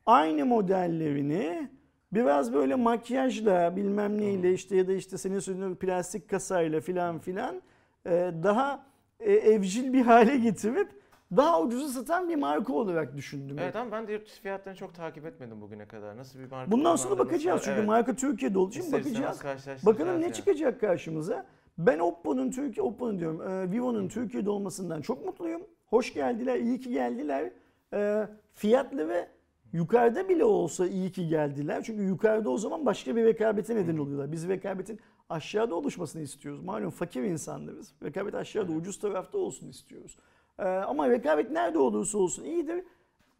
aynı 0.05 0.45
modellerini 0.45 1.69
biraz 2.11 2.53
böyle 2.53 2.75
makyajla 2.75 3.75
bilmem 3.75 4.17
neyle 4.21 4.53
işte 4.53 4.75
ya 4.75 4.87
da 4.87 4.93
işte 4.93 5.17
senin 5.17 5.39
söylediğin 5.39 5.75
plastik 5.75 6.29
kasayla 6.29 6.81
filan 6.81 7.19
filan 7.19 7.61
e, 8.05 8.31
daha 8.43 8.85
e, 9.19 9.33
evcil 9.33 9.93
bir 9.93 10.01
hale 10.01 10.37
getirip 10.37 10.89
daha 11.37 11.61
ucuza 11.61 11.87
satan 11.87 12.29
bir 12.29 12.35
marka 12.35 12.73
olarak 12.73 13.17
düşündüm. 13.17 13.59
Evet 13.59 13.75
ama 13.75 13.91
ben 13.91 14.07
de 14.07 14.13
yurt 14.13 14.25
dışı 14.25 14.41
fiyatlarını 14.41 14.79
çok 14.79 14.95
takip 14.95 15.25
etmedim 15.25 15.61
bugüne 15.61 15.85
kadar. 15.85 16.17
Nasıl 16.17 16.39
bir 16.39 16.51
marka? 16.51 16.71
Bundan 16.71 16.95
sonra 16.95 17.17
bakacağız 17.19 17.55
nasıl- 17.55 17.65
çünkü 17.65 17.79
evet. 17.79 17.87
marka 17.87 18.15
Türkiye'de 18.15 18.59
olduğu 18.59 18.69
için 18.69 18.91
bakacağız. 18.91 19.41
Bakalım 19.85 20.19
ne 20.19 20.23
yani. 20.23 20.33
çıkacak 20.33 20.81
karşımıza. 20.81 21.45
Ben 21.77 21.99
Oppo'nun 21.99 22.51
Türkiye 22.51 22.83
Oppo'nun 22.85 23.19
diyorum 23.19 23.41
e, 23.41 23.71
Vivo'nun 23.71 24.07
Türkiye'de 24.07 24.49
olmasından 24.49 25.01
çok 25.01 25.25
mutluyum. 25.25 25.61
Hoş 25.85 26.13
geldiler, 26.13 26.55
iyi 26.55 26.79
ki 26.79 26.89
geldiler. 26.89 27.51
E, 27.93 28.27
fiyatlı 28.53 29.09
ve 29.09 29.27
yukarıda 29.73 30.29
bile 30.29 30.45
olsa 30.45 30.87
iyi 30.87 31.11
ki 31.11 31.27
geldiler. 31.27 31.83
Çünkü 31.83 32.03
yukarıda 32.03 32.49
o 32.49 32.57
zaman 32.57 32.85
başka 32.85 33.15
bir 33.15 33.25
rekabete 33.25 33.75
neden 33.75 33.97
oluyorlar. 33.97 34.31
Biz 34.31 34.47
rekabetin 34.47 34.99
aşağıda 35.29 35.75
oluşmasını 35.75 36.21
istiyoruz. 36.21 36.61
Malum 36.63 36.89
fakir 36.89 37.23
insanlarız. 37.23 37.93
Rekabet 38.03 38.35
aşağıda 38.35 38.71
ucuz 38.71 38.99
tarafta 38.99 39.37
olsun 39.37 39.67
istiyoruz. 39.69 40.17
E, 40.59 40.63
ama 40.63 41.09
rekabet 41.09 41.51
nerede 41.51 41.77
olursa 41.77 42.17
olsun 42.17 42.43
iyidir. 42.43 42.83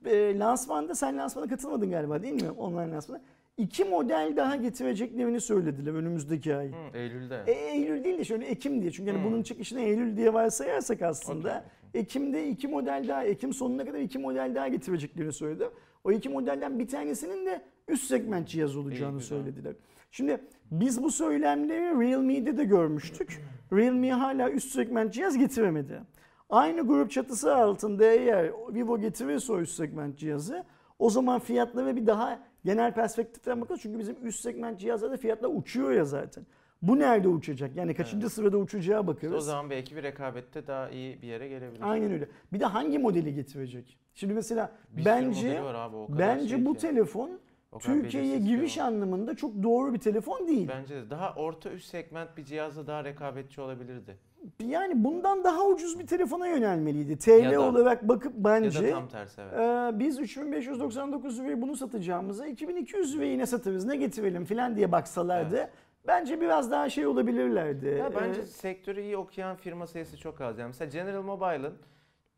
E, 0.05 0.39
lansmanda 0.39 0.95
sen 0.95 1.17
lansmana 1.17 1.47
katılmadın 1.47 1.91
galiba 1.91 2.21
değil 2.23 2.43
mi? 2.43 2.51
Online 2.51 2.91
lansmana. 2.91 3.21
İki 3.57 3.83
model 3.85 4.33
daha 4.37 4.55
getireceklerini 4.55 5.41
söylediler 5.41 5.93
önümüzdeki 5.93 6.55
ay. 6.55 6.71
Hı, 6.71 6.97
Eylül'de. 6.97 7.43
E, 7.47 7.51
Eylül 7.51 8.03
değil 8.03 8.17
de 8.17 8.23
şöyle 8.23 8.45
Ekim 8.45 8.81
diye. 8.81 8.91
Çünkü 8.91 9.11
hani 9.11 9.23
bunun 9.25 9.43
çıkışını 9.43 9.81
Eylül 9.81 10.17
diye 10.17 10.33
varsayarsak 10.33 11.01
aslında 11.01 11.65
Okey, 11.89 12.01
Ekim'de 12.01 12.47
iki 12.49 12.67
model 12.67 13.05
daha, 13.07 13.23
Ekim 13.23 13.53
sonuna 13.53 13.85
kadar 13.85 13.99
iki 13.99 14.19
model 14.19 14.55
daha 14.55 14.67
getireceklerini 14.67 15.33
söyledi. 15.33 15.69
O 16.03 16.11
iki 16.11 16.29
modelden 16.29 16.79
bir 16.79 16.87
tanesinin 16.87 17.45
de 17.45 17.61
üst 17.87 18.07
segment 18.07 18.47
cihaz 18.47 18.77
olacağını 18.77 19.19
İyi, 19.19 19.23
söylediler. 19.23 19.75
Şimdi 20.11 20.41
biz 20.71 21.03
bu 21.03 21.11
söylemleri 21.11 21.99
Realme'de 21.99 22.57
de 22.57 22.63
görmüştük. 22.63 23.41
Realme 23.73 24.11
hala 24.11 24.51
üst 24.51 24.71
segment 24.71 25.13
cihaz 25.13 25.37
getiremedi. 25.37 26.01
Aynı 26.49 26.87
grup 26.87 27.11
çatısı 27.11 27.55
altında 27.55 28.05
eğer 28.05 28.51
Vivo 28.73 28.99
getirirse 28.99 29.53
o 29.53 29.59
üst 29.59 29.75
segment 29.75 30.17
cihazı 30.17 30.63
o 30.99 31.09
zaman 31.09 31.39
fiyatlara 31.39 31.95
bir 31.95 32.07
daha 32.07 32.39
genel 32.65 32.93
perspektiften 32.93 33.61
bakarız. 33.61 33.81
Çünkü 33.81 33.99
bizim 33.99 34.15
üst 34.23 34.39
segment 34.39 34.79
cihazlarda 34.79 35.17
fiyatlar 35.17 35.49
uçuyor 35.53 35.91
ya 35.91 36.05
zaten. 36.05 36.45
Bu 36.81 36.99
nerede 36.99 37.27
uçacak? 37.27 37.75
Yani 37.75 37.93
kaçıncı 37.93 38.29
sırada 38.29 38.57
uçacağı 38.57 39.07
bakarız. 39.07 39.33
O 39.33 39.39
zaman 39.41 39.69
belki 39.69 39.95
bir 39.95 40.03
rekabette 40.03 40.67
daha 40.67 40.89
iyi 40.89 41.21
bir 41.21 41.27
yere 41.27 41.47
gelebilir. 41.47 41.79
Aynen 41.81 42.11
öyle. 42.11 42.27
Bir 42.53 42.59
de 42.59 42.65
hangi 42.65 42.99
modeli 42.99 43.33
getirecek? 43.35 43.97
Şimdi 44.13 44.33
mesela 44.33 44.71
Bir 44.89 45.05
bence 45.05 45.61
abi, 45.61 45.95
bence 46.09 46.47
şey 46.49 46.65
bu 46.65 46.73
ki. 46.73 46.79
telefon 46.79 47.31
Türkiye'ye 47.79 48.37
giriş 48.37 48.77
o. 48.77 48.81
anlamında 48.83 49.35
çok 49.35 49.63
doğru 49.63 49.93
bir 49.93 49.99
telefon 49.99 50.47
değil. 50.47 50.67
Bence 50.67 50.95
de 50.95 51.09
daha 51.09 51.33
orta 51.35 51.69
üst 51.71 51.85
segment 51.89 52.37
bir 52.37 52.45
cihazla 52.45 52.87
daha 52.87 53.03
rekabetçi 53.03 53.61
olabilirdi. 53.61 54.17
Yani 54.63 55.03
bundan 55.03 55.43
daha 55.43 55.65
ucuz 55.67 55.99
bir 55.99 56.07
telefona 56.07 56.47
yönelmeliydi. 56.47 57.17
TL 57.17 57.29
Ya 57.43 57.51
da- 57.51 57.61
olarak 57.61 58.07
bakıp 58.07 58.33
Ya 58.37 58.43
bence 58.43 58.83
da 58.87 58.91
tam 58.91 59.07
tersi 59.07 59.41
evet. 59.41 59.53
Ee, 59.59 59.99
biz 59.99 60.19
3599 60.19 61.39
liraya 61.39 61.61
bunu 61.61 61.75
satacağımıza 61.75 62.45
2200 62.47 63.15
liraya 63.15 63.31
yine 63.31 63.45
satarız 63.45 63.85
ne 63.85 63.95
getirelim 63.95 64.45
filan 64.45 64.75
diye 64.75 64.91
baksalardı 64.91 65.69
bence 66.09 66.41
biraz 66.41 66.71
daha 66.71 66.89
şey 66.89 67.07
olabilirlerdi. 67.07 67.85
Ya 67.99 68.11
bence 68.21 68.41
Ee, 68.41 68.45
sektörü 68.45 69.01
iyi 69.01 69.17
okuyan 69.17 69.55
firma 69.55 69.87
sayısı 69.87 70.17
çok 70.17 70.41
az. 70.41 70.57
Yani 70.59 70.67
mesela 70.67 70.91
General 70.91 71.21
Mobile'ın 71.23 71.73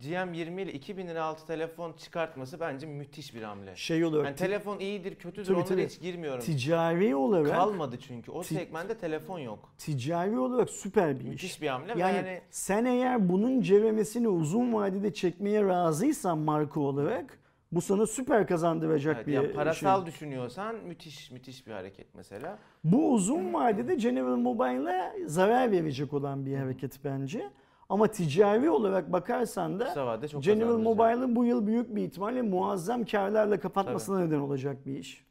GM20 0.01 0.61
ile 0.61 0.74
2000 0.74 1.07
lira 1.07 1.24
altı 1.24 1.47
telefon 1.47 1.93
çıkartması 1.93 2.59
bence 2.59 2.88
müthiş 2.88 3.36
bir 3.36 3.41
hamle. 3.41 3.76
şey 3.76 4.05
olarak 4.05 4.26
Yani 4.26 4.36
telefon 4.36 4.80
iyidir, 4.80 5.15
kötüdür 5.15 5.45
Tabii, 5.45 5.55
onlara 5.55 5.67
tabii. 5.67 5.86
hiç 5.86 5.99
girmiyorum. 6.01 6.39
ticari 6.39 7.15
olarak 7.15 7.47
Kalmadı 7.55 7.97
çünkü. 8.07 8.32
O 8.32 8.43
segmentte 8.43 8.97
telefon 8.97 9.39
yok. 9.39 9.69
ticari 9.78 10.39
olarak 10.39 10.69
süper 10.69 11.19
bir 11.19 11.24
iş. 11.24 11.30
Müthiş 11.30 11.61
bir 11.61 11.67
hamle 11.67 11.93
Yani, 11.97 12.17
yani 12.17 12.41
sen 12.51 12.86
eğer 12.86 13.30
bunun 13.30 13.61
ceremesini 13.61 14.28
uzun 14.28 14.74
vadede 14.74 15.13
çekmeye 15.13 15.63
razıysan 15.65 16.38
marka 16.38 16.80
olarak 16.80 17.39
bu 17.72 17.82
sana 17.82 18.07
süper 18.07 18.47
kazandıracak 18.47 19.15
evet, 19.15 19.28
bir 19.28 19.34
ya 19.34 19.53
parasal 19.53 20.03
şey. 20.03 20.13
düşünüyorsan 20.13 20.76
müthiş 20.76 21.32
müthiş 21.32 21.67
bir 21.67 21.72
hareket 21.72 22.15
mesela. 22.15 22.59
Bu 22.84 23.13
uzun 23.13 23.53
vadede 23.53 23.95
General 23.95 24.38
Mobile'a 24.38 25.13
zarar 25.26 25.72
verecek 25.72 26.13
olan 26.13 26.45
bir 26.45 26.57
hareket 26.57 27.03
bence. 27.03 27.49
Ama 27.89 28.07
ticari 28.07 28.69
olarak 28.69 29.11
bakarsan 29.11 29.80
da 29.80 30.15
General. 30.39 30.78
Mobile'ın 30.78 31.36
bu 31.36 31.45
yıl 31.45 31.67
büyük 31.67 31.95
bir 31.95 32.03
ihtimalle 32.03 32.41
muazzam 32.41 33.05
karlarla 33.05 33.59
kapatmasına 33.59 34.19
neden 34.19 34.39
olacak 34.39 34.86
bir 34.86 34.99
iş. 34.99 35.26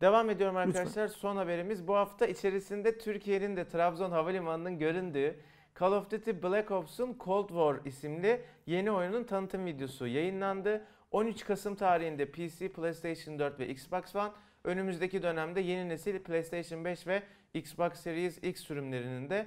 Devam 0.00 0.30
ediyorum 0.30 0.56
arkadaşlar. 0.56 1.08
Son 1.08 1.36
haberimiz 1.36 1.88
bu 1.88 1.94
hafta 1.94 2.26
içerisinde 2.26 2.98
Türkiye'nin 2.98 3.56
de 3.56 3.68
Trabzon 3.68 4.10
Havalimanı'nın 4.10 4.78
göründüğü 4.78 5.36
Call 5.80 5.92
of 5.92 6.10
Duty 6.10 6.30
Black 6.42 6.70
Ops'un 6.70 7.16
Cold 7.24 7.48
War 7.48 7.76
isimli 7.84 8.40
yeni 8.66 8.90
oyunun 8.90 9.24
tanıtım 9.24 9.66
videosu 9.66 10.06
yayınlandı. 10.06 10.84
13 11.12 11.44
Kasım 11.44 11.74
tarihinde 11.74 12.26
PC, 12.26 12.68
PlayStation 12.72 13.38
4 13.38 13.60
ve 13.60 13.68
Xbox 13.68 14.16
One 14.16 14.30
önümüzdeki 14.64 15.22
dönemde 15.22 15.60
yeni 15.60 15.88
nesil 15.88 16.18
PlayStation 16.18 16.84
5 16.84 17.06
ve 17.06 17.22
Xbox 17.54 17.92
Series 17.92 18.38
X 18.38 18.60
sürümlerinin 18.60 19.30
de 19.30 19.46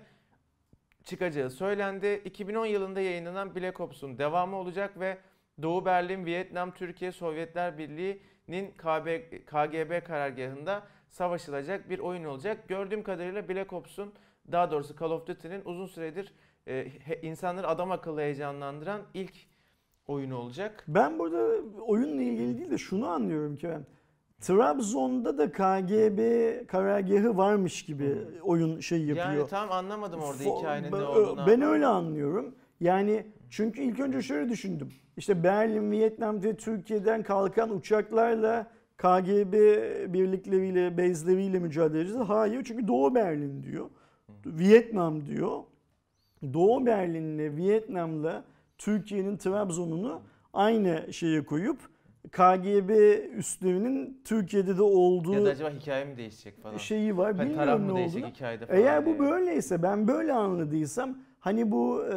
çıkacağı 1.04 1.50
söylendi. 1.50 2.22
2010 2.26 2.66
yılında 2.66 3.02
yayınlanan 3.02 3.56
Black 3.56 3.80
Ops'un 3.80 4.18
devamı 4.18 4.56
olacak 4.56 5.00
ve 5.00 5.18
Doğu 5.62 5.86
Berlin, 5.86 6.26
Vietnam, 6.26 6.74
Türkiye, 6.74 7.12
Sovyetler 7.12 7.78
Birliği'nin 7.78 8.72
KB, 8.72 9.08
KGB 9.46 10.06
karargahında 10.06 10.88
savaşılacak 11.10 11.90
bir 11.90 12.00
oyun 12.00 12.24
olacak. 12.24 12.68
Gördüğüm 12.68 13.04
kadarıyla 13.04 13.50
Black 13.50 13.74
Ops'un 13.74 14.14
daha 14.52 14.72
doğrusu 14.72 14.96
Call 15.00 15.12
of 15.12 15.28
Duty'nin 15.28 15.62
uzun 15.66 15.86
süredir 15.86 16.34
e, 16.68 16.92
insanları 17.22 17.68
adam 17.68 17.92
akıllı 17.92 18.22
heyecanlandıran 18.22 19.02
ilk 19.14 19.34
oyunu 20.08 20.38
olacak. 20.38 20.84
Ben 20.88 21.20
burada 21.20 21.48
oyunla 21.88 22.22
ilgili 22.22 22.58
değil 22.58 22.72
de 22.72 22.78
şunu 22.78 23.08
anlıyorum 23.08 23.56
ki 23.56 23.70
ben. 23.70 23.86
Trabzon'da 24.42 25.38
da 25.38 25.52
KGB 25.52 26.20
karargahı 26.68 27.38
varmış 27.38 27.86
gibi 27.86 28.18
oyun 28.44 28.80
şey 28.80 29.06
yapıyor. 29.06 29.34
Yani 29.34 29.48
tam 29.48 29.72
anlamadım 29.72 30.20
orada 30.20 30.44
Fo- 30.44 30.60
hikayenin 30.60 30.92
ben, 30.92 31.00
ne 31.00 31.04
olduğunu. 31.04 31.48
Ben 31.48 31.62
öyle 31.62 31.86
anlıyorum. 31.86 32.56
Yani 32.80 33.26
çünkü 33.50 33.82
ilk 33.82 34.00
önce 34.00 34.22
şöyle 34.22 34.50
düşündüm. 34.50 34.90
İşte 35.18 35.44
Berlin, 35.44 35.92
Vietnam 35.92 36.44
ve 36.44 36.56
Türkiye'den 36.56 37.24
kalkan 37.24 37.76
uçaklarla 37.76 38.68
KGB 38.98 39.54
birlikleriyle, 40.14 40.98
bezleriyle 40.98 41.60
mücadele 41.60 42.02
edeceğiz. 42.02 42.30
Hayır 42.30 42.64
çünkü 42.64 42.88
Doğu 42.88 43.16
Berlin 43.16 43.64
diyor. 43.64 43.90
Vietnam 44.46 45.26
diyor. 45.26 45.64
Doğu 46.54 46.86
Berlin'le 46.86 47.58
Vietnam'la 47.58 48.44
Türkiye'nin 48.78 49.38
Trabzon'unu 49.38 50.22
aynı 50.54 51.14
şeye 51.14 51.46
koyup 51.46 51.80
KGB 52.32 52.90
üslerinin 53.38 54.22
Türkiye'de 54.26 54.78
de 54.78 54.82
olduğu 54.82 55.34
Ya 55.34 55.46
da 55.46 55.50
acaba 55.50 55.70
hikaye 55.70 56.06
mi 56.06 56.18
değişecek 56.18 56.62
falan. 56.64 56.78
şeyi 56.78 57.18
var. 57.18 57.36
Hani 57.36 57.50
Bilmiyorum 57.50 57.66
taraf 57.66 57.80
mı 57.90 57.96
değişecek 57.96 58.24
olduğunu. 58.24 58.34
hikayede 58.36 58.66
falan. 58.66 58.80
Eğer 58.80 59.02
bu 59.06 59.10
diye. 59.10 59.20
böyleyse 59.20 59.84
ben 59.84 60.08
böyle 60.08 60.34
anladıysam 60.34 61.18
hani 61.40 61.72
bu 61.72 62.06
e, 62.06 62.12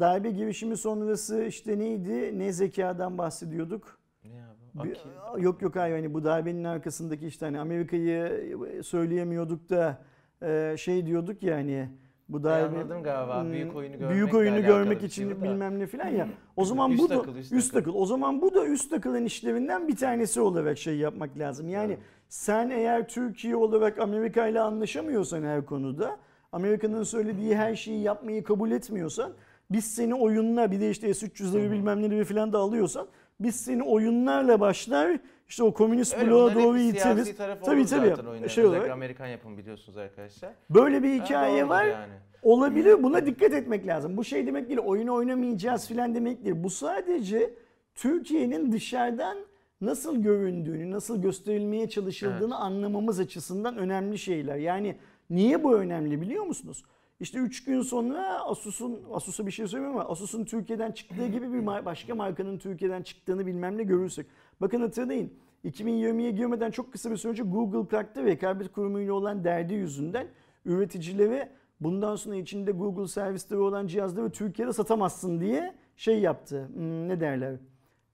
darbe 0.00 0.30
girişimi 0.30 0.76
sonrası 0.76 1.44
işte 1.44 1.78
neydi 1.78 2.38
ne 2.38 2.52
zekadan 2.52 3.18
bahsediyorduk? 3.18 3.98
Ne 4.24 4.44
abi? 4.80 4.88
Bir- 4.88 5.42
yok 5.42 5.62
yok 5.62 5.76
hayır 5.76 5.94
hani 5.96 6.14
bu 6.14 6.24
darbenin 6.24 6.64
arkasındaki 6.64 7.26
işte 7.26 7.46
hani 7.46 7.60
Amerika'yı 7.60 8.56
söyleyemiyorduk 8.82 9.70
da 9.70 10.02
e, 10.42 10.74
şey 10.78 11.06
diyorduk 11.06 11.42
ya 11.42 11.56
hani 11.56 11.88
bu 12.32 12.48
anladım 12.48 13.02
galiba. 13.02 13.42
Hmm, 13.42 13.52
Büyük 13.52 13.76
oyunu 13.76 13.92
büyük 13.98 14.30
görmekle 14.32 14.36
oyunu 14.38 14.66
görmek 14.66 15.02
için 15.02 15.28
şey 15.28 15.42
bilmem 15.42 15.78
ne 15.78 15.86
filan 15.86 16.08
ya. 16.08 16.28
O 16.56 16.64
zaman 16.64 16.90
Üst 16.90 17.02
bu 17.02 17.08
da 17.10 17.16
akıl, 17.16 17.36
üst 17.36 17.52
üst 17.52 17.76
akıl. 17.76 17.90
akıl. 17.90 18.00
O 18.00 18.06
zaman 18.06 18.42
bu 18.42 18.54
da 18.54 18.66
üst 18.66 18.92
akılın 18.92 19.24
işlerinden 19.24 19.88
bir 19.88 19.96
tanesi 19.96 20.40
olarak 20.40 20.78
şey 20.78 20.96
yapmak 20.96 21.38
lazım. 21.38 21.68
Yani 21.68 21.92
Evet. 21.92 21.98
sen 22.28 22.70
eğer 22.70 23.08
Türkiye 23.08 23.56
olarak 23.56 23.98
Amerika 23.98 24.46
ile 24.46 24.60
anlaşamıyorsan 24.60 25.42
her 25.42 25.66
konuda, 25.66 26.16
Amerika'nın 26.52 27.02
söylediği 27.02 27.56
her 27.56 27.74
şeyi 27.76 28.02
yapmayı 28.02 28.44
kabul 28.44 28.70
etmiyorsan, 28.70 29.32
biz 29.70 29.84
seni 29.84 30.14
oyunla 30.14 30.70
bir 30.70 30.80
de 30.80 30.90
işte 30.90 31.14
S-300'leri 31.14 31.70
bilmem 31.70 32.02
neleri 32.02 32.24
falan 32.24 32.52
da 32.52 32.58
alıyorsan, 32.58 33.06
biz 33.40 33.56
seni 33.56 33.82
oyunlarla 33.82 34.60
başlar 34.60 35.18
işte 35.52 35.62
o 35.62 35.72
komünist 35.72 36.14
Öyle, 36.14 36.30
bloğa 36.30 36.54
doğru 36.54 36.78
iteriz. 36.78 37.36
Tabii 37.64 37.86
tabii. 37.86 38.48
Şey 38.48 38.64
olarak 38.66 38.90
Amerikan 38.90 39.26
yapımı 39.26 39.58
biliyorsunuz 39.58 39.98
arkadaşlar. 39.98 40.52
böyle 40.70 41.02
bir 41.02 41.22
hikaye 41.22 41.68
var. 41.68 41.84
Yani. 41.84 42.12
Olabilir. 42.42 43.02
Buna 43.02 43.26
dikkat 43.26 43.52
etmek 43.52 43.86
lazım. 43.86 44.16
Bu 44.16 44.24
şey 44.24 44.46
demek 44.46 44.68
değil. 44.68 44.78
Oyunu 44.78 45.14
oynamayacağız 45.14 45.88
filan 45.88 46.14
demek 46.14 46.44
değil. 46.44 46.56
Bu 46.58 46.70
sadece 46.70 47.54
Türkiye'nin 47.94 48.72
dışarıdan 48.72 49.38
nasıl 49.80 50.22
göründüğünü, 50.22 50.90
nasıl 50.90 51.22
gösterilmeye 51.22 51.88
çalışıldığını 51.88 52.56
anlamamız 52.56 53.20
açısından 53.20 53.76
önemli 53.76 54.18
şeyler. 54.18 54.56
Yani 54.56 54.96
niye 55.30 55.64
bu 55.64 55.76
önemli 55.76 56.20
biliyor 56.20 56.44
musunuz? 56.44 56.84
İşte 57.20 57.38
3 57.38 57.64
gün 57.64 57.82
sonra 57.82 58.40
Asus'un, 58.44 59.00
Asus'a 59.12 59.46
bir 59.46 59.50
şey 59.50 59.66
söylemiyorum 59.66 60.00
ama 60.00 60.10
Asus'un 60.10 60.44
Türkiye'den 60.44 60.92
çıktığı 60.92 61.26
gibi 61.26 61.52
bir 61.52 61.66
başka 61.66 62.14
markanın 62.14 62.58
Türkiye'den 62.58 63.02
çıktığını 63.02 63.46
bilmem 63.46 63.78
ne 63.78 63.82
görürsek. 63.82 64.26
Bakın 64.62 64.80
hatırlayın 64.80 65.32
2020'ye 65.64 66.30
girmeden 66.30 66.70
çok 66.70 66.92
kısa 66.92 67.10
bir 67.10 67.16
süre 67.16 67.30
önce 67.30 67.42
Google 67.42 67.88
kalktı 67.88 68.24
ve 68.24 68.30
rekabet 68.30 68.72
kurumuyla 68.72 69.12
olan 69.12 69.44
derdi 69.44 69.74
yüzünden 69.74 70.26
üreticilere 70.64 71.48
bundan 71.80 72.16
sonra 72.16 72.36
içinde 72.36 72.72
Google 72.72 73.08
servisleri 73.08 73.60
olan 73.60 73.86
cihazları 73.86 74.30
Türkiye'de 74.30 74.72
satamazsın 74.72 75.40
diye 75.40 75.74
şey 75.96 76.20
yaptı. 76.20 76.68
Hmm, 76.74 77.08
ne 77.08 77.20
derler? 77.20 77.54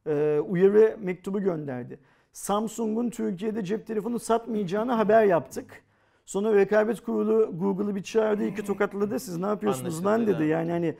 Ee, 0.07 0.41
uyarı 0.49 0.97
mektubu 1.01 1.41
gönderdi. 1.41 1.99
Samsung'un 2.33 3.11
Türkiye'de 3.11 3.65
cep 3.65 3.87
telefonu 3.87 4.19
satmayacağını 4.19 4.93
haber 4.93 5.25
yaptık. 5.25 5.83
Sonra 6.25 6.55
rekabet 6.55 7.01
kurulu 7.01 7.59
Google'ı 7.59 7.95
bir 7.95 8.03
çağırdı, 8.03 8.45
iki 8.45 8.65
tokatladı. 8.65 9.21
Siz 9.21 9.37
ne 9.37 9.47
yapıyorsunuz 9.47 10.05
lan 10.05 10.27
dedi. 10.27 10.45
Yani 10.45 10.71
hani 10.71 10.95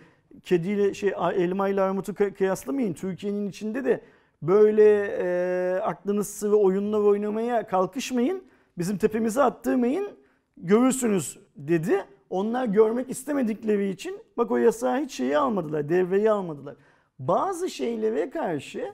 kediyle 0.45 0.95
şey 0.95 1.13
elma 1.35 1.69
ile 1.69 1.81
armutu 1.81 2.13
kı- 2.13 2.35
kıyaslamayın. 2.35 2.95
Türkiye'nin 2.95 3.49
içinde 3.49 3.85
de 3.85 4.01
böyle 4.43 5.17
e, 5.21 5.81
aklınız 5.81 6.29
sıvı 6.29 6.57
oyunlar 6.57 7.01
oynamaya 7.01 7.67
kalkışmayın. 7.67 8.45
Bizim 8.79 8.99
tepemize 8.99 9.43
attırmayın. 9.43 10.09
Görürsünüz 10.57 11.39
dedi. 11.57 12.05
Onlar 12.31 12.65
görmek 12.67 13.11
istemedikleri 13.11 13.91
için 13.91 14.19
bak 14.37 14.51
o 14.51 14.57
yasağı 14.57 15.01
hiç 15.01 15.13
şeyi 15.13 15.39
almadılar, 15.39 15.89
devreyi 15.89 16.31
almadılar. 16.31 16.77
Bazı 17.19 17.71
şeylere 17.71 18.31
karşı 18.31 18.93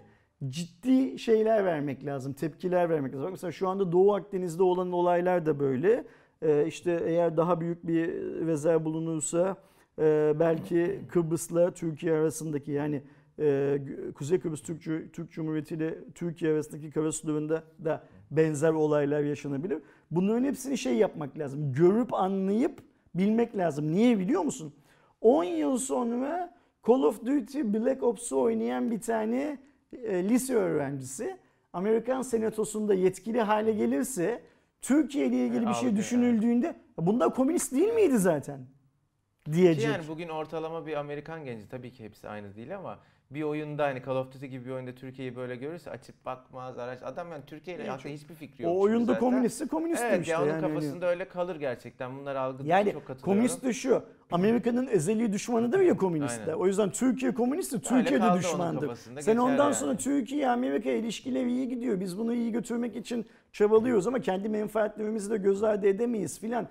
ciddi 0.48 1.18
şeyler 1.18 1.64
vermek 1.64 2.06
lazım, 2.06 2.32
tepkiler 2.32 2.90
vermek 2.90 3.12
lazım. 3.12 3.24
Bak 3.24 3.30
mesela 3.32 3.52
şu 3.52 3.68
anda 3.68 3.92
Doğu 3.92 4.14
Akdeniz'de 4.14 4.62
olan 4.62 4.92
olaylar 4.92 5.46
da 5.46 5.60
böyle. 5.60 6.04
Ee, 6.42 6.66
işte 6.66 7.02
eğer 7.06 7.36
daha 7.36 7.60
büyük 7.60 7.86
bir 7.86 8.08
rezerv 8.46 8.84
bulunursa 8.84 9.56
e, 9.98 10.32
belki 10.40 11.00
Kıbrıs'la 11.08 11.70
Türkiye 11.70 12.12
arasındaki 12.12 12.72
yani 12.72 13.02
e, 13.38 13.78
Kuzey 14.14 14.40
Kıbrıs 14.40 14.62
Türk, 14.62 15.12
Türk 15.12 15.30
Cumhuriyeti 15.30 15.74
ile 15.74 15.94
Türkiye 16.14 16.52
arasındaki 16.52 16.90
karasularında 16.90 17.64
da 17.84 18.04
benzer 18.30 18.72
olaylar 18.72 19.20
yaşanabilir. 19.20 19.78
Bunların 20.10 20.44
hepsini 20.44 20.78
şey 20.78 20.94
yapmak 20.94 21.38
lazım. 21.38 21.72
Görüp 21.72 22.14
anlayıp 22.14 22.82
bilmek 23.14 23.56
lazım. 23.56 23.92
Niye 23.92 24.18
biliyor 24.18 24.42
musun? 24.42 24.74
10 25.20 25.44
yıl 25.44 25.78
sonra 25.78 26.54
Call 26.86 27.02
of 27.02 27.26
Duty 27.26 27.60
Black 27.60 28.02
Ops'u 28.02 28.40
oynayan 28.40 28.90
bir 28.90 29.00
tane 29.00 29.58
e, 30.02 30.28
lise 30.28 30.54
öğrencisi 30.54 31.36
Amerikan 31.72 32.22
senatosunda 32.22 32.94
yetkili 32.94 33.40
hale 33.40 33.72
gelirse 33.72 34.42
Türkiye 34.80 35.26
ile 35.26 35.46
ilgili 35.46 35.66
bir 35.66 35.74
şey 35.74 35.96
düşünüldüğünde 35.96 36.76
bunlar 36.98 37.34
komünist 37.34 37.72
değil 37.72 37.94
miydi 37.94 38.18
zaten? 38.18 38.58
Ki 39.44 39.52
Diyecek. 39.52 39.84
yani 39.84 40.08
bugün 40.08 40.28
ortalama 40.28 40.86
bir 40.86 40.96
Amerikan 40.96 41.44
genci 41.44 41.68
tabii 41.68 41.92
ki 41.92 42.04
hepsi 42.04 42.28
aynı 42.28 42.54
değil 42.56 42.76
ama 42.76 42.98
bir 43.30 43.42
oyunda 43.42 43.84
hani 43.84 44.02
Call 44.06 44.16
of 44.16 44.32
Duty 44.32 44.46
gibi 44.46 44.66
bir 44.66 44.70
oyunda 44.70 44.94
Türkiye'yi 44.94 45.36
böyle 45.36 45.56
görürse 45.56 45.90
açıp 45.90 46.24
bakmaz, 46.26 46.78
araç. 46.78 46.98
Adam 47.02 47.30
yani 47.32 47.42
Türkiye 47.46 47.76
ile 47.76 47.82
Evet, 47.82 47.92
hakkında 47.92 48.12
hiçbir 48.12 48.34
fikri 48.34 48.64
yok. 48.64 48.72
O 48.72 48.80
oyunda 48.80 49.04
zaten. 49.12 49.20
komünistse 49.20 49.66
komünist 49.66 50.02
Evet 50.02 50.20
işte. 50.20 50.36
onun 50.38 50.46
yani 50.46 50.60
hani- 50.60 50.74
kafasında 50.74 51.06
öyle 51.06 51.28
kalır 51.28 51.56
gerçekten. 51.56 52.18
Bunlar 52.18 52.36
algıda 52.36 52.68
Yani 52.68 52.92
çok 52.92 53.06
katılıyorum. 53.06 53.32
komünist 53.34 53.64
de 53.64 53.72
şu. 53.72 54.02
Amerika'nın 54.32 54.86
ezeli 54.86 55.32
düşmanıdır 55.32 55.80
ya 55.80 55.96
komünistler. 55.96 56.46
Aynen. 56.46 56.58
O 56.58 56.66
yüzden 56.66 56.90
Türkiye 56.90 57.34
komünistse 57.34 57.76
Öyle 57.76 57.84
Türkiye 57.84 58.20
de 58.22 58.26
onun 58.26 58.38
düşmandır. 58.38 58.96
Sen 59.20 59.36
ondan 59.36 59.64
yani. 59.64 59.74
sonra 59.74 59.96
Türkiye 59.96 60.48
Amerika 60.48 60.90
ilişkileri 60.90 61.50
iyi 61.52 61.68
gidiyor. 61.68 62.00
Biz 62.00 62.18
bunu 62.18 62.34
iyi 62.34 62.52
götürmek 62.52 62.96
için 62.96 63.26
çabalıyoruz 63.52 64.06
ama 64.06 64.18
kendi 64.20 64.48
menfaatlerimizi 64.48 65.30
de 65.30 65.36
göz 65.36 65.62
ardı 65.62 65.86
edemeyiz 65.86 66.40
filan. 66.40 66.68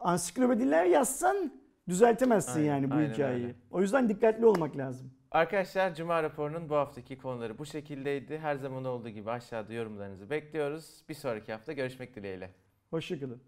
Ansiklopediler 0.00 0.84
yazsan 0.84 1.52
düzeltemezsin 1.88 2.60
Aynen, 2.60 2.66
yani 2.74 2.90
bu 2.90 2.94
aynen 2.94 3.12
hikayeyi. 3.12 3.44
öyle. 3.44 3.54
O 3.70 3.80
yüzden 3.80 4.08
dikkatli 4.08 4.46
olmak 4.46 4.76
lazım. 4.76 5.10
Arkadaşlar 5.36 5.94
Cuma 5.94 6.22
raporunun 6.22 6.68
bu 6.68 6.76
haftaki 6.76 7.18
konuları 7.18 7.58
bu 7.58 7.66
şekildeydi. 7.66 8.38
Her 8.38 8.54
zaman 8.54 8.84
olduğu 8.84 9.08
gibi 9.08 9.30
aşağıda 9.30 9.72
yorumlarınızı 9.72 10.30
bekliyoruz. 10.30 11.02
Bir 11.08 11.14
sonraki 11.14 11.52
hafta 11.52 11.72
görüşmek 11.72 12.16
dileğiyle. 12.16 12.50
Hoşçakalın. 12.90 13.42